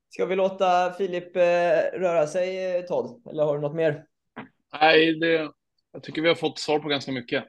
Ska 0.08 0.26
vi 0.26 0.36
låta 0.36 0.92
Filip 0.92 1.36
äh, 1.36 1.42
röra 1.92 2.26
sig, 2.26 2.86
Todd? 2.86 3.22
Eller 3.30 3.44
har 3.44 3.54
du 3.54 3.60
något 3.60 3.74
mer? 3.74 4.04
Nej, 4.80 5.18
det, 5.18 5.50
jag 5.92 6.02
tycker 6.02 6.22
vi 6.22 6.28
har 6.28 6.34
fått 6.34 6.58
svar 6.58 6.78
på 6.78 6.88
ganska 6.88 7.12
mycket. 7.12 7.44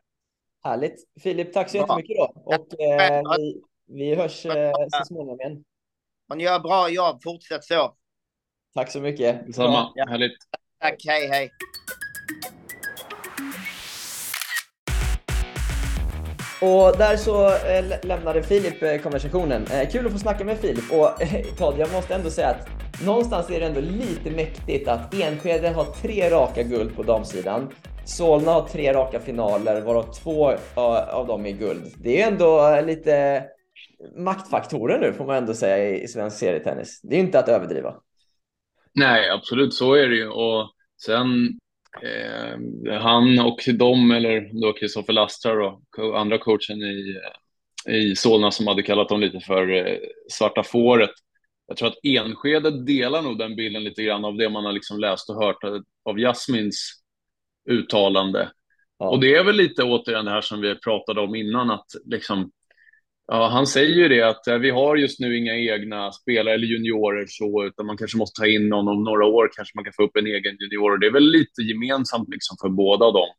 Härligt. 0.64 1.08
Filip, 1.24 1.54
tack 1.54 1.70
så 1.70 1.78
jättemycket 1.78 2.18
då. 2.18 2.42
Och 2.46 2.82
äh, 2.82 3.22
vi, 3.38 3.62
vi 3.86 4.16
hörs 4.16 4.42
så 4.42 5.06
småningom 5.08 5.42
igen. 5.42 5.64
Man 6.30 6.40
gör 6.40 6.60
bra 6.60 6.90
jobb. 6.90 7.24
Fortsätt 7.24 7.64
så. 7.64 7.96
Tack 8.74 8.92
så 8.92 9.02
mycket. 9.02 9.46
Detsamma. 9.48 9.92
Ja. 9.96 10.06
Härligt. 10.10 10.38
Tack. 10.80 11.04
Hej, 11.08 11.28
hej. 11.28 11.52
Och 16.62 16.98
där 16.98 17.18
så 17.18 17.46
eh, 17.46 18.06
lämnade 18.08 18.44
Filip 18.44 18.84
eh, 18.84 18.98
konversationen. 18.98 19.66
Eh, 19.74 19.90
kul 19.90 20.06
att 20.06 20.12
få 20.12 20.18
snacka 20.18 20.44
med 20.44 20.58
Filip. 20.58 20.92
Och 20.92 21.22
eh, 21.22 21.46
Todd, 21.58 21.76
jag 21.78 21.92
måste 21.92 22.16
ändå 22.16 22.30
säga 22.30 22.48
att 22.48 22.68
någonstans 23.06 23.50
är 23.50 23.60
det 23.60 23.66
ändå 23.66 23.82
lite 23.82 24.32
mäktigt 24.32 24.88
att 24.88 25.14
Enskede 25.14 25.70
har 25.70 25.86
tre 25.86 26.30
raka 26.30 26.64
guld 26.64 26.96
på 26.96 27.04
damsidan. 27.04 27.70
Solna 28.06 28.52
har 28.52 28.68
tre 28.68 28.94
raka 28.94 29.20
finaler, 29.20 29.82
varav 29.82 30.14
två 30.24 30.54
av 30.76 31.28
dem 31.28 31.46
är 31.46 31.52
guld. 31.52 31.94
Det 31.98 32.22
är 32.22 32.28
ändå 32.28 32.82
lite 32.86 33.44
maktfaktorer 34.16 35.00
nu 35.00 35.14
får 35.14 35.26
man 35.26 35.36
ändå 35.36 35.54
säga 35.54 35.96
i 35.96 36.08
svensk 36.08 36.38
serietennis. 36.38 37.00
Det 37.04 37.16
är 37.16 37.20
inte 37.20 37.40
att 37.40 37.50
överdriva. 37.50 37.96
Nej, 38.94 39.30
absolut 39.30 39.74
så 39.74 39.94
är 39.94 40.08
det 40.08 40.16
ju. 40.16 40.28
Och 40.28 40.72
sen 41.06 41.60
eh, 42.04 43.00
han 43.02 43.40
och 43.40 43.60
de, 43.74 44.12
eller 44.12 44.62
då 44.62 44.74
Kristoffer 44.74 45.14
Lastar 45.14 45.58
och 45.58 46.20
andra 46.20 46.38
coachen 46.38 46.82
i, 46.82 47.20
i 47.88 48.16
Solna 48.16 48.52
som 48.52 48.68
hade 48.68 48.84
kallat 48.84 49.10
dem 49.10 49.20
lite 49.20 49.40
för 49.40 49.88
eh, 49.88 49.98
svarta 50.32 50.64
fåret. 50.64 51.12
Jag 51.68 51.78
tror 51.78 51.88
att 51.88 52.00
Enskede 52.04 52.84
delar 52.84 53.22
nog 53.22 53.38
den 53.38 53.56
bilden 53.56 53.84
lite 53.84 54.04
grann 54.04 54.26
av 54.26 54.38
det 54.38 54.50
man 54.50 54.66
har 54.66 54.72
liksom 54.72 55.00
läst 55.00 55.30
och 55.30 55.44
hört 55.44 55.64
av 56.06 56.20
Jasmins 56.20 56.92
uttalande. 57.70 58.52
Ja. 59.00 59.10
Och 59.10 59.20
det 59.20 59.36
är 59.36 59.44
väl 59.44 59.56
lite 59.56 59.84
återigen 59.84 60.26
det 60.26 60.32
här 60.32 60.42
som 60.42 60.62
vi 60.62 60.76
pratade 60.76 61.22
om 61.22 61.36
innan, 61.36 61.72
att 61.72 61.86
liksom 62.06 62.52
Ja, 63.28 63.48
han 63.48 63.68
säger 63.68 63.96
ju 63.96 64.08
det 64.08 64.22
att 64.22 64.48
eh, 64.48 64.58
vi 64.58 64.70
har 64.70 64.96
just 64.96 65.20
nu 65.20 65.38
inga 65.38 65.56
egna 65.56 66.12
spelare 66.12 66.54
eller 66.54 66.68
juniorer 66.68 67.26
så, 67.28 67.66
utan 67.66 67.86
man 67.86 67.98
kanske 67.98 68.18
måste 68.18 68.42
ta 68.42 68.48
in 68.48 68.70
någon 68.70 68.88
om 68.88 69.04
några 69.04 69.26
år, 69.26 69.50
kanske 69.56 69.72
man 69.76 69.84
kan 69.84 69.94
få 69.94 70.04
upp 70.04 70.18
en 70.18 70.28
egen 70.28 70.58
junior. 70.60 70.92
Och 70.92 71.00
det 71.00 71.08
är 71.08 71.12
väl 71.12 71.32
lite 71.32 71.62
gemensamt 71.62 72.30
liksom 72.30 72.58
för 72.62 72.70
båda 72.70 73.12
dem. 73.12 73.30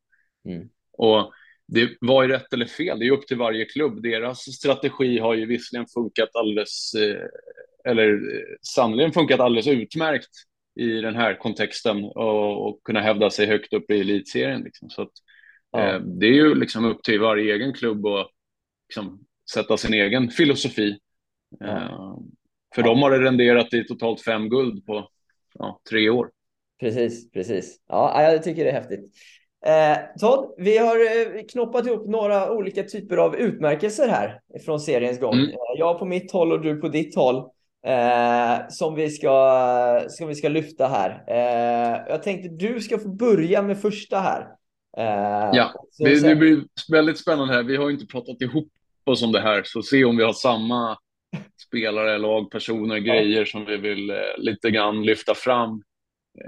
Mm. 0.48 0.68
Och 0.92 1.33
det 1.68 1.90
var 2.01 2.22
ju 2.22 2.29
rätt 2.29 2.53
eller 2.53 2.66
fel, 2.66 2.98
det 2.98 3.07
är 3.07 3.11
upp 3.11 3.27
till 3.27 3.37
varje 3.37 3.64
klubb. 3.64 4.03
Deras 4.03 4.38
strategi 4.38 5.18
har 5.18 5.35
ju 5.35 5.46
visserligen 5.46 5.87
funkat 5.94 6.37
alldeles, 6.37 6.94
eh, 6.94 7.90
eller 7.92 8.12
eh, 8.12 8.57
sannolikt 8.62 9.14
funkat 9.14 9.40
alldeles 9.40 9.66
utmärkt 9.66 10.31
i 10.81 11.01
den 11.01 11.16
här 11.16 11.35
kontexten 11.35 12.05
och, 12.05 12.68
och 12.68 12.81
kunna 12.85 13.01
hävda 13.01 13.31
sig 13.31 13.46
högt 13.46 13.72
upp 13.72 13.90
i 13.90 14.01
elitserien. 14.01 14.62
Liksom. 14.62 14.90
Så 14.90 15.03
att, 15.03 15.12
ja. 15.70 15.94
eh, 15.94 16.01
det 16.01 16.27
är 16.27 16.33
ju 16.33 16.55
liksom 16.55 16.85
upp 16.85 17.03
till 17.03 17.20
varje 17.20 17.55
egen 17.55 17.74
klubb 17.74 18.07
att 18.07 18.31
liksom, 18.88 19.27
sätta 19.54 19.76
sin 19.76 19.94
egen 19.94 20.30
filosofi. 20.30 20.98
Ja. 21.58 21.66
Eh, 21.66 22.14
för 22.74 22.82
ja. 22.82 22.88
dem 22.88 23.02
har 23.02 23.11
det 23.11 23.18
renderat 23.18 23.74
i 23.74 23.84
totalt 23.84 24.20
fem 24.20 24.48
guld 24.48 24.87
på 24.87 25.08
ja, 25.54 25.80
tre 25.90 26.11
år. 26.11 26.30
Precis, 26.80 27.30
precis. 27.30 27.76
Ja, 27.88 28.22
jag 28.22 28.42
tycker 28.42 28.64
det 28.64 28.70
är 28.70 28.74
häftigt. 28.74 29.12
Eh, 29.66 29.98
Todd, 30.20 30.54
vi 30.58 30.78
har 30.78 30.96
eh, 30.96 31.42
knoppat 31.52 31.87
ihop 31.87 32.08
några 32.08 32.52
olika 32.52 32.82
typer 32.82 33.16
av 33.16 33.37
utmärkelser 33.37 34.08
här 34.08 34.40
från 34.64 34.80
seriens 34.80 35.20
gång. 35.20 35.34
Mm. 35.34 35.51
Eh, 35.51 35.57
jag 35.78 35.99
på 35.99 36.05
mitt 36.05 36.32
håll 36.32 36.53
och 36.53 36.62
du 36.62 36.76
på 36.76 36.88
ditt 36.88 37.14
håll. 37.14 37.51
Eh, 37.86 38.68
som 38.68 38.94
vi 38.94 39.11
ska, 39.11 40.05
som 40.09 40.28
vi 40.28 40.34
ska 40.34 40.49
lyfta 40.49 40.86
här. 40.86 41.24
Jag 42.09 42.22
tänkte 42.22 42.49
du 42.49 42.80
ska 42.80 42.99
få 42.99 43.09
börja 43.09 43.62
med 43.62 43.80
första 43.80 44.18
här. 44.18 44.46
Ja, 45.53 45.72
det, 45.99 46.22
det, 46.22 46.36
blir 46.36 46.64
väldigt 46.92 47.18
spännande 47.18 47.55
här. 47.55 47.62
Vi 47.62 47.76
har 47.76 47.90
inte 47.90 48.07
pratat 48.07 48.42
ihop 48.42 48.68
oss 49.09 49.22
om 49.22 49.32
det 49.32 49.40
här, 49.40 49.62
så 49.64 49.82
se 49.82 50.04
om 50.04 50.16
vi 50.16 50.24
har 50.24 50.32
samma 50.32 50.98
spelare, 51.66 52.18
lag, 52.18 52.50
personer, 52.50 52.98
grejer 52.98 53.44
som 53.44 53.64
vi 53.64 53.76
vill 53.76 54.11
eh, 54.11 54.16
lite 54.38 54.70
grann 54.70 55.02
lyfta 55.02 55.34
fram. 55.34 55.82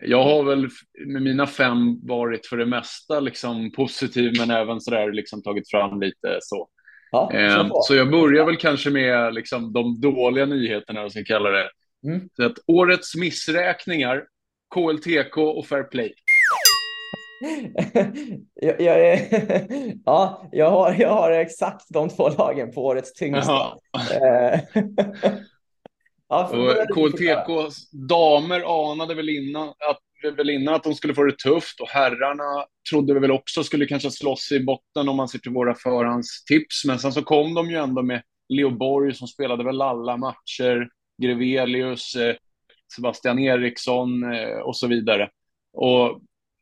Jag 0.02 0.24
har 0.24 0.42
väl 0.42 0.68
med 1.06 1.22
mina 1.22 1.46
fem 1.46 2.06
varit 2.06 2.46
för 2.46 2.56
det 2.56 2.66
mesta 2.66 3.20
liksom 3.20 3.72
positiv, 3.72 4.32
men 4.38 4.50
även 4.50 4.80
så 4.80 4.90
där 4.90 5.12
liksom 5.12 5.42
tagit 5.42 5.70
fram 5.70 6.00
lite 6.00 6.38
så. 6.40 6.68
Ja, 7.10 7.32
eh, 7.32 7.68
så 7.82 7.94
jag 7.94 8.10
börjar 8.10 8.44
väl 8.44 8.56
kanske 8.56 8.90
med 8.90 9.34
liksom 9.34 9.72
de 9.72 10.00
dåliga 10.00 10.46
nyheterna, 10.46 11.02
om 11.02 11.10
ska 11.10 11.24
kalla 11.24 11.50
det. 11.50 11.70
Mm. 12.06 12.28
Så 12.36 12.46
att 12.46 12.58
årets 12.66 13.16
missräkningar, 13.16 14.24
KLTK 14.74 15.36
och 15.36 15.66
Fair 15.66 15.82
Play. 15.82 16.14
jag, 18.54 18.80
jag, 18.80 19.20
ja, 20.04 20.48
jag 20.52 20.70
har, 20.70 20.96
jag 20.98 21.10
har 21.10 21.30
exakt 21.30 21.86
de 21.88 22.08
två 22.08 22.28
lagen 22.28 22.72
på 22.72 22.84
årets 22.84 23.12
tyngsta. 23.12 23.52
Eh, 23.94 24.60
ja, 26.28 26.48
och 26.48 26.94
KLTKs 26.94 27.90
damer 27.90 28.90
anade 28.92 29.14
väl 29.14 29.28
innan 29.28 29.68
att 29.68 30.00
väl 30.36 30.50
innan 30.50 30.74
att 30.74 30.84
de 30.84 30.94
skulle 30.94 31.14
få 31.14 31.24
det 31.24 31.38
tufft 31.38 31.80
och 31.80 31.88
herrarna 31.88 32.64
trodde 32.90 33.14
vi 33.14 33.20
väl 33.20 33.30
också 33.30 33.64
skulle 33.64 33.86
kanske 33.86 34.10
slåss 34.10 34.52
i 34.52 34.64
botten 34.64 35.08
om 35.08 35.16
man 35.16 35.28
ser 35.28 35.38
till 35.38 35.52
våra 35.52 35.74
förhandstips. 35.74 36.84
Men 36.84 36.98
sen 36.98 37.12
så 37.12 37.22
kom 37.22 37.54
de 37.54 37.70
ju 37.70 37.76
ändå 37.76 38.02
med 38.02 38.22
Leo 38.48 38.70
Borg 38.70 39.14
som 39.14 39.28
spelade 39.28 39.64
väl 39.64 39.82
alla 39.82 40.16
matcher, 40.16 40.88
Grevelius, 41.22 42.14
eh, 42.14 42.34
Sebastian 42.94 43.38
Eriksson 43.38 44.32
eh, 44.32 44.58
och 44.58 44.76
så 44.76 44.86
vidare. 44.86 45.30
Och 45.72 46.06
eh, 46.06 46.16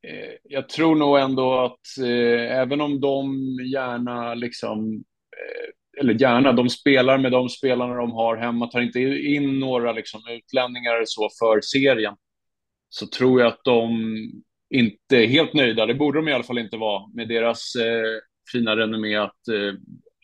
Eh, 0.06 0.34
jag 0.42 0.68
tror 0.68 0.96
nog 0.96 1.18
ändå 1.18 1.60
att 1.60 2.04
eh, 2.04 2.58
även 2.58 2.80
om 2.80 3.00
de 3.00 3.34
gärna 3.72 4.34
liksom 4.34 5.04
eh, 5.36 6.00
eller 6.00 6.14
gärna, 6.14 6.52
de 6.52 6.68
spelar 6.68 7.18
med 7.18 7.32
de 7.32 7.48
spelarna 7.48 7.94
de 7.94 8.12
har 8.12 8.36
hemma, 8.36 8.66
tar 8.66 8.80
inte 8.80 9.00
in 9.00 9.58
några 9.58 9.92
liksom, 9.92 10.20
utlänningar 10.30 11.02
så 11.04 11.28
för 11.38 11.60
serien, 11.60 12.14
så 12.88 13.06
tror 13.06 13.40
jag 13.40 13.48
att 13.48 13.64
de 13.64 13.90
inte 14.74 15.16
är 15.16 15.26
helt 15.26 15.54
nöjda. 15.54 15.86
Det 15.86 15.94
borde 15.94 16.18
de 16.18 16.28
i 16.28 16.32
alla 16.32 16.44
fall 16.44 16.58
inte 16.58 16.76
vara 16.76 17.02
med 17.14 17.28
deras 17.28 17.74
eh, 17.74 18.20
fina 18.52 18.76
renommé 18.76 19.16
att 19.16 19.48
eh, 19.48 19.74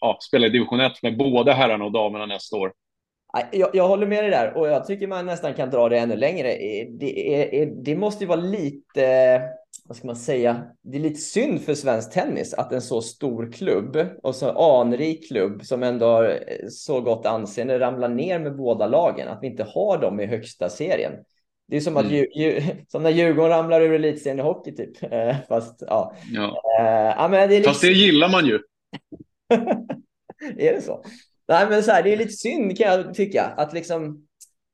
ja, 0.01 0.19
spela 0.29 0.47
i 0.47 0.51
division 0.51 0.81
1 0.81 1.03
med 1.03 1.17
både 1.17 1.53
herrarna 1.53 1.85
och 1.85 1.93
damerna 1.93 2.27
nästa 2.27 2.57
år. 2.57 2.73
Jag, 3.53 3.71
jag, 3.73 3.89
håller 3.89 4.07
med 4.07 4.25
dig 4.25 4.31
där 4.31 4.57
och 4.57 4.69
jag 4.69 4.87
tycker 4.87 5.07
man 5.07 5.27
nästan 5.27 5.55
kan 5.55 5.71
dra 5.71 5.89
det 5.89 5.99
ännu 5.99 6.17
längre. 6.17 6.49
Eh, 6.53 6.87
det, 7.01 7.35
är, 7.35 7.63
eh, 7.63 7.69
det 7.69 7.97
måste 7.97 8.25
ju 8.25 8.29
vara 8.29 8.41
lite, 8.41 9.41
vad 9.89 9.97
ska 9.97 10.07
man 10.07 10.17
säga, 10.17 10.67
det 10.83 10.99
är 10.99 11.01
lite 11.01 11.21
synd 11.21 11.61
för 11.61 11.75
svensk 11.75 12.13
tennis 12.13 12.55
att 12.55 12.73
en 12.73 12.83
så 12.83 13.03
stor 13.03 13.53
klubb 13.53 13.97
och 14.23 14.35
så 14.35 14.81
anrik 14.81 15.29
klubb 15.29 15.65
som 15.65 15.83
ändå 15.83 16.07
har 16.07 16.45
så 16.71 17.01
gott 17.01 17.27
anseende 17.27 17.79
ramlar 17.79 18.09
ner 18.09 18.39
med 18.39 18.57
båda 18.57 18.87
lagen, 18.87 19.29
att 19.29 19.39
vi 19.43 19.47
inte 19.47 19.65
har 19.65 19.99
dem 19.99 20.21
i 20.21 20.27
högsta 20.27 20.69
serien. 20.69 21.13
Det 21.69 21.77
är 21.77 21.81
som, 21.81 21.97
att, 21.97 22.05
mm. 22.05 22.27
ju, 22.35 22.63
som 22.89 23.03
när 23.03 23.11
Djurgården 23.11 23.51
ramlar 23.51 23.81
ur 23.81 23.93
elitserien 23.93 24.39
i 24.39 24.43
hockey 24.43 24.73
typ. 24.73 24.99
Fast 25.49 25.83
ja. 25.87 26.15
ja. 26.33 26.47
Uh, 26.81 27.15
ja 27.17 27.29
men 27.31 27.49
det 27.49 27.57
är 27.57 27.63
Fast 27.63 27.81
det 27.81 27.89
gillar 27.89 28.29
man 28.29 28.47
ju. 28.47 28.59
är 30.59 30.75
det 30.75 30.83
så? 30.83 31.05
Nej, 31.49 31.67
men 31.71 31.83
så 31.83 31.91
här, 31.91 32.03
det 32.03 32.13
är 32.13 32.17
lite 32.17 32.33
synd 32.33 32.79
kan 32.79 32.87
jag 32.87 33.15
tycka 33.15 33.45
att 33.45 33.73
liksom. 33.73 34.27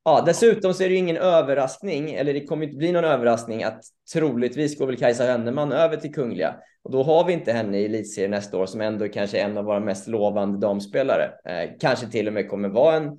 Ja, 0.04 0.22
dessutom 0.26 0.74
så 0.74 0.82
är 0.82 0.88
det 0.88 0.94
ju 0.94 0.98
ingen 0.98 1.16
överraskning, 1.16 2.10
eller 2.10 2.34
det 2.34 2.44
kommer 2.44 2.64
inte 2.64 2.76
bli 2.76 2.92
någon 2.92 3.04
överraskning 3.04 3.64
att 3.64 3.82
troligtvis 4.12 4.78
går 4.78 4.86
väl 4.86 4.96
Kajsa 4.96 5.24
Hönneman 5.24 5.72
över 5.72 5.96
till 5.96 6.14
Kungliga 6.14 6.56
och 6.82 6.90
då 6.90 7.02
har 7.02 7.24
vi 7.24 7.32
inte 7.32 7.52
henne 7.52 7.78
i 7.78 7.84
elitserien 7.84 8.30
nästa 8.30 8.58
år 8.58 8.66
som 8.66 8.80
ändå 8.80 9.08
kanske 9.08 9.40
är 9.40 9.44
en 9.44 9.58
av 9.58 9.64
våra 9.64 9.80
mest 9.80 10.08
lovande 10.08 10.58
damspelare. 10.58 11.32
Eh, 11.44 11.70
kanske 11.80 12.06
till 12.06 12.26
och 12.26 12.32
med 12.32 12.48
kommer 12.48 12.68
vara 12.68 12.96
en, 12.96 13.18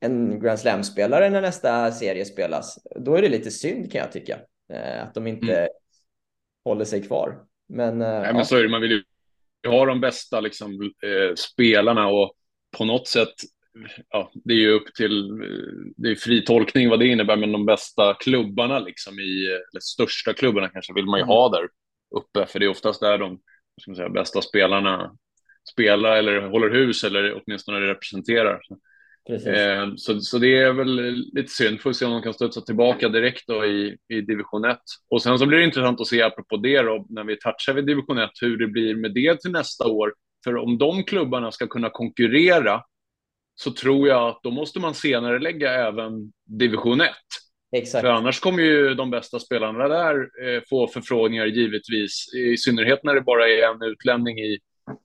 en 0.00 0.40
Grand 0.40 0.58
Slam-spelare 0.58 1.30
när 1.30 1.40
nästa 1.40 1.92
serie 1.92 2.24
spelas. 2.24 2.78
Då 2.96 3.14
är 3.14 3.22
det 3.22 3.28
lite 3.28 3.50
synd 3.50 3.92
kan 3.92 4.00
jag 4.00 4.12
tycka 4.12 4.38
eh, 4.72 5.02
att 5.02 5.14
de 5.14 5.26
inte 5.26 5.56
mm. 5.56 5.68
håller 6.64 6.84
sig 6.84 7.02
kvar. 7.02 7.38
Men, 7.68 8.02
eh, 8.02 8.20
Nej, 8.20 8.34
men 8.34 8.44
så 8.44 8.56
är 8.56 8.62
det, 8.62 8.68
man 8.68 8.80
vill 8.80 8.90
ju 8.90 9.02
ha 9.70 9.86
de 9.86 10.00
bästa 10.00 10.40
liksom, 10.40 10.72
eh, 10.82 11.34
spelarna 11.34 12.08
och 12.08 12.32
på 12.78 12.84
något 12.84 13.08
sätt, 13.08 13.34
ja, 14.08 14.30
det 14.34 14.52
är 14.52 14.58
ju 14.58 14.70
upp 14.70 14.94
till, 14.94 15.28
det 15.96 16.10
är 16.10 16.14
fri 16.14 16.44
tolkning 16.44 16.88
vad 16.88 16.98
det 16.98 17.06
innebär, 17.06 17.36
men 17.36 17.52
de 17.52 17.66
bästa 17.66 18.14
klubbarna 18.14 18.78
liksom 18.78 19.18
i, 19.18 19.46
eller 19.46 19.80
största 19.80 20.32
klubbarna 20.32 20.68
kanske 20.68 20.94
vill 20.94 21.06
man 21.06 21.18
ju 21.18 21.22
mm. 21.22 21.28
ha 21.28 21.48
där 21.48 21.68
uppe, 22.16 22.46
för 22.46 22.58
det 22.58 22.66
är 22.66 22.70
oftast 22.70 23.00
där 23.00 23.18
de 23.18 23.40
ska 23.80 23.90
man 23.90 23.96
säga, 23.96 24.08
bästa 24.08 24.42
spelarna 24.42 25.12
spelar 25.72 26.16
eller 26.16 26.40
håller 26.40 26.70
hus 26.70 27.04
eller 27.04 27.42
åtminstone 27.42 27.80
representerar. 27.80 28.60
Eh, 29.30 29.92
så, 29.96 30.20
så 30.20 30.38
det 30.38 30.58
är 30.58 30.72
väl 30.72 31.14
lite 31.32 31.52
synd. 31.52 31.80
Får 31.80 31.92
se 31.92 32.04
om 32.04 32.12
de 32.12 32.22
kan 32.22 32.34
studsa 32.34 32.60
tillbaka 32.60 33.08
direkt 33.08 33.44
då 33.46 33.64
i, 33.64 33.96
i 34.08 34.20
division 34.20 34.64
1. 34.64 34.78
Och 35.10 35.22
sen 35.22 35.38
så 35.38 35.46
blir 35.46 35.58
det 35.58 35.64
intressant 35.64 36.00
att 36.00 36.06
se, 36.06 36.22
apropå 36.22 36.56
det 36.56 36.82
då, 36.82 37.06
när 37.08 37.24
vi 37.24 37.36
touchar 37.36 37.72
vid 37.72 37.86
division 37.86 38.18
1, 38.18 38.30
hur 38.40 38.56
det 38.56 38.66
blir 38.66 38.94
med 38.94 39.14
det 39.14 39.40
till 39.40 39.50
nästa 39.50 39.88
år. 39.88 40.14
För 40.44 40.56
om 40.56 40.78
de 40.78 41.04
klubbarna 41.04 41.52
ska 41.52 41.66
kunna 41.66 41.90
konkurrera 41.90 42.82
så 43.62 43.70
tror 43.70 44.08
jag 44.08 44.28
att 44.28 44.42
då 44.42 44.50
måste 44.50 44.80
man 44.80 44.94
senare 44.94 45.38
lägga 45.38 45.88
även 45.88 46.32
division 46.44 47.00
1. 47.00 47.10
Exakt. 47.76 48.02
För 48.02 48.08
annars 48.08 48.40
kommer 48.40 48.62
ju 48.62 48.94
de 48.94 49.10
bästa 49.10 49.38
spelarna 49.38 49.88
där 49.88 50.14
eh, 50.16 50.62
få 50.70 50.86
förfrågningar 50.86 51.46
givetvis, 51.46 52.34
i 52.34 52.56
synnerhet 52.56 53.04
när 53.04 53.14
det 53.14 53.20
bara 53.20 53.48
är 53.48 53.74
en 53.74 53.82
utlänning 53.82 54.38
i, 54.38 54.58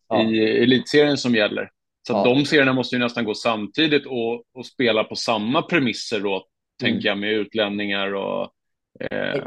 ja. 0.09 0.31
i 0.31 0.63
elitserien 0.63 1.17
som 1.17 1.35
gäller. 1.35 1.69
Så 2.07 2.13
ja. 2.13 2.23
de 2.23 2.45
serierna 2.45 2.73
måste 2.73 2.95
ju 2.95 2.99
nästan 2.99 3.25
gå 3.25 3.33
samtidigt 3.33 4.05
och, 4.05 4.33
och 4.53 4.65
spela 4.65 5.03
på 5.03 5.15
samma 5.15 5.61
premisser 5.61 6.19
då, 6.19 6.33
mm. 6.33 6.41
tänker 6.81 7.09
jag, 7.09 7.17
med 7.17 7.33
utlänningar 7.33 8.13
och 8.13 8.51
eh, 8.99 9.41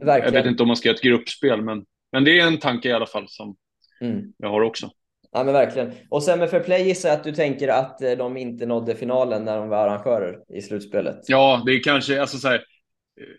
jag 0.00 0.32
vet 0.32 0.46
inte 0.46 0.62
om 0.62 0.66
man 0.66 0.76
ska 0.76 0.88
göra 0.88 0.96
ett 0.96 1.02
gruppspel, 1.02 1.62
men, 1.62 1.84
men 2.12 2.24
det 2.24 2.40
är 2.40 2.46
en 2.46 2.58
tanke 2.58 2.88
i 2.88 2.92
alla 2.92 3.06
fall 3.06 3.24
som 3.28 3.56
mm. 4.00 4.32
jag 4.38 4.48
har 4.48 4.60
också. 4.60 4.90
Ja, 5.32 5.44
men 5.44 5.54
verkligen. 5.54 5.92
Och 6.10 6.22
sen 6.22 6.38
med 6.38 6.50
Fairplay 6.50 6.82
gissar 6.82 7.08
jag 7.08 7.18
att 7.18 7.24
du 7.24 7.32
tänker 7.32 7.68
att 7.68 8.02
eh, 8.02 8.12
de 8.12 8.36
inte 8.36 8.66
nådde 8.66 8.94
finalen 8.94 9.44
när 9.44 9.56
de 9.56 9.68
var 9.68 9.88
arrangörer 9.88 10.38
i 10.54 10.62
slutspelet. 10.62 11.20
Ja, 11.26 11.62
det 11.66 11.72
är 11.72 11.82
kanske, 11.82 12.20
alltså 12.20 12.38
så 12.38 12.48
här, 12.48 12.64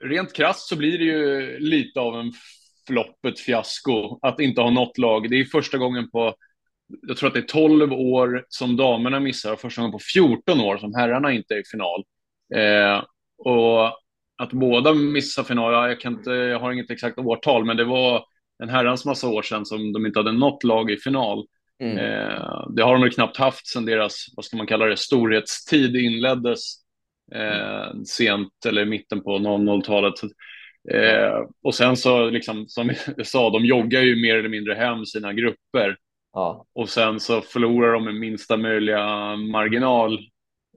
rent 0.01 0.33
krasst 0.33 0.67
så 0.67 0.75
blir 0.75 0.97
det 0.97 1.03
ju 1.03 1.59
lite 1.59 1.99
av 1.99 2.19
en 2.19 2.31
flopp, 2.87 3.25
ett 3.25 3.39
fiasko 3.39 4.19
att 4.21 4.39
inte 4.39 4.61
ha 4.61 4.69
något 4.69 4.97
lag. 4.97 5.29
Det 5.29 5.39
är 5.39 5.45
första 5.45 5.77
gången 5.77 6.09
på, 6.09 6.35
jag 7.07 7.17
tror 7.17 7.27
att 7.27 7.33
det 7.33 7.39
är 7.39 7.43
12 7.43 7.93
år 7.93 8.45
som 8.49 8.77
damerna 8.77 9.19
missar 9.19 9.53
och 9.53 9.59
första 9.59 9.81
gången 9.81 9.91
på 9.91 9.99
14 10.13 10.59
år 10.61 10.77
som 10.77 10.95
herrarna 10.95 11.31
inte 11.31 11.53
är 11.53 11.59
i 11.59 11.63
final. 11.71 12.03
Eh, 12.55 13.03
och 13.37 13.85
att 14.37 14.51
båda 14.51 14.93
missar 14.93 15.43
final, 15.43 15.89
jag, 15.89 15.99
kan 15.99 16.13
inte, 16.13 16.31
jag 16.31 16.59
har 16.59 16.71
inget 16.71 16.91
exakt 16.91 17.17
årtal, 17.17 17.65
men 17.65 17.77
det 17.77 17.83
var 17.83 18.25
en 18.63 18.69
herrans 18.69 19.05
massa 19.05 19.27
år 19.27 19.41
sedan 19.41 19.65
som 19.65 19.93
de 19.93 20.05
inte 20.05 20.19
hade 20.19 20.31
något 20.31 20.63
lag 20.63 20.91
i 20.91 20.97
final. 20.97 21.45
Mm. 21.83 21.97
Eh, 21.97 22.67
det 22.75 22.83
har 22.83 22.93
de 22.93 23.01
väl 23.01 23.11
knappt 23.11 23.37
haft 23.37 23.67
sedan 23.67 23.85
deras, 23.85 24.25
vad 24.35 24.45
ska 24.45 24.57
man 24.57 24.67
kalla 24.67 24.85
det, 24.85 24.97
storhetstid 24.97 25.95
inleddes 25.95 26.75
eh, 27.35 28.01
sent 28.05 28.65
eller 28.65 28.85
mitten 28.85 29.23
på 29.23 29.37
00-talet. 29.37 30.13
Eh, 30.91 31.45
och 31.63 31.75
sen 31.75 31.97
så, 31.97 32.29
liksom, 32.29 32.67
som 32.67 32.91
jag 33.17 33.27
sa, 33.27 33.49
de 33.49 33.65
joggar 33.65 34.01
ju 34.01 34.21
mer 34.21 34.35
eller 34.35 34.49
mindre 34.49 34.73
hem 34.73 35.05
sina 35.05 35.33
grupper. 35.33 35.97
Ja. 36.33 36.65
Och 36.73 36.89
sen 36.89 37.19
så 37.19 37.41
förlorar 37.41 37.93
de 37.93 38.05
med 38.05 38.15
minsta 38.15 38.57
möjliga 38.57 39.35
marginal, 39.35 40.13
mm. 40.13 40.27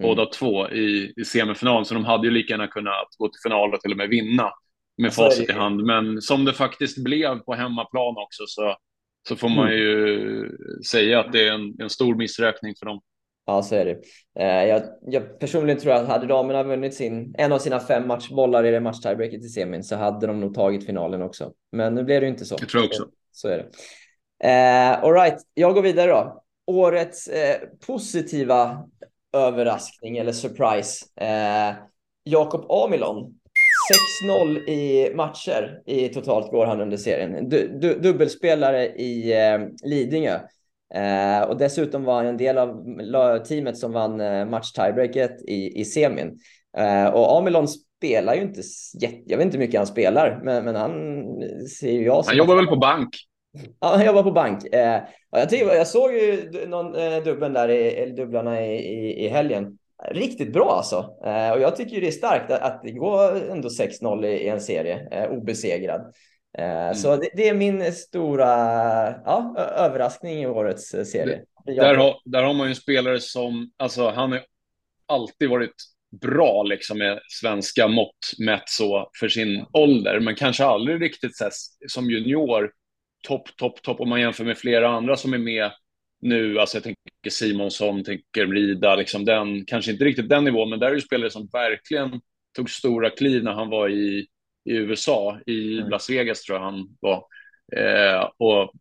båda 0.00 0.26
två, 0.26 0.70
i, 0.70 1.12
i 1.16 1.24
semifinal. 1.24 1.86
Så 1.86 1.94
de 1.94 2.04
hade 2.04 2.26
ju 2.26 2.32
lika 2.32 2.52
gärna 2.52 2.66
kunnat 2.66 3.08
gå 3.18 3.28
till 3.28 3.50
final 3.50 3.74
och 3.74 3.80
till 3.80 3.90
och 3.90 3.96
med 3.96 4.08
vinna 4.08 4.50
med 4.98 5.14
facit 5.14 5.50
i 5.50 5.52
hand. 5.52 5.82
Men 5.82 6.22
som 6.22 6.44
det 6.44 6.52
faktiskt 6.52 7.04
blev 7.04 7.38
på 7.38 7.54
hemmaplan 7.54 8.14
också 8.16 8.42
så 8.46 8.76
så 9.28 9.36
får 9.36 9.48
man 9.48 9.66
mm. 9.66 9.78
ju 9.78 10.50
säga 10.90 11.20
att 11.20 11.32
det 11.32 11.48
är 11.48 11.52
en, 11.52 11.76
en 11.78 11.90
stor 11.90 12.14
missräkning 12.14 12.74
för 12.78 12.86
dem. 12.86 13.00
Ja, 13.46 13.62
så 13.62 13.74
är 13.74 13.84
det. 13.84 14.00
Eh, 14.38 14.68
jag, 14.68 14.82
jag, 15.06 15.38
personligen 15.38 15.80
tror 15.80 15.92
att 15.92 16.08
hade 16.08 16.26
damerna 16.26 16.62
vunnit 16.62 16.94
sin, 16.94 17.34
en 17.38 17.52
av 17.52 17.58
sina 17.58 17.80
fem 17.80 18.08
matchbollar 18.08 18.64
i 18.64 18.70
det 18.70 18.80
match-tiebreaket 18.80 19.44
i 19.44 19.48
semin 19.48 19.84
så 19.84 19.96
hade 19.96 20.26
de 20.26 20.40
nog 20.40 20.54
tagit 20.54 20.86
finalen 20.86 21.22
också. 21.22 21.52
Men 21.72 21.94
nu 21.94 22.04
blev 22.04 22.20
det 22.20 22.26
ju 22.26 22.32
inte 22.32 22.44
så. 22.44 22.56
Jag 22.60 22.68
tror 22.68 22.84
också. 22.84 23.08
Så 23.32 23.48
är 23.48 23.58
det. 23.58 23.68
Eh, 24.48 25.04
all 25.04 25.12
right, 25.12 25.38
jag 25.54 25.74
går 25.74 25.82
vidare 25.82 26.10
då. 26.10 26.42
Årets 26.66 27.28
eh, 27.28 27.60
positiva 27.86 28.88
överraskning 29.32 30.18
eller 30.18 30.32
surprise. 30.32 31.06
Eh, 31.16 31.74
Jakob 32.24 32.70
Amilon 32.70 33.38
6-0 34.24 34.58
i 34.68 35.12
matcher 35.14 35.82
i 35.86 36.08
totalt 36.08 36.50
går 36.50 36.66
han 36.66 36.80
under 36.80 36.96
serien. 36.96 37.48
Du, 37.48 37.78
du, 37.80 37.94
dubbelspelare 37.94 38.86
i 38.86 39.32
eh, 39.32 39.58
Lidingö. 39.84 40.38
Eh, 40.94 41.42
och 41.42 41.58
dessutom 41.58 42.04
var 42.04 42.14
han 42.14 42.26
en 42.26 42.36
del 42.36 42.58
av 42.58 43.38
teamet 43.44 43.78
som 43.78 43.92
vann 43.92 44.20
eh, 44.20 44.44
match-tiebreaket 44.46 45.42
i, 45.48 45.80
i 45.80 45.84
semin. 45.84 46.38
Eh, 46.76 47.06
och 47.06 47.38
Amilon 47.38 47.68
spelar 47.68 48.34
ju 48.34 48.42
inte 48.42 48.60
jätte, 49.02 49.22
jag 49.26 49.36
vet 49.36 49.44
inte 49.44 49.56
hur 49.56 49.64
mycket 49.64 49.80
han 49.80 49.86
spelar, 49.86 50.40
men, 50.44 50.64
men 50.64 50.74
han 50.74 50.92
ser 51.78 51.92
ju 51.92 52.04
jag 52.04 52.24
som... 52.24 52.30
Han 52.30 52.36
jobbar 52.36 52.56
väl 52.56 52.66
på 52.66 52.76
bank? 52.76 53.08
Ja, 53.80 53.88
han 53.96 54.06
jobbar 54.06 54.22
på 54.22 54.32
bank. 54.32 54.74
Eh, 54.74 55.02
jag, 55.30 55.48
tycker, 55.48 55.66
jag 55.66 55.86
såg 55.86 56.12
ju 56.12 56.50
någon 56.66 56.94
eh, 56.94 57.22
dubbeln 57.24 57.52
där, 57.52 57.68
i, 57.68 57.88
eller 57.88 58.16
dubblarna 58.16 58.66
i, 58.66 58.74
i, 58.74 59.24
i 59.24 59.28
helgen 59.28 59.78
riktigt 60.10 60.52
bra 60.52 60.70
alltså. 60.70 60.96
Eh, 61.24 61.50
och 61.50 61.60
jag 61.60 61.76
tycker 61.76 62.00
det 62.00 62.06
är 62.06 62.12
starkt 62.12 62.50
att, 62.50 62.62
att 62.62 62.82
det 62.82 62.90
går 62.90 63.50
ändå 63.50 63.68
6-0 63.68 64.26
i, 64.26 64.48
en 64.48 64.60
serie, 64.60 65.08
eh, 65.10 65.30
obesegrad. 65.30 66.00
Eh, 66.58 66.64
mm. 66.64 66.94
Så 66.94 67.16
det, 67.16 67.30
det, 67.36 67.48
är 67.48 67.54
min 67.54 67.92
stora 67.92 68.46
ja, 69.24 69.56
överraskning 69.76 70.42
i 70.42 70.46
årets 70.46 70.88
serie. 70.90 71.42
Där 71.66 71.94
har, 71.94 72.14
där 72.24 72.42
har 72.42 72.54
man 72.54 72.66
ju 72.66 72.70
en 72.70 72.76
spelare 72.76 73.20
som, 73.20 73.70
alltså 73.76 74.10
han 74.10 74.32
har 74.32 74.42
alltid 75.06 75.50
varit 75.50 75.74
bra 76.20 76.62
liksom 76.62 76.98
med 76.98 77.20
svenska 77.28 77.88
mått 77.88 78.32
mätt 78.38 78.68
så 78.68 79.10
för 79.20 79.28
sin 79.28 79.64
ålder, 79.72 80.20
men 80.20 80.34
kanske 80.34 80.64
aldrig 80.64 81.02
riktigt 81.02 81.36
så 81.36 81.48
som 81.88 82.10
junior 82.10 82.70
topp, 83.22 83.56
topp, 83.56 83.82
topp 83.82 84.00
om 84.00 84.08
man 84.08 84.20
jämför 84.20 84.44
med 84.44 84.58
flera 84.58 84.88
andra 84.88 85.16
som 85.16 85.34
är 85.34 85.38
med 85.38 85.70
nu, 86.22 86.58
alltså 86.58 86.76
jag 86.76 86.84
tänker 86.84 87.30
Simonsson, 87.30 88.04
tänker 88.04 88.46
Rida, 88.46 88.96
liksom 88.96 89.24
den, 89.24 89.64
kanske 89.64 89.92
inte 89.92 90.04
riktigt 90.04 90.28
den 90.28 90.44
nivån, 90.44 90.70
men 90.70 90.78
där 90.78 90.86
är 90.86 90.94
ju 90.94 91.00
spelare 91.00 91.30
som 91.30 91.48
verkligen 91.52 92.20
tog 92.56 92.70
stora 92.70 93.10
kliv 93.10 93.44
när 93.44 93.52
han 93.52 93.70
var 93.70 93.88
i, 93.88 94.26
i 94.64 94.72
USA, 94.72 95.38
i 95.46 95.78
mm. 95.78 95.90
Las 95.90 96.10
Vegas 96.10 96.42
tror 96.42 96.58
jag 96.58 96.64
han 96.64 96.96
var. 97.00 97.24
Eh, 97.76 98.28
och 98.38 98.72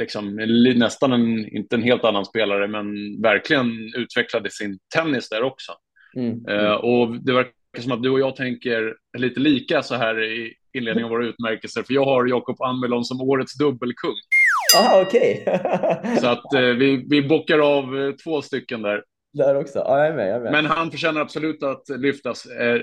liksom 0.00 0.34
nästan 0.76 1.12
en, 1.12 1.56
inte 1.56 1.76
en 1.76 1.82
helt 1.82 2.04
annan 2.04 2.24
spelare, 2.24 2.68
men 2.68 3.20
verkligen 3.22 3.94
utvecklade 3.96 4.50
sin 4.50 4.78
tennis 4.94 5.28
där 5.28 5.42
också. 5.42 5.72
Mm. 6.16 6.46
Eh, 6.48 6.72
och 6.72 7.24
det 7.24 7.32
verkar 7.32 7.52
som 7.80 7.92
att 7.92 8.02
du 8.02 8.10
och 8.10 8.20
jag 8.20 8.36
tänker 8.36 8.96
lite 9.18 9.40
lika 9.40 9.82
så 9.82 9.94
här 9.94 10.22
i 10.24 10.54
inledningen 10.72 11.04
av 11.04 11.10
våra 11.10 11.26
utmärkelser, 11.26 11.82
för 11.82 11.94
jag 11.94 12.04
har 12.04 12.26
Jakob 12.26 12.62
Amelon 12.62 13.04
som 13.04 13.20
årets 13.20 13.58
dubbelkung. 13.58 14.16
Ah, 14.76 15.02
okej. 15.02 15.42
Okay. 15.46 16.16
så 16.16 16.26
att 16.26 16.54
eh, 16.54 16.60
vi, 16.60 17.06
vi 17.08 17.28
bockar 17.28 17.58
av 17.58 17.98
eh, 17.98 18.12
två 18.12 18.42
stycken 18.42 18.82
där. 18.82 19.02
Där 19.32 19.54
också. 19.54 19.78
Ja, 19.78 19.98
jag 19.98 20.06
är 20.06 20.14
med, 20.14 20.28
jag 20.28 20.36
är 20.36 20.40
med. 20.40 20.52
Men 20.52 20.66
han 20.66 20.90
förtjänar 20.90 21.20
absolut 21.20 21.62
att 21.62 21.88
lyftas. 21.88 22.46
Eh, 22.46 22.80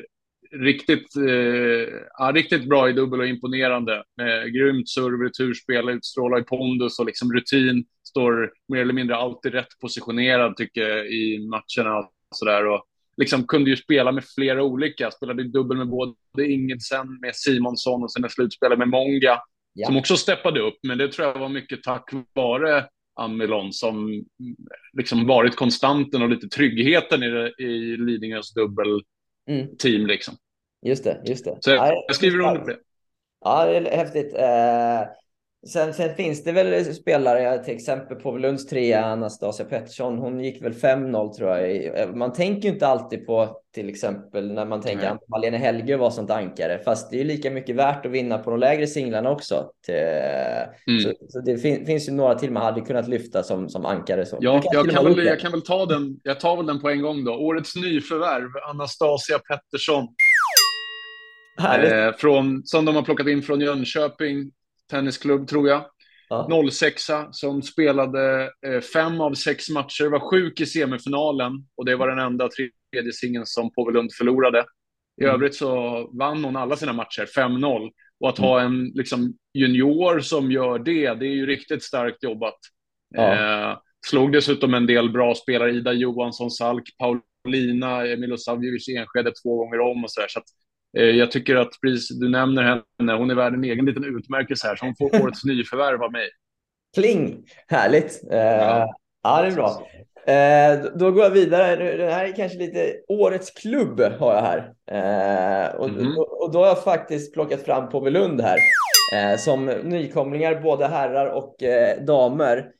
riktigt, 0.51 1.15
eh, 1.15 1.87
ja, 2.17 2.31
riktigt 2.33 2.69
bra 2.69 2.89
i 2.89 2.93
dubbel 2.93 3.19
och 3.19 3.27
imponerande. 3.27 4.03
Med 4.17 4.53
grymt 4.53 4.89
serve, 4.89 5.25
returspel, 5.25 5.89
utstrålar 5.89 6.39
i 6.39 6.43
pondus 6.43 6.99
och 6.99 7.05
liksom 7.05 7.33
rutin. 7.33 7.85
Står 8.07 8.51
mer 8.67 8.81
eller 8.81 8.93
mindre 8.93 9.15
alltid 9.15 9.53
rätt 9.53 9.79
positionerad 9.81 10.57
tycker 10.57 10.81
jag 10.81 11.07
i 11.07 11.47
matcherna. 11.47 11.97
Och 11.97 12.11
sådär. 12.31 12.67
Och 12.67 12.85
liksom 13.17 13.47
kunde 13.47 13.69
ju 13.69 13.75
spela 13.75 14.11
med 14.11 14.23
flera 14.35 14.63
olika. 14.63 15.11
Spelade 15.11 15.43
dubbel 15.43 15.77
med 15.77 15.87
både 15.87 16.15
Ingedsen, 16.45 17.19
med 17.21 17.35
Simonsson 17.35 18.03
och 18.03 18.11
sen 18.11 18.29
slutspelade 18.29 18.77
med 18.77 18.87
Många. 18.87 19.39
Ja. 19.77 19.87
Som 19.87 19.97
också 19.97 20.17
steppade 20.17 20.59
upp, 20.59 20.77
men 20.83 20.97
det 20.97 21.11
tror 21.11 21.27
jag 21.27 21.39
var 21.39 21.49
mycket 21.49 21.83
tack 21.83 22.09
vare 22.33 22.87
Amelon 23.15 23.73
som 23.73 24.25
liksom 24.93 25.27
varit 25.27 25.55
konstanten 25.55 26.21
och 26.21 26.29
lite 26.29 26.47
tryggheten 26.47 27.23
i, 27.23 27.53
i 27.57 27.97
Lidingös 27.97 28.53
dubbelteam. 28.53 29.05
Mm. 29.95 30.07
Liksom. 30.07 30.35
Just 30.85 31.03
det, 31.03 31.21
just 31.25 31.45
det. 31.45 31.57
Så 31.59 31.69
jag, 31.69 32.03
jag 32.07 32.15
skriver 32.15 32.39
under 32.39 32.59
på 32.59 32.67
det. 32.67 32.77
Ja, 33.41 33.65
det 33.65 33.77
är 33.77 33.97
häftigt. 33.97 34.33
Eh, 34.33 35.01
Sen, 35.67 35.93
sen, 35.93 36.15
finns 36.15 36.43
det 36.43 36.51
väl 36.51 36.95
spelare, 36.95 37.63
till 37.63 37.75
exempel 37.75 38.17
på 38.17 38.37
Lunds 38.37 38.67
trea, 38.67 39.05
Anastasia 39.05 39.65
Pettersson, 39.65 40.17
hon 40.17 40.39
gick 40.39 40.61
väl 40.61 40.73
5-0 40.73 41.33
tror 41.33 41.49
jag. 41.49 42.15
Man 42.15 42.33
tänker 42.33 42.67
ju 42.67 42.73
inte 42.73 42.87
alltid 42.87 43.25
på 43.25 43.61
till 43.73 43.89
exempel 43.89 44.53
när 44.53 44.65
man 44.65 44.81
tänker 44.81 45.07
att 45.07 45.29
Malene 45.29 45.57
Helge 45.57 45.97
var 45.97 46.09
sånt 46.09 46.31
ankare, 46.31 46.79
fast 46.85 47.11
det 47.11 47.21
är 47.21 47.25
lika 47.25 47.51
mycket 47.51 47.75
värt 47.75 48.05
att 48.05 48.11
vinna 48.11 48.37
på 48.37 48.49
de 48.49 48.59
lägre 48.59 48.87
singlarna 48.87 49.31
också. 49.31 49.69
Mm. 50.87 51.01
så, 51.01 51.13
så, 51.29 51.39
det 51.39 51.57
fin, 51.57 51.85
finns 51.85 52.07
ju 52.07 52.13
några 52.13 52.35
till 52.35 52.51
man 52.51 52.63
hade 52.63 52.81
kunnat 52.81 53.07
lyfta 53.07 53.43
som, 53.43 53.69
som 53.69 53.85
ankare. 53.85 54.25
Så. 54.25 54.37
Ja, 54.41 54.61
jag 54.71 54.89
kan, 54.89 55.05
väl, 55.05 55.25
jag 55.25 55.39
kan 55.39 55.51
väl 55.51 55.61
ta 55.61 55.85
den. 55.85 56.19
Jag 56.23 56.39
tar 56.39 56.57
väl 56.57 56.65
den 56.65 56.81
på 56.81 56.89
en 56.89 57.01
gång 57.01 57.23
då. 57.23 57.33
Årets 57.33 57.75
nyförvärv, 57.75 58.49
Anastasia 58.69 59.39
Pettersson. 59.39 60.07
Eh, 61.59 62.15
från, 62.17 62.61
som 62.65 62.85
de 62.85 62.95
har 62.95 63.03
plockat 63.03 63.27
in 63.27 63.41
från 63.41 63.61
Jönköping 63.61 64.51
tennisklubb, 64.91 65.47
tror 65.47 65.69
jag. 65.69 65.85
Ja. 66.29 66.69
06 66.71 67.03
som 67.31 67.61
spelade 67.61 68.51
eh, 68.67 68.81
fem 68.81 69.21
av 69.21 69.33
sex 69.33 69.69
matcher, 69.69 70.05
var 70.05 70.31
sjuk 70.31 70.61
i 70.61 70.65
semifinalen 70.65 71.51
och 71.77 71.85
det 71.85 71.95
var 71.95 72.07
den 72.07 72.19
enda 72.19 72.49
tredje 72.49 73.13
singeln 73.13 73.45
som 73.45 73.73
Påvelund 73.73 74.13
förlorade. 74.13 74.65
I 75.21 75.23
mm. 75.23 75.35
övrigt 75.35 75.55
så 75.55 75.69
vann 76.19 76.43
hon 76.43 76.55
alla 76.55 76.75
sina 76.75 76.93
matcher, 76.93 77.25
5-0. 77.37 77.91
Och 78.19 78.29
att 78.29 78.39
mm. 78.39 78.49
ha 78.49 78.61
en 78.61 78.85
liksom, 78.85 79.33
junior 79.53 80.19
som 80.19 80.51
gör 80.51 80.79
det, 80.79 81.13
det 81.13 81.25
är 81.25 81.35
ju 81.35 81.45
riktigt 81.45 81.83
starkt 81.83 82.23
jobbat. 82.23 82.57
Ja. 83.15 83.33
Eh, 83.33 83.77
slog 84.07 84.31
dessutom 84.31 84.73
en 84.73 84.85
del 84.85 85.09
bra 85.09 85.35
spelare, 85.35 85.71
Ida 85.71 85.93
Johansson, 85.93 86.51
Salk, 86.51 86.83
Paulina, 86.97 87.99
Milosavljevic 87.99 88.87
Enskede 88.89 89.31
två 89.43 89.57
gånger 89.57 89.79
om 89.79 90.03
och 90.03 90.11
så 90.11 90.21
där. 90.21 90.27
Så 90.27 90.39
jag 91.01 91.31
tycker 91.31 91.55
att 91.55 91.81
pris, 91.81 92.19
du 92.19 92.29
nämner 92.29 92.63
henne, 92.63 93.13
hon 93.13 93.31
är 93.31 93.35
värd 93.35 93.53
en 93.53 93.63
egen 93.63 93.85
liten 93.85 94.03
utmärkelse 94.03 94.67
här, 94.67 94.75
så 94.75 94.85
hon 94.85 94.95
får 94.95 95.21
årets 95.23 95.43
nyförvärv 95.43 96.03
av 96.03 96.11
mig. 96.11 96.29
Kling, 96.95 97.43
härligt. 97.67 98.19
Ja, 98.23 98.37
uh, 98.37 98.85
ja 99.23 99.41
det 99.41 99.47
är 99.47 99.51
bra. 99.51 99.87
Uh, 100.29 100.97
då 100.97 101.11
går 101.11 101.23
jag 101.23 101.31
vidare. 101.31 101.97
Det 101.97 102.11
här 102.11 102.25
är 102.25 102.35
kanske 102.35 102.57
lite 102.57 102.93
årets 103.07 103.51
klubb 103.51 103.99
har 103.99 104.33
jag 104.33 104.41
här. 104.41 105.75
Och, 105.77 105.89
mm 105.89 106.17
och, 106.17 106.51
då 106.51 106.59
har 106.59 106.67
jag 106.67 106.83
faktiskt 106.83 107.33
plockat 107.33 107.61
fram 107.61 107.89
Påvelund 107.89 108.41
här. 108.41 108.57
som 109.37 109.65
nykomlingar, 109.65 110.61
både 110.61 110.87
herrar 110.87 111.25
och 111.25 111.55
damer. 112.05 112.71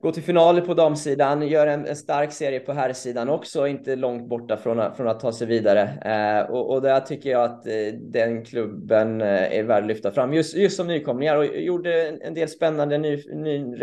Gå 0.00 0.12
till 0.12 0.22
finaler 0.22 0.60
på 0.60 0.74
damsidan, 0.74 1.48
gör 1.48 1.66
en, 1.66 1.86
en 1.86 1.96
stark 1.96 2.32
serie 2.32 2.60
på 2.60 2.72
herrsidan 2.72 3.28
också, 3.28 3.66
inte 3.66 3.96
långt 3.96 4.28
borta 4.28 4.56
från, 4.56 4.94
från 4.94 5.08
att 5.08 5.20
ta 5.20 5.32
sig 5.32 5.46
vidare. 5.46 5.82
Eh, 6.04 6.50
och, 6.50 6.70
och 6.70 6.82
där 6.82 7.00
tycker 7.00 7.30
jag 7.30 7.44
att 7.44 7.66
eh, 7.66 7.72
den 8.00 8.44
klubben 8.44 9.20
eh, 9.20 9.58
är 9.58 9.62
värd 9.62 9.82
att 9.82 9.88
lyfta 9.88 10.10
fram, 10.10 10.34
just, 10.34 10.56
just 10.56 10.76
som 10.76 10.86
nykomlingar. 10.86 11.36
Och 11.36 11.46
gjorde 11.46 12.08
en, 12.08 12.22
en 12.22 12.34
del 12.34 12.48
spännande 12.48 12.98
ny, 12.98 13.22
ny 13.34 13.76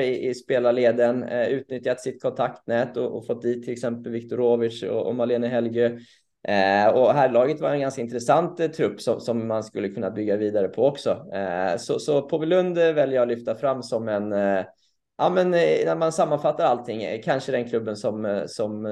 i, 0.00 0.28
i 0.28 0.34
spelarleden, 0.34 1.22
eh, 1.22 1.48
utnyttjat 1.48 2.00
sitt 2.00 2.22
kontaktnät 2.22 2.96
och, 2.96 3.16
och, 3.16 3.26
fått 3.26 3.42
dit 3.42 3.64
till 3.64 3.72
exempel 3.72 4.12
Viktorovic 4.12 4.82
och, 4.82 5.06
och 5.06 5.14
Malene 5.14 5.48
Helge. 5.48 5.98
Eh, 6.48 6.88
och 6.88 7.12
herrlaget 7.12 7.60
var 7.60 7.70
en 7.70 7.80
ganska 7.80 8.02
intressant 8.02 8.60
eh, 8.60 8.66
trupp 8.66 9.00
som, 9.00 9.20
som, 9.20 9.48
man 9.48 9.64
skulle 9.64 9.88
kunna 9.88 10.10
bygga 10.10 10.36
vidare 10.36 10.68
på 10.68 10.86
också. 10.86 11.10
Eh, 11.34 11.76
så, 11.76 11.98
så 11.98 12.22
Påvelund 12.22 12.78
eh, 12.78 12.92
väljer 12.92 13.16
jag 13.16 13.22
att 13.22 13.38
lyfta 13.38 13.54
fram 13.54 13.82
som 13.82 14.08
en 14.08 14.32
eh, 14.32 14.64
ja, 15.20 15.30
men 15.30 15.54
eh, 15.54 15.84
när 15.84 15.96
man 15.96 16.12
sammanfattar 16.12 16.64
allting, 16.64 17.02
eh, 17.02 17.22
kanske 17.22 17.52
den 17.52 17.68
klubben 17.68 17.96
som, 17.96 18.24
eh, 18.24 18.46
som 18.46 18.82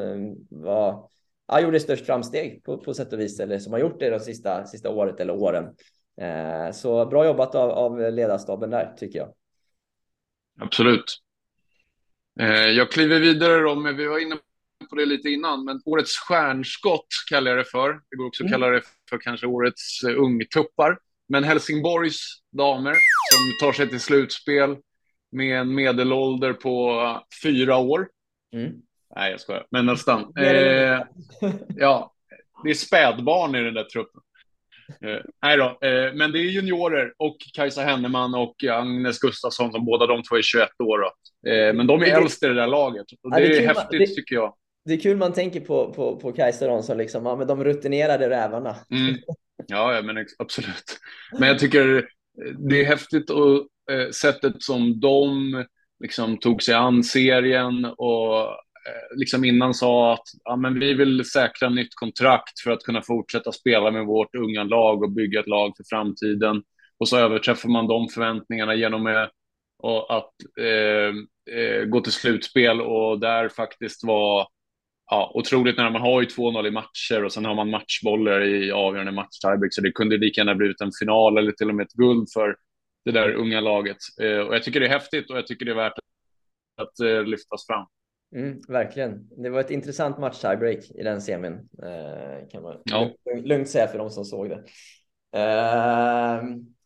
var, 0.51 1.09
ja, 1.49 1.61
gjorde 1.61 1.81
störst 1.81 2.07
framsteg 2.07 2.64
på, 2.64 2.79
på 2.79 2.95
sätt 2.95 3.12
och 3.12 3.20
vis, 3.20 3.41
eller 3.41 3.59
som 3.59 3.72
har 3.72 3.81
gjort 3.81 4.01
det 4.01 4.11
de 4.11 4.20
sista, 4.20 4.66
sista 4.66 4.91
året 4.91 5.20
eller 5.20 5.33
åren. 5.33 5.64
Eh, 6.20 6.72
så 6.72 7.07
bra 7.07 7.26
jobbat 7.26 7.55
av, 7.55 7.70
av 7.70 8.12
ledarstaben 8.12 8.70
där, 8.70 8.95
tycker 8.97 9.18
jag. 9.18 9.33
Absolut. 10.61 11.18
Eh, 12.41 12.66
jag 12.68 12.93
kliver 12.93 13.20
vidare 13.20 13.61
då, 13.61 13.74
men 13.74 13.97
vi 13.97 14.07
var 14.07 14.18
inne 14.18 14.37
på 14.91 14.97
det 14.97 15.07
lite 15.07 15.29
innan, 15.29 15.64
men 15.64 15.81
årets 15.85 16.18
stjärnskott 16.18 17.07
kallar 17.31 17.51
jag 17.51 17.59
det 17.59 17.70
för. 17.70 18.01
Det 18.11 18.16
går 18.16 18.26
också 18.26 18.45
att 18.45 18.51
kalla 18.51 18.66
det 18.66 18.83
för 19.11 19.18
kanske 19.18 19.47
årets 19.47 20.05
ungtuppar. 20.05 20.99
Men 21.29 21.45
Helsingborgs 21.45 22.20
damer 22.53 22.93
som 23.33 23.66
tar 23.66 23.72
sig 23.72 23.89
till 23.89 24.01
slutspel, 24.01 24.76
med 25.33 25.61
en 25.61 25.74
medelålder 25.74 26.53
på 26.53 27.03
fyra 27.43 27.76
år. 27.76 28.09
Mm. 28.55 28.72
Nej, 29.16 29.31
jag 29.31 29.41
skojar, 29.41 29.66
men 29.70 29.87
nästan. 29.87 30.33
Eh, 30.39 31.03
ja, 31.76 32.14
det 32.64 32.70
är 32.70 32.74
spädbarn 32.74 33.55
i 33.55 33.64
den 33.64 33.74
där 33.74 33.85
truppen. 33.85 34.20
Eh, 35.05 35.20
nej 35.43 35.57
då, 35.57 35.64
eh, 35.64 36.14
men 36.14 36.33
det 36.33 36.39
är 36.39 36.43
juniorer 36.43 37.12
och 37.16 37.37
Kajsa 37.55 37.83
Henneman 37.83 38.35
och 38.35 38.55
Agnes 38.70 39.18
Gustafsson 39.18 39.72
som 39.72 39.85
båda 39.85 40.07
de 40.07 40.22
två 40.22 40.37
är 40.37 40.43
21 40.43 40.68
år. 40.81 41.05
Eh, 41.47 41.74
men 41.74 41.87
de 41.87 42.03
är 42.03 42.07
äldst 42.07 42.43
i 42.43 42.47
det 42.47 42.55
där 42.55 42.66
laget 42.66 43.07
och 43.22 43.31
det, 43.31 43.41
ja, 43.41 43.49
det 43.49 43.57
är, 43.57 43.62
är 43.62 43.66
häftigt 43.66 44.09
det, 44.09 44.14
tycker 44.14 44.35
jag. 44.35 44.55
Det 44.85 44.93
är 44.93 45.01
kul 45.01 45.16
man 45.16 45.33
tänker 45.33 45.61
på, 45.61 45.93
på, 45.93 46.16
på 46.16 46.33
Kajsa 46.33 46.66
de 46.66 46.83
som 46.83 46.99
liksom, 46.99 47.26
ja, 47.26 47.37
men 47.37 47.47
de 47.47 47.64
rutinerade 47.64 48.31
rävarna. 48.31 48.76
Mm. 48.91 49.16
Ja, 49.66 49.95
ja, 49.95 50.03
men 50.03 50.26
absolut. 50.39 50.99
Men 51.39 51.49
jag 51.49 51.59
tycker 51.59 52.09
det 52.68 52.81
är 52.81 52.85
häftigt 52.85 53.31
och 53.31 53.68
eh, 53.93 54.11
sättet 54.11 54.62
som 54.62 55.01
de 55.01 55.64
liksom 56.01 56.39
tog 56.39 56.62
sig 56.62 56.74
an 56.74 57.05
serien 57.05 57.84
och 57.84 58.41
eh, 58.43 59.16
liksom 59.16 59.45
innan 59.45 59.74
sa 59.74 60.12
att 60.12 60.24
ja, 60.45 60.57
men 60.57 60.80
vi 60.80 60.95
vill 60.95 61.24
säkra 61.24 61.68
nytt 61.68 61.95
kontrakt 61.95 62.61
för 62.64 62.70
att 62.70 62.82
kunna 62.82 63.03
fortsätta 63.03 63.53
spela 63.53 63.91
med 63.91 64.07
vårt 64.07 64.34
unga 64.34 64.64
lag 64.64 65.03
och 65.03 65.12
bygga 65.12 65.41
ett 65.41 65.49
lag 65.49 65.72
för 65.76 65.84
framtiden. 65.89 66.62
Och 66.99 67.09
så 67.09 67.16
överträffar 67.16 67.68
man 67.68 67.86
de 67.86 68.09
förväntningarna 68.09 68.74
genom 68.74 69.07
att 70.09 70.34
eh, 70.61 71.14
eh, 71.57 71.84
gå 71.84 72.01
till 72.01 72.12
slutspel 72.12 72.80
och 72.80 73.20
där 73.20 73.49
faktiskt 73.49 74.05
var 74.05 74.49
ja, 75.11 75.32
otroligt 75.34 75.76
när 75.76 75.91
man 75.91 76.03
har 76.03 76.20
ju 76.20 76.26
2-0 76.26 76.66
i 76.66 76.70
matcher 76.70 77.24
och 77.24 77.32
sen 77.32 77.45
har 77.45 77.55
man 77.55 77.70
matchbollar 77.70 78.41
i 78.45 78.72
avgörande 78.72 79.12
match 79.12 79.39
så 79.70 79.80
det 79.80 79.93
kunde 79.93 80.16
lika 80.16 80.41
gärna 80.41 80.55
blivit 80.55 80.80
en 80.80 80.93
final 80.99 81.39
eller 81.39 81.53
till 81.53 81.68
och 81.68 81.74
med 81.74 81.86
ett 81.86 81.93
guld 81.93 82.28
för 82.34 82.57
det 83.12 83.20
där 83.20 83.34
unga 83.34 83.61
laget. 83.61 83.96
Eh, 84.22 84.38
och 84.38 84.54
jag 84.54 84.62
tycker 84.62 84.80
det 84.80 84.86
är 84.86 84.90
häftigt 84.90 85.30
och 85.30 85.36
jag 85.36 85.46
tycker 85.46 85.64
det 85.64 85.70
är 85.70 85.76
värt 85.76 85.98
att 86.76 87.00
eh, 87.00 87.22
lyftas 87.22 87.66
fram. 87.66 87.86
Mm, 88.36 88.61
verkligen. 88.68 89.28
Det 89.42 89.50
var 89.50 89.61
ett 89.61 89.70
intressant 89.70 90.18
match 90.18 90.40
tiebreak 90.40 90.90
i 90.94 91.02
den 91.02 91.20
semin. 91.20 91.68
Eh, 91.82 92.48
kan 92.48 92.62
man 92.62 92.80
ja. 92.84 93.11
lugnt 93.44 93.68
säga 93.68 93.88
för 93.88 93.98
de 93.98 94.11
som 94.11 94.24
såg 94.24 94.48
det. 94.48 94.64
Eh, 95.38 96.42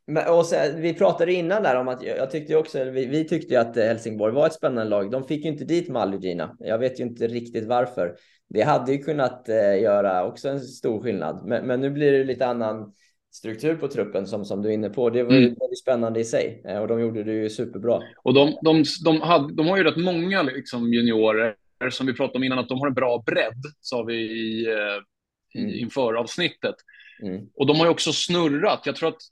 men, 0.06 0.28
och 0.28 0.46
så, 0.46 0.56
vi 0.76 0.94
pratade 0.94 1.32
innan 1.32 1.62
där 1.62 1.76
om 1.76 1.88
att 1.88 2.02
jag 2.02 2.30
tyckte 2.30 2.56
också, 2.56 2.84
vi, 2.84 3.06
vi 3.06 3.28
tyckte 3.28 3.60
att 3.60 3.76
Helsingborg 3.76 4.34
var 4.34 4.46
ett 4.46 4.52
spännande 4.52 4.90
lag. 4.90 5.10
De 5.10 5.24
fick 5.24 5.44
ju 5.44 5.50
inte 5.50 5.64
dit 5.64 5.88
Malugina. 5.88 6.56
Jag 6.58 6.78
vet 6.78 7.00
ju 7.00 7.04
inte 7.04 7.26
riktigt 7.26 7.66
varför. 7.66 8.16
Det 8.48 8.62
hade 8.62 8.92
ju 8.92 8.98
kunnat 8.98 9.44
göra 9.80 10.26
också 10.26 10.48
en 10.48 10.60
stor 10.60 11.02
skillnad, 11.02 11.46
men, 11.46 11.66
men 11.66 11.80
nu 11.80 11.90
blir 11.90 12.12
det 12.12 12.24
lite 12.24 12.46
annan 12.46 12.92
struktur 13.32 13.76
på 13.76 13.88
truppen 13.88 14.26
som, 14.26 14.44
som 14.44 14.62
du 14.62 14.68
är 14.68 14.72
inne 14.72 14.90
på. 14.90 15.10
Det 15.10 15.22
var 15.22 15.32
ju 15.32 15.38
mm. 15.38 15.54
väldigt 15.60 15.78
spännande 15.78 16.20
i 16.20 16.24
sig 16.24 16.62
eh, 16.68 16.78
och 16.78 16.88
de 16.88 17.00
gjorde 17.00 17.24
det 17.24 17.32
ju 17.32 17.50
superbra. 17.50 18.02
Och 18.22 18.34
de, 18.34 18.58
de, 18.62 18.84
de, 19.04 19.20
hade, 19.20 19.54
de 19.54 19.66
har 19.66 19.76
ju 19.76 19.84
rätt 19.84 19.96
många 19.96 20.42
liksom, 20.42 20.92
juniorer 20.92 21.54
som 21.90 22.06
vi 22.06 22.14
pratade 22.14 22.38
om 22.38 22.44
innan, 22.44 22.58
att 22.58 22.68
de 22.68 22.78
har 22.78 22.86
en 22.86 22.94
bra 22.94 23.22
bredd, 23.26 23.62
sa 23.80 24.02
vi 24.02 24.14
i, 24.14 24.66
eh, 24.66 25.60
mm. 25.62 25.74
inför 25.74 26.14
avsnittet. 26.14 26.74
Mm. 27.22 27.46
Och 27.54 27.66
de 27.66 27.76
har 27.76 27.86
ju 27.86 27.90
också 27.90 28.12
snurrat. 28.12 28.82
Jag 28.84 28.96
tror 28.96 29.08
att 29.08 29.22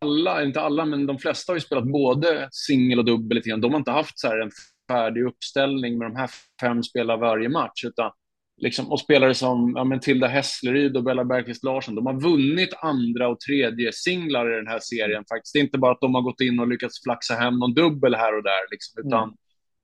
alla, 0.00 0.44
inte 0.44 0.60
alla, 0.60 0.84
men 0.84 1.06
de 1.06 1.18
flesta 1.18 1.52
har 1.52 1.56
ju 1.56 1.60
spelat 1.60 1.84
både 1.84 2.48
singel 2.50 2.98
och 2.98 3.04
dubbel 3.04 3.36
lite 3.36 3.48
grann. 3.48 3.60
De 3.60 3.72
har 3.72 3.78
inte 3.78 3.90
haft 3.90 4.18
så 4.18 4.42
en 4.42 4.50
färdig 4.90 5.24
uppställning 5.24 5.98
med 5.98 6.10
de 6.10 6.16
här 6.16 6.30
fem 6.60 6.82
spelar 6.82 7.16
varje 7.16 7.48
match, 7.48 7.84
utan 7.84 8.10
liksom, 8.56 8.92
och 8.92 9.00
spelare 9.00 9.34
som 9.34 9.72
ja, 9.76 9.84
men 9.84 10.00
Tilda 10.00 10.26
Hässleryd 10.26 10.96
och 10.96 11.04
Bella 11.04 11.24
Bergqvist 11.24 11.64
Larsson, 11.64 11.94
de 11.94 12.06
har 12.06 12.20
vunnit 12.20 12.74
andra 12.82 13.28
och 13.28 13.40
tredje 13.40 13.92
singlar 13.92 14.52
i 14.52 14.56
den 14.56 14.66
här 14.66 14.78
serien 14.78 15.24
faktiskt. 15.28 15.52
Det 15.52 15.58
är 15.58 15.64
inte 15.64 15.78
bara 15.78 15.92
att 15.92 16.00
de 16.00 16.14
har 16.14 16.22
gått 16.22 16.40
in 16.40 16.60
och 16.60 16.68
lyckats 16.68 17.02
flaxa 17.02 17.34
hem 17.34 17.58
någon 17.58 17.74
dubbel 17.74 18.14
här 18.14 18.36
och 18.36 18.42
där, 18.42 18.70
liksom, 18.70 19.06
utan 19.06 19.22
mm. 19.22 19.36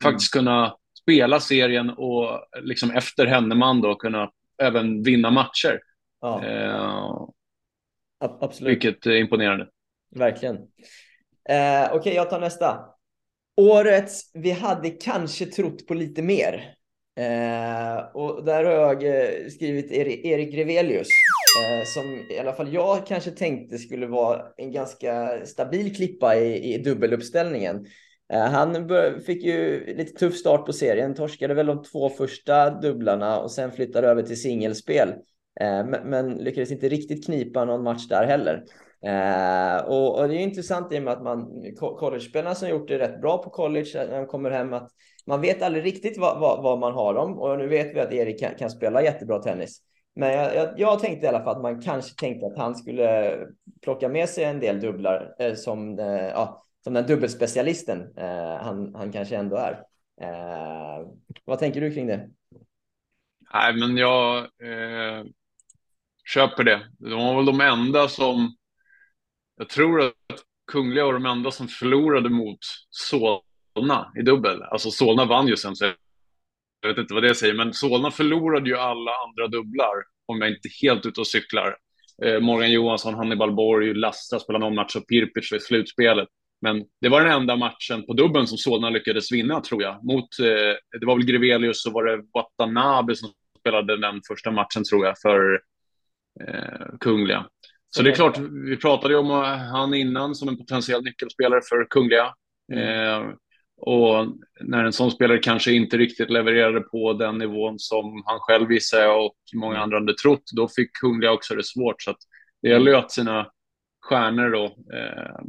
faktiskt 0.02 0.32
kunna 0.32 0.74
spela 1.02 1.40
serien 1.40 1.90
och 1.90 2.46
liksom 2.62 2.90
efter 2.90 3.26
Henneman 3.26 3.80
då 3.80 3.94
kunna 3.94 4.30
även 4.62 5.02
vinna 5.02 5.30
matcher. 5.30 5.80
Ja. 6.20 6.44
Eh, 6.44 7.28
Absolut. 8.40 8.70
Vilket 8.70 9.06
är 9.06 9.16
imponerande. 9.16 9.68
Verkligen. 10.16 10.56
Eh, 10.56 11.84
Okej, 11.84 11.98
okay, 11.98 12.14
jag 12.14 12.30
tar 12.30 12.40
nästa. 12.40 12.80
Årets 13.56 14.30
vi 14.34 14.50
hade 14.50 14.90
kanske 14.90 15.46
trott 15.46 15.86
på 15.86 15.94
lite 15.94 16.22
mer. 16.22 16.74
Eh, 17.20 17.98
och 18.14 18.44
där 18.44 18.64
har 18.64 18.72
jag 18.72 19.04
eh, 19.04 19.48
skrivit 19.48 19.92
Erik 19.92 20.54
Revelius, 20.54 21.08
eh, 21.60 21.84
som 21.84 22.34
i 22.36 22.38
alla 22.38 22.52
fall 22.52 22.72
jag 22.72 23.06
kanske 23.06 23.30
tänkte 23.30 23.78
skulle 23.78 24.06
vara 24.06 24.42
en 24.56 24.72
ganska 24.72 25.40
stabil 25.46 25.96
klippa 25.96 26.36
i, 26.36 26.74
i 26.74 26.78
dubbeluppställningen. 26.78 27.86
Eh, 28.32 28.42
han 28.42 28.88
fick 29.26 29.44
ju 29.44 29.86
lite 29.96 30.12
tuff 30.12 30.34
start 30.34 30.66
på 30.66 30.72
serien, 30.72 31.14
torskade 31.14 31.54
väl 31.54 31.66
de 31.66 31.82
två 31.82 32.08
första 32.08 32.70
dubblarna 32.70 33.40
och 33.40 33.50
sen 33.50 33.72
flyttade 33.72 34.08
över 34.08 34.22
till 34.22 34.40
singelspel. 34.40 35.08
Eh, 35.60 35.84
men 36.04 36.34
lyckades 36.34 36.70
inte 36.70 36.88
riktigt 36.88 37.26
knipa 37.26 37.64
någon 37.64 37.82
match 37.82 38.06
där 38.08 38.26
heller. 38.26 38.64
Eh, 39.02 39.84
och, 39.86 40.28
det 40.28 40.34
är 40.34 40.38
intressant 40.38 40.92
i 40.92 40.98
och 40.98 41.02
med 41.02 41.12
att 41.12 41.22
man 41.22 41.48
collegespelarna 41.76 42.54
som 42.54 42.68
gjort 42.68 42.88
det 42.88 42.98
rätt 42.98 43.20
bra 43.20 43.42
på 43.42 43.50
college 43.50 43.90
när 43.94 44.16
de 44.16 44.26
kommer 44.26 44.50
hem 44.50 44.72
att 44.72 44.90
man 45.26 45.40
vet 45.40 45.62
aldrig 45.62 45.84
riktigt 45.84 46.18
vad, 46.18 46.40
vad, 46.40 46.62
vad 46.62 46.78
man 46.78 46.92
har 46.92 47.14
dem 47.14 47.38
och 47.38 47.58
nu 47.58 47.68
vet 47.68 47.96
vi 47.96 48.00
att 48.00 48.12
Erik 48.12 48.40
kan, 48.40 48.54
kan 48.54 48.70
spela 48.70 49.02
jättebra 49.02 49.38
tennis. 49.38 49.82
Men 50.14 50.32
jag, 50.32 50.54
jag, 50.54 50.74
jag, 50.76 50.98
tänkte 50.98 51.26
i 51.26 51.28
alla 51.28 51.44
fall 51.44 51.56
att 51.56 51.62
man 51.62 51.82
kanske 51.82 52.14
tänkte 52.14 52.46
att 52.46 52.58
han 52.58 52.74
skulle 52.74 53.36
plocka 53.82 54.08
med 54.08 54.28
sig 54.28 54.44
en 54.44 54.60
del 54.60 54.80
dubblar 54.80 55.34
eh, 55.38 55.54
som, 55.54 55.98
eh, 55.98 56.28
ja, 56.28 56.64
som 56.84 56.94
den 56.94 57.06
dubbelspecialisten 57.06 58.18
eh, 58.18 58.56
han, 58.56 58.94
han 58.94 59.12
kanske 59.12 59.36
ändå 59.36 59.56
är. 59.56 59.72
Eh, 60.20 61.06
vad 61.44 61.58
tänker 61.58 61.80
du 61.80 61.94
kring 61.94 62.06
det? 62.06 62.28
Nej, 63.52 63.76
men 63.76 63.96
jag 63.96 64.38
eh, 64.38 65.24
köper 66.24 66.64
det. 66.64 66.80
De 66.98 67.26
var 67.26 67.36
väl 67.36 67.46
de 67.46 67.60
enda 67.60 68.08
som 68.08 68.56
jag 69.56 69.68
tror 69.68 70.02
att 70.02 70.14
Kungliga 70.72 71.04
var 71.04 71.12
de 71.12 71.26
enda 71.26 71.50
som 71.50 71.68
förlorade 71.68 72.28
mot 72.28 72.58
Solna 73.74 74.12
i 74.18 74.22
dubbel. 74.22 74.62
Alltså 74.62 74.90
Solna 74.90 75.24
vann 75.24 75.48
ju 75.48 75.56
sen, 75.56 75.76
så 75.76 75.84
jag 76.80 76.88
vet 76.88 76.98
inte 76.98 77.14
vad 77.14 77.22
det 77.22 77.34
säger, 77.34 77.54
men 77.54 77.72
Solna 77.72 78.10
förlorade 78.10 78.70
ju 78.70 78.76
alla 78.76 79.10
andra 79.26 79.48
dubblar, 79.58 79.94
om 80.26 80.40
jag 80.40 80.50
inte 80.50 80.68
helt 80.82 81.06
ute 81.06 81.20
och 81.20 81.26
cyklar. 81.26 81.76
Eh, 82.24 82.40
Morgan 82.40 82.72
Johansson, 82.72 83.14
Hannibal 83.14 83.54
Borg, 83.54 83.94
Lastra 83.94 84.38
spelade 84.38 84.64
någon 84.64 84.74
match 84.74 84.96
och 84.96 85.06
Pirpic 85.08 85.52
i 85.52 85.60
slutspelet. 85.60 86.28
Men 86.62 86.84
det 87.00 87.08
var 87.08 87.20
den 87.20 87.32
enda 87.32 87.56
matchen 87.56 88.06
på 88.06 88.12
dubbeln 88.12 88.46
som 88.46 88.58
Solna 88.58 88.90
lyckades 88.90 89.32
vinna, 89.32 89.60
tror 89.60 89.82
jag. 89.82 90.04
Mot, 90.04 90.38
eh, 90.38 90.98
det 91.00 91.06
var 91.06 91.16
väl 91.16 91.24
Grevelius 91.24 91.86
och 91.86 91.92
var 91.92 92.04
det 92.04 92.22
Watanabe 92.34 93.16
som 93.16 93.32
spelade 93.60 94.00
den 94.00 94.20
första 94.28 94.50
matchen, 94.50 94.84
tror 94.84 95.06
jag, 95.06 95.18
för 95.18 95.60
eh, 96.40 96.98
Kungliga. 97.00 97.46
Så 97.90 98.02
det 98.02 98.10
är 98.10 98.14
klart, 98.14 98.38
vi 98.66 98.76
pratade 98.76 99.14
ju 99.14 99.20
om 99.20 99.30
han 99.72 99.94
innan 99.94 100.34
som 100.34 100.48
en 100.48 100.56
potentiell 100.56 101.02
nyckelspelare 101.04 101.60
för 101.68 101.86
Kungliga. 101.90 102.34
Mm. 102.72 102.84
Eh, 102.84 103.34
och 103.81 104.26
när 104.61 104.85
en 104.85 104.93
sån 104.93 105.11
spelare 105.11 105.39
kanske 105.39 105.72
inte 105.72 105.99
riktigt 105.99 106.31
levererade 106.31 106.81
på 106.81 107.12
den 107.12 107.39
nivån 107.39 107.78
som 107.78 108.22
han 108.26 108.39
själv 108.41 108.68
visade 108.68 109.09
och 109.09 109.37
många 109.55 109.78
andra 109.78 109.97
hade 109.97 110.14
trott, 110.14 110.43
då 110.57 110.68
fick 110.68 110.93
Kungliga 110.93 111.33
också 111.33 111.55
det 111.55 111.64
svårt. 111.64 112.03
Så 112.03 112.14
det 112.62 112.68
gäller 112.68 112.91
ju 112.91 112.97
att 112.97 113.12
sina 113.12 113.51
stjärnor 114.01 114.51
då 114.51 114.64
eh, 114.97 115.41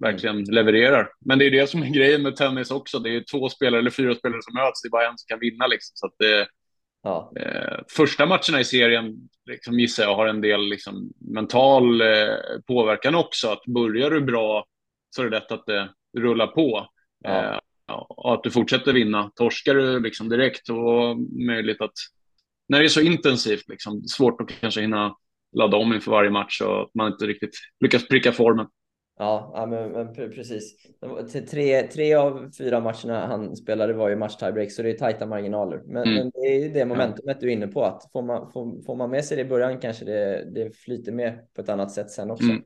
verkligen 0.00 0.44
levererar. 0.44 1.08
Men 1.20 1.38
det 1.38 1.46
är 1.46 1.50
det 1.50 1.66
som 1.66 1.82
är 1.82 1.90
grejen 1.90 2.22
med 2.22 2.36
tennis 2.36 2.70
också. 2.70 2.98
Det 2.98 3.16
är 3.16 3.24
två 3.30 3.48
spelare 3.48 3.80
eller 3.80 3.90
fyra 3.90 4.14
spelare 4.14 4.42
som 4.42 4.54
möts, 4.54 4.82
det 4.82 4.88
är 4.88 4.90
bara 4.90 5.08
en 5.08 5.18
som 5.18 5.26
kan 5.28 5.40
vinna 5.40 5.66
liksom. 5.66 5.92
Så 5.94 6.06
att 6.06 6.14
det, 6.18 6.46
Ja. 7.04 7.32
Eh, 7.36 7.78
första 7.96 8.26
matcherna 8.26 8.60
i 8.60 8.64
serien 8.64 9.16
liksom, 9.46 9.80
gissar 9.80 10.02
jag 10.02 10.14
har 10.14 10.26
en 10.26 10.40
del 10.40 10.60
liksom, 10.60 11.12
mental 11.18 12.00
eh, 12.00 12.36
påverkan 12.66 13.14
också. 13.14 13.48
Att 13.48 13.64
börjar 13.66 14.10
du 14.10 14.20
bra 14.20 14.66
så 15.10 15.22
är 15.22 15.30
det 15.30 15.38
lätt 15.38 15.52
att 15.52 15.66
det 15.66 15.88
rullar 16.18 16.46
på. 16.46 16.88
Ja. 17.24 17.60
Och 18.08 18.34
att 18.34 18.42
du 18.42 18.50
fortsätter 18.50 18.92
vinna. 18.92 19.30
Torskar 19.34 19.74
du 19.74 20.00
liksom 20.00 20.28
direkt 20.28 20.68
och 20.68 21.16
möjligt 21.46 21.80
att 21.80 21.92
när 22.68 22.78
det 22.78 22.84
är 22.84 22.88
så 22.88 23.00
intensivt, 23.00 23.68
liksom, 23.68 24.02
svårt 24.02 24.40
att 24.40 24.60
kanske 24.60 24.80
hinna 24.80 25.16
ladda 25.52 25.76
om 25.76 25.92
inför 25.92 26.10
varje 26.10 26.30
match 26.30 26.60
och 26.60 26.82
att 26.82 26.94
man 26.94 27.12
inte 27.12 27.26
riktigt 27.26 27.54
lyckas 27.80 28.08
pricka 28.08 28.32
formen. 28.32 28.66
Ja, 29.18 29.52
ja 29.54 29.66
men, 29.66 29.92
men, 29.92 30.14
precis. 30.14 30.76
Tre, 31.50 31.82
tre 31.82 32.14
av 32.14 32.50
fyra 32.58 32.80
matcherna 32.80 33.26
han 33.26 33.56
spelade 33.56 33.92
var 33.92 34.08
ju 34.08 34.16
match 34.16 34.36
tiebreak, 34.36 34.72
så 34.72 34.82
det 34.82 34.90
är 34.90 34.98
tajta 34.98 35.26
marginaler. 35.26 35.82
Men, 35.86 36.02
mm. 36.02 36.14
men 36.14 36.30
det 36.34 36.46
är 36.46 36.68
det 36.68 36.84
momentumet 36.84 37.40
du 37.40 37.48
är 37.48 37.52
inne 37.52 37.66
på, 37.66 37.84
att 37.84 38.02
får 38.12 38.22
man, 38.22 38.52
får, 38.52 38.82
får 38.82 38.96
man 38.96 39.10
med 39.10 39.24
sig 39.24 39.36
det 39.36 39.42
i 39.42 39.48
början 39.48 39.80
kanske 39.80 40.04
det, 40.04 40.50
det 40.54 40.76
flyter 40.76 41.12
med 41.12 41.54
på 41.54 41.60
ett 41.60 41.68
annat 41.68 41.92
sätt 41.92 42.10
sen 42.10 42.30
också. 42.30 42.44
Mm. 42.44 42.62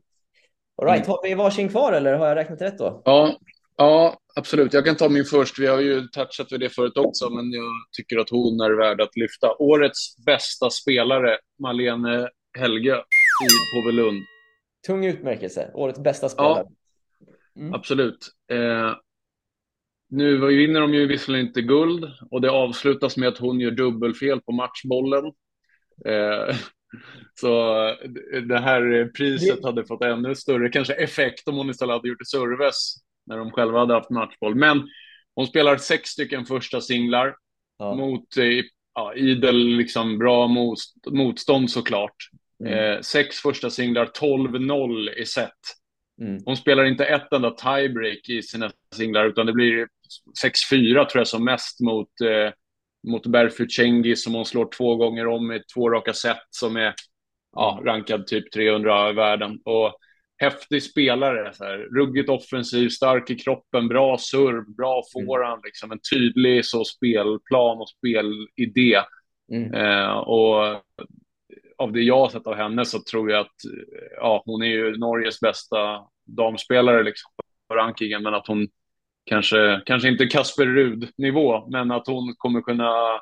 All 0.82 0.88
right, 0.88 1.06
har 1.06 1.20
vi 1.22 1.34
varsin 1.34 1.68
kvar 1.68 1.92
eller 1.92 2.14
har 2.14 2.26
jag 2.26 2.36
räknat 2.36 2.62
rätt 2.62 2.78
då? 2.78 3.02
Ja, 3.04 3.38
ja, 3.78 4.18
absolut. 4.34 4.72
Jag 4.72 4.84
kan 4.84 4.96
ta 4.96 5.08
min 5.08 5.24
först. 5.24 5.58
Vi 5.58 5.66
har 5.66 5.80
ju 5.80 6.08
touchat 6.08 6.52
vid 6.52 6.60
det 6.60 6.70
förut 6.70 6.96
också, 6.96 7.30
men 7.30 7.52
jag 7.52 7.72
tycker 7.96 8.18
att 8.18 8.30
hon 8.30 8.60
är 8.60 8.70
värd 8.70 9.00
att 9.00 9.16
lyfta. 9.16 9.56
Årets 9.58 10.24
bästa 10.26 10.70
spelare, 10.70 11.38
Malene 11.58 12.28
Helge 12.58 12.96
i 12.96 13.74
Påvelund 13.74 14.22
tung 14.88 15.06
utmärkelse. 15.06 15.70
Årets 15.74 16.00
bästa 16.00 16.28
spelare. 16.28 16.66
Ja, 17.16 17.62
mm. 17.62 17.74
absolut. 17.74 18.28
Eh, 18.50 18.94
nu 20.10 20.46
vinner 20.46 20.80
de 20.80 20.94
ju 20.94 21.06
visserligen 21.06 21.46
inte 21.46 21.62
guld 21.62 22.12
och 22.30 22.40
det 22.40 22.50
avslutas 22.50 23.16
med 23.16 23.28
att 23.28 23.38
hon 23.38 23.60
gör 23.60 23.70
dubbelfel 23.70 24.40
på 24.40 24.52
matchbollen. 24.52 25.24
Eh, 26.06 26.56
så 27.40 27.74
det 28.48 28.58
här 28.58 29.10
priset 29.16 29.64
hade 29.64 29.86
fått 29.86 30.02
ännu 30.02 30.34
större 30.34 30.68
kanske 30.68 30.94
effekt 30.94 31.48
om 31.48 31.56
hon 31.56 31.70
istället 31.70 31.92
hade 31.92 32.08
gjort 32.08 32.18
det 32.18 32.26
serves 32.26 32.94
när 33.28 33.38
de 33.38 33.50
själva 33.50 33.78
hade 33.78 33.94
haft 33.94 34.10
matchboll. 34.10 34.54
Men 34.54 34.88
hon 35.34 35.46
spelar 35.46 35.76
sex 35.76 36.10
stycken 36.10 36.46
första 36.46 36.80
singlar 36.80 37.36
ja. 37.78 37.94
mot 37.94 38.36
eh, 38.36 38.64
ja, 38.94 39.14
idel 39.14 39.56
liksom 39.56 40.18
bra 40.18 40.48
motstånd 41.10 41.70
såklart. 41.70 42.16
Mm. 42.64 42.72
Eh, 42.72 43.00
sex 43.00 43.36
första 43.36 43.70
singlar, 43.70 44.06
12-0 44.06 45.10
i 45.10 45.26
set. 45.26 45.52
Mm. 46.20 46.42
Hon 46.44 46.56
spelar 46.56 46.84
inte 46.84 47.04
ett 47.04 47.32
enda 47.32 47.50
tiebreak 47.50 48.28
i 48.28 48.42
sina 48.42 48.70
singlar, 48.94 49.24
utan 49.24 49.46
det 49.46 49.52
blir 49.52 49.88
6-4 50.44 51.04
tror 51.04 51.20
jag 51.20 51.28
som 51.28 51.44
mest 51.44 51.80
mot, 51.80 52.20
eh, 52.20 52.52
mot 53.08 53.26
Berfu 53.26 53.68
Cengi 53.68 54.16
som 54.16 54.34
hon 54.34 54.44
slår 54.44 54.68
två 54.76 54.96
gånger 54.96 55.26
om 55.26 55.52
i 55.52 55.62
två 55.74 55.90
raka 55.90 56.12
set 56.12 56.42
som 56.50 56.76
är 56.76 56.94
ja, 57.56 57.82
rankad 57.84 58.26
typ 58.26 58.52
300 58.52 59.10
i 59.10 59.12
världen. 59.12 59.60
Och 59.64 59.98
häftig 60.38 60.82
spelare, 60.82 61.52
så 61.54 61.64
här, 61.64 61.78
ruggigt 61.78 62.28
offensiv, 62.28 62.88
stark 62.88 63.30
i 63.30 63.38
kroppen, 63.38 63.88
bra 63.88 64.18
serv, 64.18 64.74
bra 64.76 65.02
forehand, 65.12 65.58
mm. 65.58 65.64
liksom 65.64 65.92
en 65.92 66.00
tydlig 66.12 66.64
så 66.64 66.84
spelplan 66.84 67.78
och 67.78 67.88
spelidé. 67.88 69.00
Mm. 69.52 69.74
Eh, 69.74 70.16
och 70.16 70.82
av 71.78 71.92
det 71.92 72.00
jag 72.00 72.18
har 72.18 72.28
sett 72.28 72.46
av 72.46 72.54
henne 72.54 72.84
så 72.84 72.98
tror 73.10 73.30
jag 73.30 73.40
att 73.40 73.56
ja, 74.16 74.42
hon 74.46 74.62
är 74.62 74.66
ju 74.66 74.96
Norges 74.96 75.40
bästa 75.40 76.00
damspelare 76.24 77.02
liksom, 77.02 77.30
på 77.68 77.74
rankingen, 77.74 78.22
men 78.22 78.34
att 78.34 78.46
hon 78.46 78.68
kanske, 79.24 79.82
kanske 79.86 80.08
inte 80.08 80.26
Kasper 80.26 80.66
Rud-nivå, 80.66 81.68
men 81.68 81.90
att 81.90 82.06
hon 82.06 82.34
kommer 82.38 82.60
kunna 82.60 83.20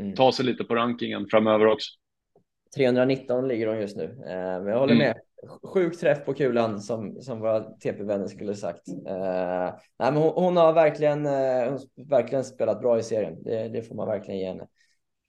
mm. 0.00 0.14
ta 0.14 0.32
sig 0.32 0.44
lite 0.44 0.64
på 0.64 0.74
rankingen 0.74 1.26
framöver 1.30 1.66
också. 1.66 1.90
319 2.76 3.48
ligger 3.48 3.66
hon 3.66 3.80
just 3.80 3.96
nu, 3.96 4.04
eh, 4.04 4.62
men 4.62 4.66
jag 4.66 4.78
håller 4.78 4.94
mm. 4.94 5.14
Sjuk 5.62 6.00
träff 6.00 6.24
på 6.24 6.34
kulan 6.34 6.80
som, 6.80 7.22
som 7.22 7.40
våra 7.40 7.60
TP-vänner 7.60 8.26
skulle 8.26 8.54
sagt. 8.54 8.88
Eh, 8.88 9.74
nej, 9.98 10.12
men 10.12 10.16
hon, 10.16 10.32
hon 10.34 10.56
har 10.56 10.72
verkligen, 10.72 11.26
eh, 11.26 11.76
verkligen 12.08 12.44
spelat 12.44 12.80
bra 12.80 12.98
i 12.98 13.02
serien. 13.02 13.42
Det, 13.42 13.68
det 13.68 13.82
får 13.82 13.94
man 13.94 14.08
verkligen 14.08 14.40
ge 14.40 14.46
henne. 14.46 14.66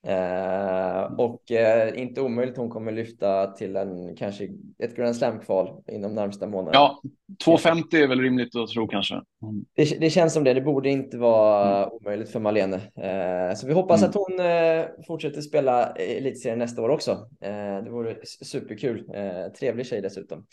Eh, 0.07 1.03
och 1.17 1.51
eh, 1.51 2.01
inte 2.01 2.21
omöjligt 2.21 2.57
hon 2.57 2.69
kommer 2.69 2.91
lyfta 2.91 3.47
till 3.47 3.75
en 3.75 4.15
kanske 4.15 4.49
ett 4.79 4.95
Grand 4.95 5.15
Slam-kval 5.15 5.83
inom 5.91 6.15
närmsta 6.15 6.47
månaden. 6.47 6.73
Ja, 6.73 7.01
2,50 7.45 7.95
är 7.95 8.07
väl 8.07 8.21
rimligt 8.21 8.55
att 8.55 8.69
tro 8.69 8.87
kanske. 8.87 9.13
Mm. 9.15 9.65
Det, 9.75 9.99
det, 9.99 10.09
känns 10.09 10.33
som 10.33 10.43
det. 10.43 10.53
Det 10.53 10.61
borde 10.61 10.89
inte 10.89 11.17
vara 11.17 11.77
mm. 11.77 11.89
omöjligt 11.91 12.29
för 12.29 12.39
Malene. 12.39 12.75
Eh, 12.75 13.55
så 13.55 13.67
vi 13.67 13.73
hoppas 13.73 14.01
mm. 14.01 14.09
att 14.09 14.15
hon 14.15 14.39
eh, 14.39 14.85
fortsätter 15.07 15.41
spela 15.41 15.91
elitserien 15.91 16.59
nästa 16.59 16.81
år 16.81 16.89
också. 16.89 17.11
Eh, 17.41 17.83
det 17.83 17.89
vore 17.89 18.15
superkul. 18.25 19.09
Eh, 19.13 19.51
trevlig 19.59 19.85
tjej 19.85 20.01
dessutom. 20.01 20.45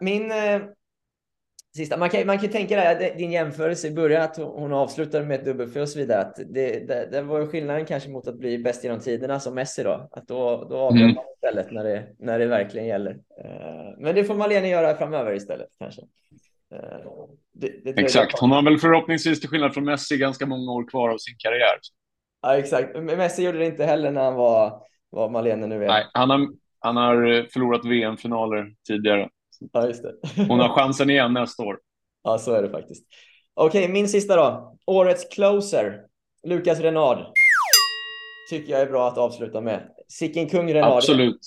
Min 0.00 0.32
sista, 1.76 1.96
man 1.96 2.10
kan, 2.10 2.26
man 2.26 2.38
kan 2.38 2.50
tänka 2.50 2.76
dig 2.76 3.14
din 3.18 3.32
jämförelse 3.32 3.88
i 3.88 3.90
början 3.90 4.22
att 4.22 4.36
hon 4.36 4.72
avslutade 4.72 5.26
med 5.26 5.40
ett 5.40 5.44
dubbelfel 5.44 5.82
och 5.82 5.88
så 5.88 5.98
vidare. 5.98 6.20
Att 6.20 6.36
det, 6.36 6.88
det, 6.88 7.08
det 7.10 7.22
var 7.22 7.46
skillnaden 7.46 7.86
kanske 7.86 8.08
mot 8.08 8.28
att 8.28 8.38
bli 8.38 8.58
bäst 8.58 8.84
genom 8.84 9.00
tiderna 9.00 9.40
som 9.40 9.54
Messi 9.54 9.82
då. 9.82 10.08
Att 10.12 10.28
då, 10.28 10.66
då 10.70 10.76
avgör 10.76 11.04
mm. 11.04 11.14
man 11.14 11.24
istället 11.34 11.72
när 11.72 11.84
det, 11.84 12.06
när 12.18 12.38
det 12.38 12.46
verkligen 12.46 12.86
gäller. 12.86 13.10
Uh, 13.10 13.98
men 13.98 14.14
det 14.14 14.24
får 14.24 14.34
Malene 14.34 14.68
göra 14.68 14.96
framöver 14.96 15.32
istället 15.32 15.68
kanske. 15.78 16.02
Det, 17.52 17.84
det 17.84 18.00
exakt, 18.00 18.38
hon 18.40 18.50
har 18.50 18.62
väl 18.62 18.78
förhoppningsvis 18.78 19.40
till 19.40 19.48
skillnad 19.48 19.74
från 19.74 19.84
Messi 19.84 20.16
ganska 20.16 20.46
många 20.46 20.72
år 20.72 20.88
kvar 20.88 21.08
av 21.08 21.18
sin 21.18 21.34
karriär. 21.38 21.78
Ja, 22.42 22.56
exakt. 22.56 22.96
Messi 22.96 23.44
gjorde 23.44 23.58
det 23.58 23.66
inte 23.66 23.84
heller 23.84 24.10
när 24.10 24.24
han 24.24 24.34
var 24.34 24.82
vad 25.10 25.30
Malene 25.30 25.66
nu 25.66 25.84
är. 25.84 25.88
Nej, 25.88 26.06
han 26.12 26.30
har, 26.30 26.48
han 26.78 26.96
har 26.96 27.46
förlorat 27.52 27.84
VM-finaler 27.84 28.74
tidigare. 28.86 29.28
Ja, 29.72 29.86
just 29.86 30.02
det. 30.02 30.14
Hon 30.48 30.60
har 30.60 30.68
chansen 30.68 31.10
igen 31.10 31.32
nästa 31.32 31.62
år. 31.62 31.78
Ja, 32.24 32.38
så 32.38 32.52
är 32.52 32.62
det 32.62 32.70
faktiskt. 32.70 33.04
Okej, 33.54 33.80
okay, 33.80 33.92
min 33.92 34.08
sista 34.08 34.36
då. 34.36 34.76
Årets 34.86 35.34
closer. 35.34 36.00
Lukas 36.46 36.80
Renard. 36.80 37.18
Tycker 38.50 38.72
jag 38.72 38.82
är 38.82 38.86
bra 38.86 39.08
att 39.08 39.18
avsluta 39.18 39.60
med. 39.60 39.90
Sicken 40.08 40.48
kung 40.48 40.74
Renard. 40.74 40.96
Absolut. 40.96 41.40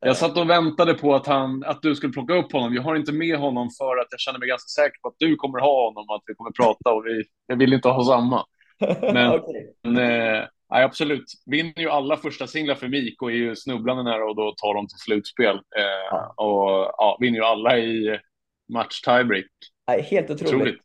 Jag 0.00 0.16
satt 0.16 0.38
och 0.38 0.50
väntade 0.50 0.94
på 0.94 1.14
att, 1.14 1.26
han, 1.26 1.64
att 1.64 1.82
du 1.82 1.94
skulle 1.94 2.12
plocka 2.12 2.34
upp 2.34 2.52
honom. 2.52 2.74
Jag 2.74 2.82
har 2.82 2.96
inte 2.96 3.12
med 3.12 3.38
honom 3.38 3.70
för 3.78 3.96
att 3.96 4.06
jag 4.10 4.20
känner 4.20 4.38
mig 4.38 4.48
ganska 4.48 4.68
säker 4.82 4.98
på 5.02 5.08
att 5.08 5.14
du 5.18 5.36
kommer 5.36 5.58
ha 5.58 5.86
honom 5.86 6.04
och 6.08 6.16
att 6.16 6.22
vi 6.26 6.34
kommer 6.34 6.50
prata 6.50 6.92
och 6.92 7.06
vi, 7.06 7.24
jag 7.46 7.56
vill 7.56 7.72
inte 7.72 7.88
ha 7.88 8.04
samma. 8.04 8.44
Men, 9.12 9.32
okay. 9.32 9.62
men 9.82 9.96
eh, 9.98 10.44
Nej, 10.72 10.84
absolut. 10.84 11.24
Vinner 11.46 11.80
ju 11.80 11.88
alla 11.88 12.16
första 12.16 12.46
singlar 12.46 12.74
för 12.74 12.88
Mik 12.88 13.22
och 13.22 13.30
är 13.30 13.34
ju 13.34 13.56
snubblande 13.56 14.02
nära 14.02 14.24
och 14.24 14.36
då 14.36 14.54
tar 14.56 14.74
de 14.74 14.86
till 14.88 14.98
slutspel. 14.98 15.56
Eh, 15.56 15.82
ja. 16.10 16.34
Och 16.36 16.94
ja, 16.98 17.18
vinner 17.20 17.38
ju 17.38 17.44
alla 17.44 17.78
i 17.78 18.18
match 18.72 19.00
tiebreak. 19.00 19.46
Nej, 19.88 20.02
helt 20.02 20.30
otroligt. 20.30 20.54
otroligt. 20.54 20.80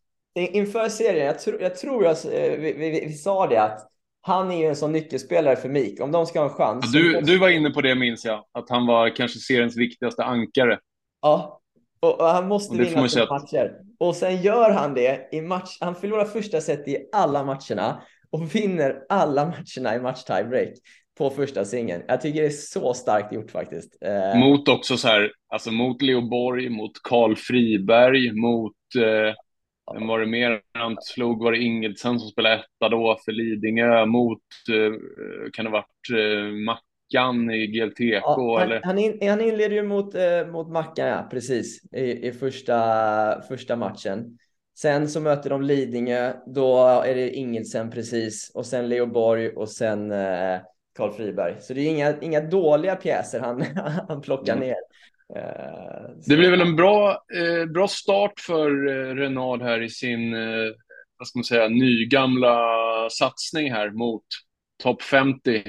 Inför 0.55 0.89
serien, 0.89 1.25
jag, 1.25 1.39
tro, 1.39 1.57
jag 1.59 1.75
tror 1.75 2.03
jag, 2.03 2.11
eh, 2.11 2.59
vi, 2.59 2.73
vi, 2.73 3.05
vi, 3.05 3.13
sa 3.13 3.47
det 3.47 3.61
att 3.61 3.79
han 4.21 4.51
är 4.51 4.57
ju 4.57 4.65
en 4.65 4.75
sån 4.75 4.91
nyckelspelare 4.91 5.55
för 5.55 5.69
Mik. 5.69 6.01
Om 6.01 6.11
de 6.11 6.25
ska 6.25 6.39
ha 6.39 6.47
en 6.47 6.53
chans. 6.53 6.93
Ja, 6.93 7.01
du, 7.01 7.13
måste... 7.13 7.31
du 7.31 7.37
var 7.37 7.49
inne 7.49 7.69
på 7.69 7.81
det 7.81 7.95
minns 7.95 8.25
jag, 8.25 8.43
att 8.51 8.69
han 8.69 8.87
var 8.87 9.15
kanske 9.15 9.39
seriens 9.39 9.77
viktigaste 9.77 10.23
ankare. 10.23 10.79
Ja, 11.21 11.61
och, 11.99 12.21
och 12.21 12.27
han 12.27 12.47
måste 12.47 12.77
vinna 12.77 13.09
sina 13.09 13.25
matcher. 13.25 13.73
Och 13.99 14.15
sen 14.15 14.41
gör 14.41 14.71
han 14.71 14.93
det 14.93 15.29
i 15.31 15.41
match. 15.41 15.77
Han 15.79 15.95
förlorar 15.95 16.25
första 16.25 16.61
set 16.61 16.87
i 16.87 17.09
alla 17.11 17.43
matcherna 17.43 18.01
och 18.29 18.55
vinner 18.55 19.05
alla 19.09 19.45
matcherna 19.45 19.95
i 19.95 19.99
match 19.99 20.23
tiebreak 20.23 20.73
på 21.17 21.29
första 21.29 21.65
singeln. 21.65 22.03
Jag 22.07 22.21
tycker 22.21 22.41
det 22.41 22.47
är 22.47 22.49
så 22.49 22.93
starkt 22.93 23.33
gjort 23.33 23.51
faktiskt. 23.51 23.97
Eh, 24.01 24.39
mot 24.39 24.67
också 24.67 24.97
så 24.97 25.07
här, 25.07 25.31
alltså 25.49 25.71
mot 25.71 26.01
Leo 26.01 26.21
Borg, 26.21 26.69
mot 26.69 26.91
Karl 27.03 27.35
Friberg, 27.35 28.31
mot 28.31 28.73
eh, 28.97 29.33
vem 29.93 30.07
var 30.07 30.19
det 30.19 30.25
mer 30.25 30.61
han 30.73 30.97
slog? 31.01 31.43
Var 31.43 31.51
det 31.51 31.57
Ingeldsen 31.57 32.19
som 32.19 32.29
spelade 32.29 32.55
etta 32.55 32.89
då 32.89 33.17
för 33.25 33.31
Lidingö 33.31 34.05
mot, 34.05 34.41
eh, 34.69 34.93
kan 35.53 35.65
det 35.65 35.71
varit 35.71 36.09
eh, 36.11 36.51
Mackan 36.65 37.51
i 37.51 37.67
GLTK? 37.67 38.01
Ja, 38.01 38.59
han, 38.59 38.79
Han, 38.83 38.97
in, 38.97 39.29
han 39.29 39.41
inleder 39.41 39.75
ju 39.75 39.83
mot, 39.83 40.13
mot 40.51 40.69
Mackan, 40.69 41.07
ja, 41.07 41.27
precis, 41.31 41.93
i, 41.93 42.27
i 42.27 42.31
första, 42.31 43.41
första 43.41 43.75
matchen. 43.75 44.37
Sen 44.81 45.09
så 45.09 45.19
möter 45.19 45.49
de 45.49 45.61
Lidingö, 45.61 46.33
då 46.45 46.77
är 47.05 47.15
det 47.15 47.29
Ingelsen 47.29 47.91
precis 47.91 48.51
och 48.53 48.65
sen 48.65 48.89
Leo 48.89 49.05
Borg 49.05 49.49
och 49.49 49.69
sen 49.69 50.11
eh, 50.11 50.59
Karl 50.97 51.11
Friberg. 51.11 51.55
Så 51.59 51.73
det 51.73 51.81
är 51.81 51.89
inga, 51.89 52.21
inga 52.21 52.41
dåliga 52.41 52.95
pjäser 52.95 53.39
han, 53.39 53.61
han 54.07 54.21
plockar 54.21 54.55
mm. 54.55 54.67
ner. 54.67 54.75
Eh, 55.35 56.09
det 56.27 56.37
blir 56.37 56.51
väl 56.51 56.61
en 56.61 56.75
bra, 56.75 57.23
eh, 57.35 57.65
bra 57.65 57.87
start 57.87 58.39
för 58.39 58.87
eh, 58.87 59.15
Renard 59.15 59.61
här 59.61 59.81
i 59.81 59.89
sin, 59.89 60.33
eh, 60.33 60.73
vad 61.17 61.27
ska 61.27 61.39
man 61.39 61.43
säga, 61.43 61.67
nygamla 61.67 62.57
satsning 63.09 63.71
här 63.71 63.89
mot 63.89 64.25
topp 64.83 65.01
50 65.01 65.63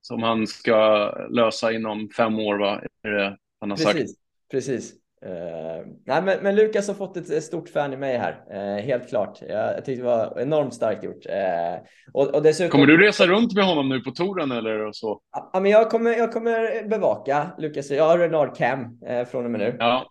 som 0.00 0.22
han 0.22 0.46
ska 0.46 1.10
lösa 1.30 1.72
inom 1.72 2.10
fem 2.16 2.38
år, 2.38 2.58
va? 2.58 2.82
Är 3.02 3.10
det 3.10 3.36
han 3.60 3.70
har 3.70 3.76
precis, 3.76 4.10
sagt. 4.10 4.20
Precis. 4.50 4.99
Uh, 5.26 5.86
nej, 6.06 6.22
men, 6.22 6.42
men 6.42 6.56
Lukas 6.56 6.88
har 6.88 6.94
fått 6.94 7.16
ett, 7.16 7.44
stort 7.44 7.68
fan 7.68 7.92
i 7.92 7.96
mig 7.96 8.16
här, 8.16 8.44
uh, 8.52 8.84
helt 8.84 9.08
klart. 9.08 9.38
Jag, 9.48 9.74
jag 9.76 9.84
tyckte 9.84 10.02
det 10.02 10.08
var 10.08 10.40
enormt 10.40 10.74
starkt 10.74 11.04
gjort. 11.04 11.26
Uh, 11.26 11.86
och, 12.12 12.34
och 12.34 12.42
dessutom... 12.42 12.70
Kommer 12.70 12.86
du 12.86 13.06
resa 13.06 13.26
runt 13.26 13.54
med 13.54 13.64
honom 13.64 13.88
nu 13.88 14.00
på 14.00 14.10
touren 14.10 14.52
eller 14.52 14.92
så? 14.92 15.20
Ja, 15.52 15.60
men 15.60 15.70
jag 15.70 15.90
kommer, 15.90 16.10
jag 16.10 16.32
kommer 16.32 16.88
bevaka 16.88 17.50
Lukas. 17.58 17.90
Jag 17.90 18.04
har 18.04 18.18
Renard 18.18 18.56
Cam 18.56 18.98
från 19.30 19.44
och 19.44 19.50
med 19.50 19.60
nu. 19.60 19.76
Ja. 19.78 20.10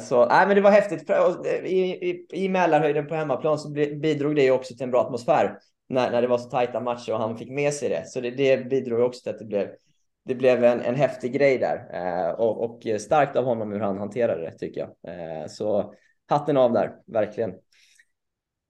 så 0.00 0.26
nej, 0.26 0.46
men 0.46 0.56
det 0.56 0.62
var 0.62 0.70
häftigt. 0.70 1.10
I, 1.64 1.78
i, 1.78 2.26
I 2.32 2.48
Mälarhöjden 2.48 3.06
på 3.06 3.14
hemmaplan 3.14 3.58
så 3.58 3.70
bidrog 4.00 4.36
det 4.36 4.50
också 4.50 4.74
till 4.74 4.84
en 4.84 4.90
bra 4.90 5.00
atmosfär 5.00 5.58
när, 5.88 6.10
när 6.10 6.22
det 6.22 6.28
var 6.28 6.38
så 6.38 6.50
tajta 6.50 6.80
matcher 6.80 7.12
och 7.12 7.18
han 7.18 7.38
fick 7.38 7.50
med 7.50 7.74
sig 7.74 7.88
det. 7.88 8.02
Så 8.06 8.20
det, 8.20 8.30
det 8.30 8.68
bidrog 8.70 9.00
också 9.00 9.22
till 9.22 9.32
att 9.32 9.38
det 9.38 9.44
blev 9.44 9.68
det 10.28 10.34
blev 10.34 10.64
en, 10.64 10.80
en 10.80 10.94
häftig 10.94 11.32
grej 11.32 11.58
där 11.58 11.90
eh, 11.92 12.30
och, 12.30 12.64
och, 12.64 13.00
starkt 13.00 13.36
av 13.36 13.44
honom 13.44 13.72
hur 13.72 13.80
han 13.80 13.98
hanterade 13.98 14.40
det 14.40 14.58
tycker 14.58 14.80
jag. 14.80 14.90
Eh, 15.14 15.46
så 15.46 15.94
hatten 16.28 16.56
av 16.56 16.72
där, 16.72 16.92
verkligen. 17.06 17.50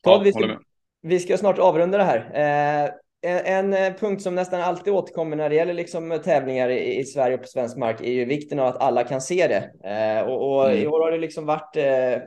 Todd, 0.05 0.19
ja, 0.19 0.19
vi, 0.19 0.33
ska, 0.33 0.59
vi 1.03 1.21
ska 1.21 1.37
snart 1.37 1.59
avrunda 1.59 1.99
det 1.99 2.05
här. 2.05 2.31
Eh, 2.35 2.91
en, 3.23 3.75
en, 3.75 3.95
punkt 3.95 4.23
som 4.23 4.35
nästan 4.35 4.61
alltid 4.61 4.93
återkommer 4.93 5.37
när 5.37 5.49
det 5.49 5.55
gäller 5.55 5.75
liksom 5.75 6.21
tävlingar 6.25 6.69
i, 6.69 6.99
i, 6.99 7.05
Sverige 7.05 7.35
och 7.35 7.43
på 7.43 7.49
svensk 7.49 7.77
mark 7.77 8.01
är 8.01 8.13
ju 8.13 8.25
vikten 8.25 8.59
av 8.59 8.67
att 8.67 8.83
alla 8.83 9.05
kan 9.05 9.21
se 9.21 9.49
det. 9.49 9.91
Eh, 9.91 10.29
och, 10.29 10.57
och 10.57 10.71
mm. 10.71 10.83
i 10.83 10.87
år 10.87 11.01
har 11.01 11.11
det 11.11 11.19
liksom 11.19 11.47
varit 11.47 11.77
eh, 11.77 12.23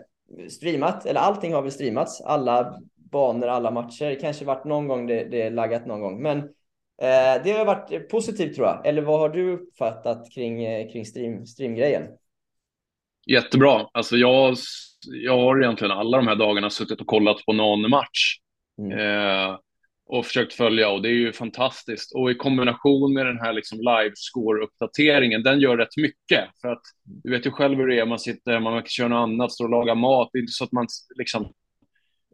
streamat, 0.50 1.06
eller 1.06 1.20
allting 1.20 1.54
har 1.54 1.62
väl 1.62 1.72
streamats. 1.72 2.22
Alla 2.22 2.80
banor, 3.12 3.48
alla 3.48 3.72
matcher. 3.72 4.18
Kanske 4.22 4.46
varit 4.46 4.66
någon 4.66 4.88
gång 4.88 5.08
det, 5.08 5.24
det 5.24 5.50
laggat 5.50 5.86
någon 5.86 6.02
gång, 6.02 6.22
men 6.22 6.50
det 7.44 7.52
har 7.52 7.66
varit 7.66 8.10
positivt 8.10 8.56
tror 8.56 8.68
jag. 8.68 8.88
Eller 8.88 9.02
vad 9.02 9.20
har 9.20 9.30
du 9.30 9.52
uppfattat 9.52 10.32
kring, 10.34 10.66
eh, 10.66 10.92
kring 10.92 11.06
stream, 11.06 11.46
streamgrejen? 11.46 12.04
Jättebra. 13.28 13.88
Alltså 13.92 14.18
jag, 14.18 14.56
jag 15.08 15.38
har 15.38 15.64
egentligen 15.64 15.92
alla 15.92 16.18
de 16.18 16.28
här 16.28 16.36
dagarna 16.36 16.70
suttit 16.70 17.02
och 17.02 17.08
kollat 17.08 17.46
på 17.46 17.54
någon 17.54 17.90
match. 17.90 18.38
Mm. 18.82 19.00
Eh, 19.00 19.58
och 20.06 20.26
försökt 20.26 20.54
följa 20.54 20.90
och 20.90 21.02
det 21.02 21.10
är 21.10 21.14
ju 21.14 21.34
fantastiskt. 21.34 22.16
Och 22.16 22.32
i 22.32 22.36
kombination 22.36 23.14
med 23.14 23.26
den 23.26 23.40
här 23.40 23.54
liksom 23.54 23.78
live 23.78 24.14
score-uppdateringen, 24.16 25.44
den 25.44 25.60
gör 25.60 25.78
rätt 25.78 25.98
mycket. 25.98 26.50
För 26.62 26.68
att 26.68 26.82
du 27.24 27.32
vet 27.32 27.46
ju 27.46 27.52
själv 27.52 27.78
hur 27.78 27.88
det 27.88 28.00
är, 28.00 28.06
man 28.06 28.20
sitter 28.20 28.52
hemma, 28.52 28.72
man 28.72 28.84
kör 28.86 29.10
något 29.10 29.18
annat, 29.18 29.52
står 29.52 29.66
och 29.66 29.72
lagar 29.72 29.96
mat. 29.96 30.30
Det 30.34 30.40
är 30.40 30.42
inte 30.42 30.52
så 30.52 30.64
att 30.64 30.72
man 30.72 30.88
liksom 31.18 31.54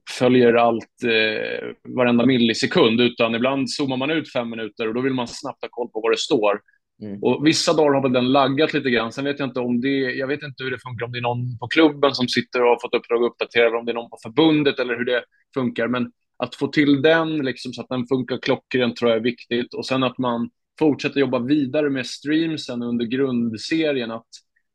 följer 0.09 0.53
allt 0.53 1.03
eh, 1.03 1.67
varenda 1.95 2.25
millisekund, 2.25 3.01
utan 3.01 3.35
ibland 3.35 3.69
zoomar 3.69 3.97
man 3.97 4.11
ut 4.11 4.31
fem 4.31 4.49
minuter 4.49 4.87
och 4.87 4.93
då 4.93 5.01
vill 5.01 5.13
man 5.13 5.27
snabbt 5.27 5.61
ha 5.61 5.69
koll 5.71 5.89
på 5.89 6.01
vad 6.01 6.11
det 6.11 6.17
står. 6.17 6.61
Mm. 7.01 7.23
Och 7.23 7.47
vissa 7.47 7.73
dagar 7.73 7.93
har 7.93 8.01
väl 8.01 8.13
den 8.13 8.31
laggat 8.31 8.73
lite 8.73 8.89
grann. 8.89 9.11
Sen 9.11 9.25
vet 9.25 9.39
jag 9.39 9.49
inte 9.49 9.59
om 9.59 9.81
det, 9.81 9.99
jag 9.99 10.27
vet 10.27 10.43
inte 10.43 10.63
hur 10.63 10.71
det 10.71 10.79
funkar, 10.79 11.05
om 11.05 11.11
det 11.11 11.19
är 11.19 11.21
någon 11.21 11.57
på 11.57 11.67
klubben 11.67 12.15
som 12.15 12.27
sitter 12.27 12.63
och 12.63 12.69
har 12.69 12.79
fått 12.81 12.95
uppdrag 12.95 13.23
att 13.23 13.31
uppdatera, 13.31 13.67
eller 13.67 13.77
om 13.77 13.85
det 13.85 13.91
är 13.91 13.93
någon 13.93 14.09
på 14.09 14.17
förbundet 14.23 14.79
eller 14.79 14.97
hur 14.97 15.05
det 15.05 15.23
funkar. 15.53 15.87
Men 15.87 16.11
att 16.37 16.55
få 16.55 16.67
till 16.67 17.01
den 17.01 17.37
liksom, 17.37 17.73
så 17.73 17.81
att 17.81 17.89
den 17.89 18.07
funkar 18.07 18.37
klockrent 18.37 18.95
tror 18.95 19.11
jag 19.11 19.17
är 19.17 19.23
viktigt. 19.23 19.73
Och 19.73 19.85
sen 19.85 20.03
att 20.03 20.17
man 20.17 20.49
fortsätter 20.79 21.19
jobba 21.19 21.39
vidare 21.39 21.89
med 21.89 22.07
streamsen 22.07 22.83
under 22.83 23.05
grundserien, 23.05 24.11
att 24.11 24.27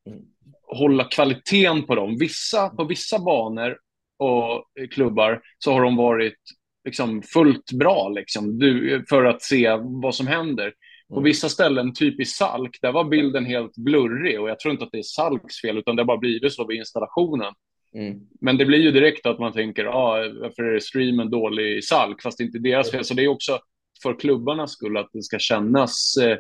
mm. 0.07 0.21
hålla 0.63 1.05
kvaliteten 1.05 1.83
på 1.83 1.95
dem. 1.95 2.17
Vissa, 2.19 2.69
på 2.69 2.85
vissa 2.85 3.19
banor 3.19 3.77
och 4.23 4.65
klubbar 4.91 5.43
så 5.59 5.73
har 5.73 5.83
de 5.83 5.97
varit 5.97 6.39
liksom 6.85 7.23
fullt 7.23 7.73
bra 7.73 8.09
liksom, 8.09 8.59
du, 8.59 9.05
för 9.09 9.25
att 9.25 9.43
se 9.43 9.79
vad 9.81 10.15
som 10.15 10.27
händer. 10.27 10.73
På 11.09 11.15
mm. 11.15 11.25
vissa 11.25 11.49
ställen, 11.49 11.95
typ 11.95 12.21
i 12.21 12.25
Salk, 12.25 12.79
där 12.83 12.93
var 12.93 13.05
bilden 13.05 13.47
helt 13.47 13.77
blurrig 13.77 14.41
och 14.41 14.49
jag 14.49 14.61
tror 14.61 14.73
inte 14.73 14.85
att 14.85 14.93
det 14.93 14.99
är 14.99 15.03
Salks 15.03 15.61
fel 15.61 15.79
utan 15.79 15.97
det 15.97 16.03
har 16.03 16.07
bara 16.07 16.19
blivit 16.19 16.53
så 16.53 16.67
vid 16.67 16.79
installationen. 16.79 17.55
Mm. 17.95 18.21
Men 18.41 18.59
det 18.59 18.65
blir 18.65 18.79
ju 18.79 18.91
direkt 18.91 19.27
att 19.27 19.39
man 19.39 19.53
tänker, 19.53 19.85
ah, 19.85 20.33
varför 20.41 20.63
är 20.63 20.81
streamen 20.81 21.31
dålig 21.31 21.77
i 21.77 21.83
Salk? 21.83 22.23
Fast 22.23 22.39
det 22.39 22.45
är 22.45 22.47
inte 22.47 22.59
deras 22.59 22.91
fel. 22.91 23.05
Så 23.05 23.15
det 23.15 23.25
är 23.25 23.29
också 23.29 23.59
för 24.03 24.21
klubbarnas 24.21 24.73
skull 24.73 24.97
att 24.97 25.11
det 25.13 25.23
ska 25.23 25.39
kännas 25.39 26.17
eh, 26.17 26.39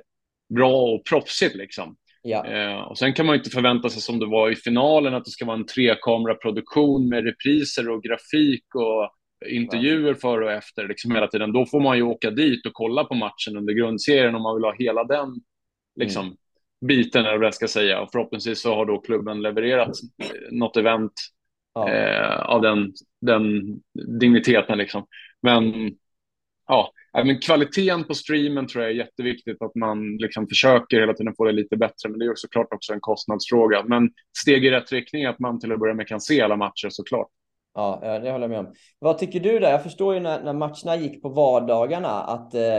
bra 0.54 0.82
och 0.82 1.04
proffsigt 1.04 1.54
liksom. 1.54 1.96
Ja. 2.22 2.46
Eh, 2.46 2.80
och 2.80 2.98
sen 2.98 3.12
kan 3.12 3.26
man 3.26 3.34
inte 3.34 3.50
förvänta 3.50 3.88
sig 3.88 4.02
som 4.02 4.18
det 4.18 4.26
var 4.26 4.50
i 4.50 4.56
finalen 4.56 5.14
att 5.14 5.24
det 5.24 5.30
ska 5.30 5.44
vara 5.44 5.56
en 5.56 5.66
trekameraproduktion 5.66 7.08
med 7.08 7.24
repriser 7.24 7.90
och 7.90 8.02
grafik 8.02 8.64
och 8.74 9.10
intervjuer 9.48 10.14
före 10.14 10.44
och 10.44 10.52
efter 10.52 10.88
liksom 10.88 11.14
hela 11.14 11.26
tiden. 11.26 11.52
Då 11.52 11.66
får 11.66 11.80
man 11.80 11.96
ju 11.96 12.02
åka 12.02 12.30
dit 12.30 12.66
och 12.66 12.72
kolla 12.74 13.04
på 13.04 13.14
matchen 13.14 13.56
under 13.56 13.72
grundserien 13.72 14.34
om 14.34 14.42
man 14.42 14.56
vill 14.56 14.64
ha 14.64 14.74
hela 14.78 15.04
den 15.04 15.34
liksom, 15.96 16.36
biten, 16.86 17.24
eller 17.24 17.38
vad 17.38 17.46
jag 17.46 17.54
ska 17.54 17.68
säga. 17.68 18.00
Och 18.00 18.08
förhoppningsvis 18.12 18.62
så 18.62 18.74
har 18.74 18.86
då 18.86 19.00
klubben 19.00 19.42
levererat 19.42 19.90
något 20.50 20.76
event 20.76 21.12
ja. 21.74 21.88
eh, 21.88 22.40
av 22.40 22.62
den, 22.62 22.92
den 23.20 23.62
digniteten. 24.20 24.78
Liksom. 24.78 25.06
Men 25.42 25.92
ja, 26.68 26.92
men 27.14 27.38
kvaliteten 27.38 28.04
på 28.04 28.14
streamen 28.14 28.66
tror 28.66 28.84
jag 28.84 28.92
är 28.92 28.96
jätteviktigt 28.96 29.62
att 29.62 29.74
man 29.74 30.16
liksom 30.16 30.46
försöker 30.46 31.00
hela 31.00 31.12
tiden 31.14 31.34
få 31.36 31.44
det 31.44 31.52
lite 31.52 31.76
bättre. 31.76 32.08
Men 32.08 32.18
det 32.18 32.24
är 32.24 32.34
såklart 32.34 32.72
också 32.72 32.92
en 32.92 33.00
kostnadsfråga. 33.00 33.84
Men 33.84 34.10
steg 34.38 34.64
i 34.64 34.70
rätt 34.70 34.92
riktning 34.92 35.22
är 35.22 35.28
att 35.28 35.38
man 35.38 35.60
till 35.60 35.72
att 35.72 35.78
börja 35.78 35.94
med 35.94 36.08
kan 36.08 36.20
se 36.20 36.40
alla 36.40 36.56
matcher 36.56 36.88
såklart. 36.90 37.28
Ja, 37.74 37.98
det 38.02 38.30
håller 38.30 38.44
jag 38.44 38.50
med 38.50 38.58
om. 38.58 38.74
Vad 38.98 39.18
tycker 39.18 39.40
du 39.40 39.58
där? 39.58 39.70
Jag 39.70 39.82
förstår 39.82 40.14
ju 40.14 40.20
när, 40.20 40.42
när 40.42 40.52
matcherna 40.52 40.96
gick 40.96 41.22
på 41.22 41.28
vardagarna 41.28 42.08
att 42.08 42.54
eh, 42.54 42.78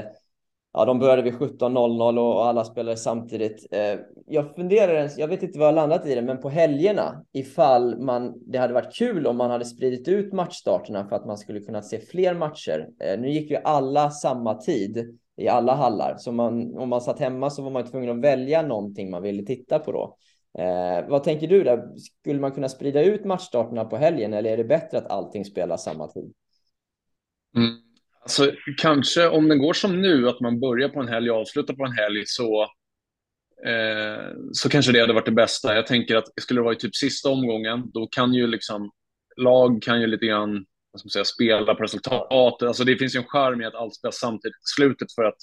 ja, 0.74 0.86
de 0.86 1.00
började 1.00 1.22
vid 1.22 1.34
17.00 1.34 2.18
och 2.20 2.46
alla 2.46 2.64
spelade 2.64 2.98
samtidigt. 2.98 3.68
Eh, 3.72 4.00
jag 4.26 4.56
funderar, 4.56 5.12
jag 5.18 5.28
vet 5.28 5.44
inte 5.44 5.60
vad 5.60 5.68
jag 5.68 5.76
landat 5.76 6.06
i 6.06 6.16
det, 6.16 6.22
men 6.22 6.42
på 6.42 6.50
helgerna 6.50 7.26
ifall 7.32 8.00
man, 8.00 8.34
det 8.46 8.58
hade 8.58 8.74
varit 8.74 8.96
kul 8.96 9.28
om 9.28 9.38
man 9.38 9.52
hade 9.52 9.66
spridit 9.66 10.08
ut 10.08 10.34
matchstarterna 10.34 11.08
för 11.08 11.16
att 11.16 11.26
man 11.26 11.38
skulle 11.38 11.60
kunna 11.60 11.82
se 11.82 12.00
fler 12.00 12.34
matcher. 12.34 12.90
Eh, 13.00 13.20
nu 13.20 13.30
gick 13.30 13.52
ju 13.52 13.58
alla 13.64 14.10
samma 14.12 14.56
tid 14.56 15.18
i 15.38 15.48
alla 15.48 15.76
hallar, 15.76 16.18
så 16.18 16.32
man, 16.32 16.78
om 16.78 16.90
man 16.90 17.02
satt 17.02 17.20
hemma 17.20 17.50
så 17.50 17.62
var 17.62 17.72
man 17.72 17.86
tvungen 17.86 18.18
att 18.18 18.24
välja 18.24 18.62
någonting 18.62 19.12
man 19.12 19.22
ville 19.22 19.44
titta 19.44 19.80
på 19.80 19.92
då. 19.92 20.18
Eh, 20.62 21.08
vad 21.08 21.24
tänker 21.24 21.48
du 21.48 21.64
där? 21.64 21.98
Skulle 22.20 22.40
man 22.40 22.52
kunna 22.52 22.70
sprida 22.70 23.04
ut 23.04 23.26
matchstarterna 23.26 23.86
på 23.86 23.98
helgen 23.98 24.34
eller 24.34 24.52
är 24.52 24.58
det 24.58 24.64
bättre 24.64 24.98
att 24.98 25.12
allting 25.12 25.46
spelas 25.46 25.84
samma 25.84 26.08
tid? 26.08 26.34
Mm. 27.56 27.93
Alltså, 28.24 28.52
kanske 28.78 29.28
om 29.28 29.48
det 29.48 29.58
går 29.58 29.74
som 29.74 30.02
nu, 30.02 30.30
att 30.30 30.40
man 30.40 30.60
börjar 30.60 30.90
på 30.90 31.00
en 31.00 31.08
helg 31.08 31.32
och 31.32 31.38
avslutar 31.38 31.74
på 31.74 31.86
en 31.86 31.92
helg, 31.92 32.24
så, 32.26 32.62
eh, 33.66 34.28
så 34.52 34.70
kanske 34.70 34.92
det 34.92 35.00
hade 35.00 35.14
varit 35.14 35.26
det 35.26 35.32
bästa. 35.32 35.76
Jag 35.76 35.88
tänker 35.88 36.16
att 36.16 36.42
skulle 36.42 36.60
det 36.60 36.64
vara 36.64 36.74
i 36.74 36.78
typ 36.78 36.96
sista 36.96 37.30
omgången, 37.30 37.92
då 37.94 38.08
kan 38.08 38.34
ju 38.34 38.48
liksom 38.48 38.92
lag 39.38 39.82
kan 39.82 40.02
ju 40.02 40.08
lite 40.08 40.26
grann 40.26 40.66
vad 40.92 41.00
ska 41.00 41.06
man 41.06 41.12
säga, 41.12 41.26
spela 41.26 41.76
på 41.76 41.84
resultat. 41.84 42.64
Alltså 42.64 42.84
det 42.84 42.98
finns 42.98 43.16
ju 43.16 43.20
en 43.20 43.28
charm 43.28 43.62
i 43.62 43.66
att 43.66 43.76
allt 43.76 43.96
spelas 43.96 44.20
samtidigt 44.20 44.56
i 44.56 44.68
slutet 44.76 45.14
för 45.16 45.24
att 45.24 45.38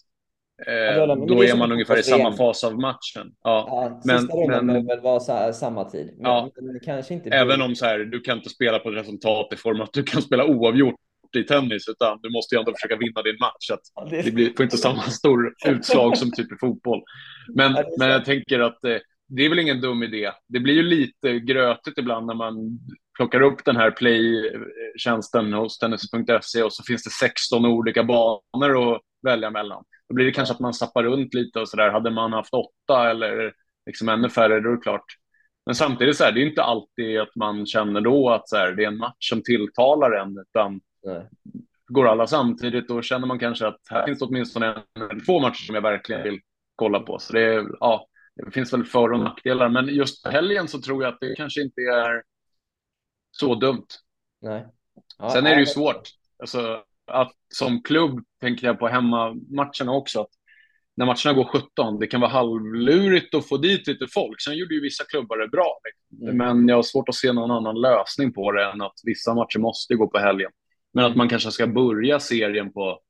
Eh, 0.67 1.27
då 1.27 1.45
är 1.45 1.57
man 1.57 1.73
ungefär 1.73 1.99
i 1.99 2.03
samma 2.03 2.33
fas 2.33 2.65
av 2.65 2.79
matchen. 2.79 3.33
Ja, 3.45 3.67
ja 3.69 4.01
men, 4.05 4.27
men 4.49 4.67
behöver 4.67 4.87
väl 4.87 5.01
vara 5.01 5.53
samma 5.53 5.91
tid. 5.91 6.15
Men, 6.17 6.31
ja, 6.31 6.51
men 6.61 6.81
kanske 6.81 7.15
inte 7.15 7.31
även 7.31 7.63
om 7.63 7.75
så 7.75 7.85
här, 7.85 7.99
du 7.99 8.21
kan 8.21 8.37
inte 8.37 8.51
spela 8.51 8.79
på 8.79 8.89
ett 8.89 8.97
resultat 8.97 9.53
i 9.53 9.57
form 9.57 9.81
av 9.81 9.83
att 9.83 9.93
du 9.93 10.03
kan 10.03 10.23
spela 10.23 10.45
oavgjort 10.45 10.95
i 11.37 11.45
tennis, 11.45 11.89
utan 11.89 12.19
du 12.23 12.31
måste 12.31 12.55
ju 12.55 12.59
ändå 12.59 12.73
försöka 12.73 12.97
vinna 12.97 13.23
din 13.23 13.37
match. 13.41 13.71
Att 13.71 14.11
det... 14.11 14.35
blir, 14.35 14.53
får 14.57 14.65
inte 14.65 14.77
samma 14.77 15.03
stor 15.03 15.55
utslag 15.67 16.17
som 16.17 16.31
typ 16.33 16.53
i 16.53 16.57
fotboll. 16.61 17.03
Men, 17.55 17.77
men 17.99 18.09
jag 18.09 18.25
tänker 18.25 18.61
att 18.61 18.85
eh, 18.85 18.97
det 19.29 19.45
är 19.45 19.49
väl 19.49 19.59
ingen 19.59 19.81
dum 19.81 20.03
idé. 20.03 20.33
Det 20.49 20.61
blir 20.61 20.75
ju 20.75 20.83
lite 20.83 21.39
grötigt 21.39 21.99
ibland 21.99 22.27
när 22.27 22.35
man 22.35 22.79
plockar 23.17 23.41
upp 23.41 23.65
den 23.65 23.77
här 23.77 23.91
play-tjänsten 23.91 25.53
hos 25.53 25.79
tennis.se 25.79 26.63
och 26.63 26.73
så 26.73 26.83
finns 26.83 27.05
det 27.05 27.11
16 27.11 27.67
olika 27.67 28.05
banor 28.05 28.95
att 28.95 29.01
välja 29.23 29.51
mellan. 29.51 29.85
Då 30.09 30.15
blir 30.15 30.27
det 30.27 30.33
kanske 30.33 30.55
att 30.55 30.61
man 30.61 30.75
stappar 30.75 31.05
runt 31.05 31.35
lite 31.35 31.61
och 31.61 31.69
så 31.69 31.77
där. 31.77 31.91
Hade 31.91 32.11
man 32.11 32.33
haft 32.33 32.55
åtta 32.55 33.11
eller 33.11 33.53
liksom 33.87 34.09
ännu 34.09 34.29
färre, 34.29 34.61
då 34.61 34.69
är 34.69 34.73
det 34.73 34.83
klart. 34.83 35.05
Men 35.67 35.75
samtidigt 35.75 36.17
så 36.17 36.25
är 36.25 36.33
det 36.33 36.43
inte 36.43 36.63
alltid 36.63 37.21
att 37.21 37.37
man 37.37 37.67
känner 37.67 38.01
då 38.01 38.31
att 38.31 38.49
så 38.49 38.57
här, 38.57 38.73
det 38.73 38.85
är 38.85 38.89
en 38.89 38.99
match 38.99 39.31
som 39.31 39.43
tilltalar 39.43 40.11
en, 40.11 40.39
utan 40.39 40.81
Nej. 41.05 41.29
går 41.89 42.09
alla 42.09 42.27
samtidigt, 42.27 42.89
då 42.89 43.03
känner 43.03 43.27
man 43.27 43.39
kanske 43.39 43.67
att 43.67 43.81
här 43.91 44.07
finns 44.07 44.19
det 44.19 44.25
åtminstone 44.25 44.67
en 44.67 45.03
eller 45.03 45.25
två 45.25 45.41
matcher 45.41 45.63
som 45.63 45.75
jag 45.75 45.83
verkligen 45.83 46.23
vill 46.23 46.41
kolla 46.77 47.01
på. 47.01 47.19
Så 47.19 47.33
det, 47.33 47.43
är, 47.43 47.67
ja, 47.81 48.07
det 48.37 48.51
finns 48.51 48.73
väl 48.73 48.85
för 48.85 49.13
och 49.13 49.21
nackdelar, 49.21 49.69
men 49.69 49.89
just 49.89 50.25
på 50.25 50.31
helgen 50.31 50.69
så 50.69 50.81
tror 50.81 51.03
jag 51.03 51.13
att 51.13 51.21
det 51.21 51.35
kanske 51.37 51.63
inte 51.63 51.81
är 51.81 52.23
så 53.31 53.55
dumt. 53.55 53.87
Nej. 54.41 54.67
Ja, 55.19 55.31
Sen 55.31 55.47
är 55.47 55.55
det 55.55 55.61
ju 55.61 55.67
svårt. 55.67 56.03
Alltså, 56.39 56.85
att 57.07 57.33
som 57.55 57.83
klubb 57.83 58.25
tänker 58.41 58.67
jag 58.67 58.79
på 58.79 58.89
hemmamatcherna 58.89 59.93
också. 59.93 60.21
Att 60.21 60.31
när 60.97 61.07
matcherna 61.07 61.33
går 61.33 61.45
17, 61.45 61.99
det 61.99 62.07
kan 62.07 62.21
vara 62.21 62.31
halvlurigt 62.31 63.35
att 63.35 63.49
få 63.49 63.57
dit 63.57 63.87
lite 63.87 64.07
folk. 64.15 64.41
Sen 64.41 64.57
gjorde 64.57 64.75
ju 64.75 64.81
vissa 64.81 65.05
klubbar 65.05 65.37
det 65.37 65.49
bra. 65.49 65.79
Liksom. 65.85 66.29
Mm. 66.29 66.37
Men 66.37 66.69
jag 66.69 66.77
har 66.77 66.83
svårt 66.83 67.09
att 67.09 67.15
se 67.15 67.33
någon 67.33 67.51
annan 67.51 67.81
lösning 67.81 68.33
på 68.33 68.53
det 68.53 68.65
än 68.65 68.81
att 68.81 69.01
vissa 69.05 69.35
matcher 69.35 69.59
måste 69.59 69.95
gå 69.95 70.09
på 70.09 70.19
helgen. 70.19 70.51
Men 70.93 71.05
att 71.05 71.17
man 71.17 71.29
kanske 71.29 71.51
ska 71.51 71.67
börja 71.67 72.21
serien 72.21 72.73
på 72.73 73.01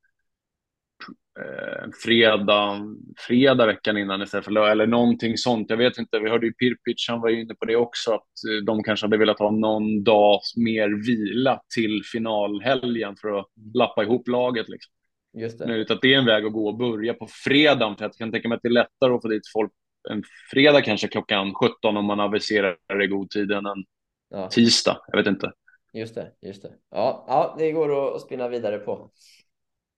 eh, 1.40 1.90
fredag, 2.04 2.80
fredag 3.18 3.66
veckan 3.66 3.98
innan 3.98 4.22
istället 4.22 4.44
för 4.44 4.52
lördag, 4.52 4.70
eller 4.70 4.86
någonting 4.86 5.36
sånt. 5.36 5.70
Jag 5.70 5.76
vet 5.76 5.98
inte, 5.98 6.18
vi 6.18 6.30
hörde 6.30 6.46
ju 6.46 6.52
Pirpic, 6.52 7.06
han 7.08 7.20
var 7.20 7.28
inne 7.28 7.54
på 7.54 7.64
det 7.64 7.76
också, 7.76 8.12
att 8.14 8.20
eh, 8.20 8.64
de 8.64 8.82
kanske 8.82 9.06
hade 9.06 9.16
velat 9.16 9.38
ha 9.38 9.50
någon 9.50 10.04
dag 10.04 10.40
mer 10.56 11.06
vila 11.06 11.60
till 11.74 12.02
finalhelgen 12.12 13.16
för 13.16 13.38
att 13.38 13.46
lappa 13.74 14.02
ihop 14.02 14.28
laget. 14.28 14.68
Liksom. 14.68 14.92
Just 15.38 15.58
det. 15.58 15.66
Nu, 15.66 15.86
att 15.88 16.00
det 16.00 16.14
är 16.14 16.18
en 16.18 16.26
väg 16.26 16.44
att 16.44 16.52
gå 16.52 16.68
och 16.68 16.78
börja 16.78 17.14
på 17.14 17.28
fredagen, 17.44 17.96
för 17.96 18.04
jag 18.04 18.14
kan 18.14 18.32
tänka 18.32 18.48
mig 18.48 18.56
att 18.56 18.62
det 18.62 18.68
är 18.68 18.72
lättare 18.72 19.14
att 19.14 19.22
få 19.22 19.28
dit 19.28 19.42
folk 19.52 19.72
en 20.08 20.22
fredag 20.50 20.82
kanske 20.82 21.08
klockan 21.08 21.54
17 21.54 21.96
om 21.96 22.04
man 22.04 22.20
aviserar 22.20 23.02
i 23.02 23.06
god 23.06 23.30
tid 23.30 23.50
än 23.52 23.66
en 23.66 23.84
ja. 24.30 24.48
tisdag. 24.48 24.98
Jag 25.08 25.18
vet 25.18 25.26
inte. 25.26 25.52
Just 25.92 26.14
det, 26.14 26.32
just 26.40 26.62
det. 26.62 26.72
Ja, 26.90 27.24
ja 27.28 27.54
det 27.58 27.72
går 27.72 28.16
att 28.16 28.20
spinna 28.20 28.48
vidare 28.48 28.78
på. 28.78 29.10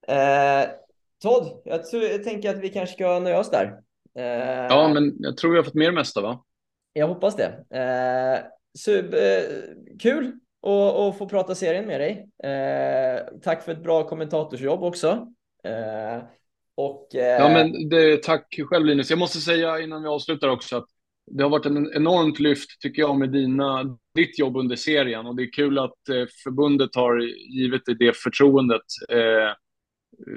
Eh, 0.09 0.69
Todd, 1.23 1.63
jag, 1.65 1.87
tror, 1.87 2.03
jag 2.03 2.25
tänker 2.25 2.51
att 2.51 2.59
vi 2.59 2.69
kanske 2.69 2.95
ska 2.95 3.19
nöja 3.19 3.39
oss 3.39 3.51
där. 3.51 3.81
Eh, 4.19 4.67
ja, 4.69 4.91
men 4.95 5.17
jag 5.19 5.37
tror 5.37 5.51
vi 5.51 5.57
har 5.57 5.65
fått 5.65 5.75
med 5.75 5.89
det 5.89 5.93
mesta, 5.93 6.21
va? 6.21 6.45
Jag 6.93 7.09
hoppas 7.09 7.37
det. 7.37 7.77
Eh, 7.79 8.45
sub, 8.79 9.15
eh, 9.15 9.43
kul 9.99 10.33
att 10.63 11.19
få 11.19 11.29
prata 11.29 11.55
serien 11.55 11.87
med 11.87 12.01
dig. 12.01 12.29
Eh, 12.53 13.21
tack 13.43 13.63
för 13.63 13.73
ett 13.73 13.83
bra 13.83 14.09
kommentatorsjobb 14.09 14.83
också. 14.83 15.33
Eh, 15.65 16.23
och, 16.75 17.09
ja, 17.11 17.49
men 17.49 17.89
det, 17.89 18.23
tack 18.23 18.59
själv 18.69 18.87
Linus. 18.87 19.11
Jag 19.11 19.19
måste 19.19 19.39
säga 19.39 19.81
innan 19.81 20.03
vi 20.03 20.09
avslutar 20.09 20.49
också 20.49 20.77
att 20.77 20.89
det 21.31 21.43
har 21.43 21.51
varit 21.51 21.67
en 21.67 21.93
enormt 21.95 22.41
lyft, 22.41 22.81
tycker 22.81 23.03
jag, 23.03 23.19
med 23.19 23.31
dina, 23.31 23.99
ditt 24.15 24.39
jobb 24.39 24.57
under 24.57 24.77
serien. 24.77 25.27
Och 25.27 25.37
det 25.37 25.43
är 25.43 25.53
kul 25.53 25.79
att 25.79 26.09
eh, 26.09 26.27
förbundet 26.45 26.95
har 26.95 27.19
givit 27.59 27.87
dig 27.87 27.97
det 27.99 28.17
förtroendet. 28.17 28.83
Eh, 29.09 29.55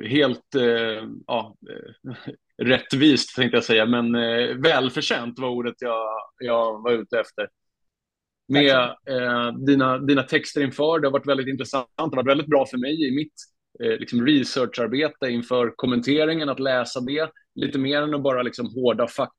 helt 0.07 0.55
eh, 0.55 1.09
ja, 1.27 1.55
eh, 1.69 2.13
rättvist 2.65 3.35
tänkte 3.35 3.57
jag 3.57 3.63
säga, 3.63 3.85
men 3.85 4.15
eh, 4.15 4.55
välförtjänt 4.55 5.39
var 5.39 5.49
ordet 5.49 5.75
jag, 5.79 6.07
jag 6.39 6.83
var 6.83 6.91
ute 6.91 7.19
efter. 7.19 7.49
Med 8.47 8.75
eh, 9.09 9.51
dina, 9.65 9.97
dina 9.97 10.23
texter 10.23 10.61
inför, 10.61 10.99
det 10.99 11.07
har 11.07 11.11
varit 11.11 11.27
väldigt 11.27 11.47
intressant, 11.47 11.87
det 11.95 12.01
har 12.03 12.15
varit 12.15 12.27
väldigt 12.27 12.47
bra 12.47 12.65
för 12.65 12.77
mig 12.77 13.07
i 13.07 13.15
mitt 13.15 13.33
eh, 13.83 13.99
liksom 13.99 14.25
researcharbete 14.25 15.27
inför 15.27 15.73
kommenteringen, 15.75 16.49
att 16.49 16.59
läsa 16.59 17.01
det 17.01 17.29
lite 17.55 17.79
mer 17.79 18.01
än 18.01 18.13
att 18.13 18.23
bara 18.23 18.43
liksom 18.43 18.67
hårda 18.75 19.07
fakta, 19.07 19.35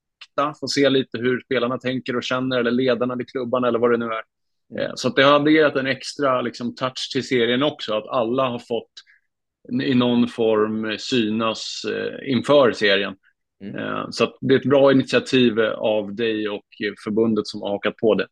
få 0.60 0.68
se 0.68 0.88
lite 0.88 1.18
hur 1.18 1.40
spelarna 1.40 1.78
tänker 1.78 2.16
och 2.16 2.22
känner, 2.22 2.58
eller 2.58 2.70
ledarna 2.70 3.16
i 3.20 3.24
klubbarna 3.24 3.68
eller 3.68 3.78
vad 3.78 3.90
det 3.90 3.96
nu 3.96 4.06
är. 4.06 4.22
Mm. 4.70 4.82
Eh, 4.82 4.92
så 4.94 5.08
det 5.08 5.22
har 5.22 5.34
adderat 5.34 5.76
en 5.76 5.86
extra 5.86 6.40
liksom, 6.40 6.74
touch 6.74 7.10
till 7.12 7.26
serien 7.26 7.62
också, 7.62 7.94
att 7.94 8.08
alla 8.08 8.48
har 8.48 8.58
fått 8.58 8.92
i 9.82 9.94
någon 9.94 10.28
form 10.28 10.98
synas 10.98 11.82
eh, 11.84 12.32
inför 12.32 12.72
serien. 12.72 13.14
Mm. 13.60 13.76
Eh, 13.76 14.06
så 14.10 14.36
det 14.40 14.54
är 14.54 14.58
ett 14.58 14.70
bra 14.70 14.92
initiativ 14.92 15.60
av 15.60 16.14
dig 16.14 16.48
och 16.48 16.66
förbundet 17.04 17.46
som 17.46 17.62
har 17.62 17.70
hakat 17.70 17.96
på 17.96 18.14
det. 18.14 18.26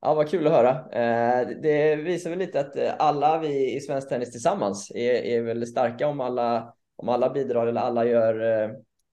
Ja, 0.00 0.14
vad 0.14 0.30
kul 0.30 0.46
att 0.46 0.52
höra. 0.52 0.70
Eh, 0.70 1.48
det 1.62 1.96
visar 1.96 2.30
väl 2.30 2.38
lite 2.38 2.60
att 2.60 2.76
alla 2.98 3.38
vi 3.38 3.76
i 3.76 3.80
svensk 3.80 4.08
tennis 4.08 4.32
tillsammans 4.32 4.90
är, 4.94 5.14
är 5.14 5.42
väl 5.42 5.66
starka 5.66 6.06
om 6.06 6.20
alla, 6.20 6.74
om 6.96 7.08
alla 7.08 7.30
bidrar 7.30 7.66
eller 7.66 7.80
alla 7.80 8.04
gör 8.04 8.34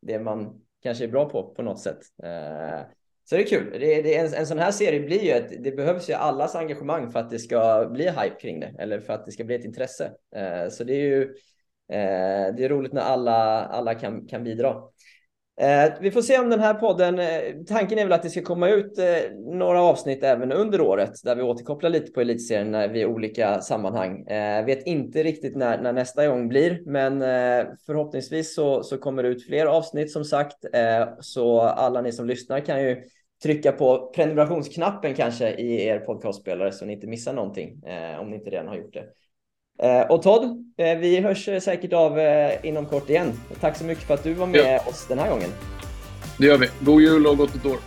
det 0.01 0.20
man 0.20 0.62
kanske 0.84 1.03
är 1.03 1.07
bra 1.07 1.30
på 1.30 1.53
på 1.53 1.61
något 1.61 1.80
sätt. 1.80 1.99
Eh, 2.23 2.82
så 3.30 3.36
det 3.36 3.43
är 3.43 3.47
kul. 3.47 3.69
Det, 3.71 4.01
det, 4.01 4.15
en, 4.15 4.34
en 4.34 4.47
sån 4.47 4.59
här 4.59 4.71
serie 4.71 4.99
blir 4.99 5.23
ju 5.23 5.32
att 5.32 5.63
det 5.63 5.71
behövs 5.71 6.09
ju 6.09 6.13
allas 6.13 6.55
engagemang 6.55 7.11
för 7.11 7.19
att 7.19 7.30
det 7.30 7.39
ska 7.39 7.89
bli 7.91 8.09
hype 8.09 8.36
kring 8.41 8.59
det 8.59 8.75
eller 8.80 8.99
för 8.99 9.13
att 9.13 9.25
det 9.25 9.32
ska 9.32 9.43
bli 9.43 9.55
ett 9.55 9.65
intresse. 9.65 10.11
Eh, 10.36 10.69
så 10.69 10.84
det 10.84 10.93
är 10.93 11.01
ju 11.01 11.21
eh, 11.91 12.55
det 12.55 12.65
är 12.65 12.69
roligt 12.69 12.93
när 12.93 13.01
alla, 13.01 13.65
alla 13.65 13.95
kan, 13.95 14.27
kan 14.27 14.43
bidra. 14.43 14.75
Eh, 15.60 15.93
vi 16.01 16.12
får 16.12 16.22
se 16.22 16.39
om 16.39 16.49
den 16.49 16.60
här 16.60 16.74
podden, 16.74 17.20
eh, 17.20 17.41
tanken 17.68 17.99
är 17.99 18.03
väl 18.03 18.14
att 18.14 18.24
det 18.24 18.30
ska 18.30 18.41
komma 18.41 18.70
ut 18.70 18.97
eh, 18.97 19.05
några 19.38 19.82
avsnitt 19.82 20.24
även 20.24 20.51
under 20.51 20.82
året 20.82 21.12
där 21.24 21.36
vi 21.36 21.41
återkopplar 21.41 21.89
lite 21.89 22.12
på 22.12 22.22
elitserien 22.22 22.93
vid 22.93 23.05
olika 23.05 23.62
sammanhang. 23.62 24.28
Eh, 24.28 24.66
vet 24.66 24.88
inte 24.88 25.24
riktigt 25.24 25.55
när, 25.55 25.82
när 25.82 25.93
nästa 25.93 26.28
gång 26.28 26.47
blir, 26.47 26.82
men 26.86 27.22
eh, 27.22 27.68
förhoppningsvis 27.86 28.55
så, 28.55 28.84
så 28.84 28.97
kommer 28.97 29.24
det 29.24 29.30
ut 29.30 29.45
fler 29.45 29.66
avsnitt 29.66 30.12
som 30.12 30.26
sagt. 30.26 30.66
så 31.20 31.62
alla 31.62 32.01
ni 32.01 32.12
som 32.12 32.28
lyssnar 32.28 32.60
kan 32.60 32.84
ju 32.84 33.03
trycka 33.43 33.72
på 33.72 34.12
prenumerationsknappen 34.16 35.14
kanske 35.14 35.49
i 35.49 35.86
er 35.86 35.99
podcastspelare 35.99 36.72
så 36.72 36.86
ni 36.86 36.93
inte 36.93 37.07
missar 37.07 37.34
någonting 37.34 37.82
om 38.20 38.30
ni 38.30 38.36
inte 38.36 38.49
redan 38.49 38.68
har 38.68 38.76
gjort 38.76 38.93
det. 38.93 39.03
Eh, 39.84 40.01
och 40.01 40.23
Todd, 40.23 40.43
eh, 40.77 40.97
vi 40.97 41.19
hörs 41.19 41.45
säkert 41.63 41.93
av 41.93 42.19
eh, 42.19 42.51
inom 42.63 42.86
kort 42.86 43.09
igen. 43.09 43.34
Tack 43.59 43.77
så 43.77 43.84
mycket 43.84 44.03
för 44.03 44.13
att 44.13 44.23
du 44.23 44.34
var 44.34 44.47
med 44.47 44.82
ja. 44.86 44.89
oss 44.89 45.05
den 45.07 45.19
här 45.19 45.30
gången. 45.30 45.49
Det 46.38 46.45
gör 46.45 46.57
vi. 46.57 46.67
God 46.80 47.01
jul 47.01 47.27
och 47.27 47.38
gott 47.38 47.53
nytt 47.53 47.65
år. 47.65 47.77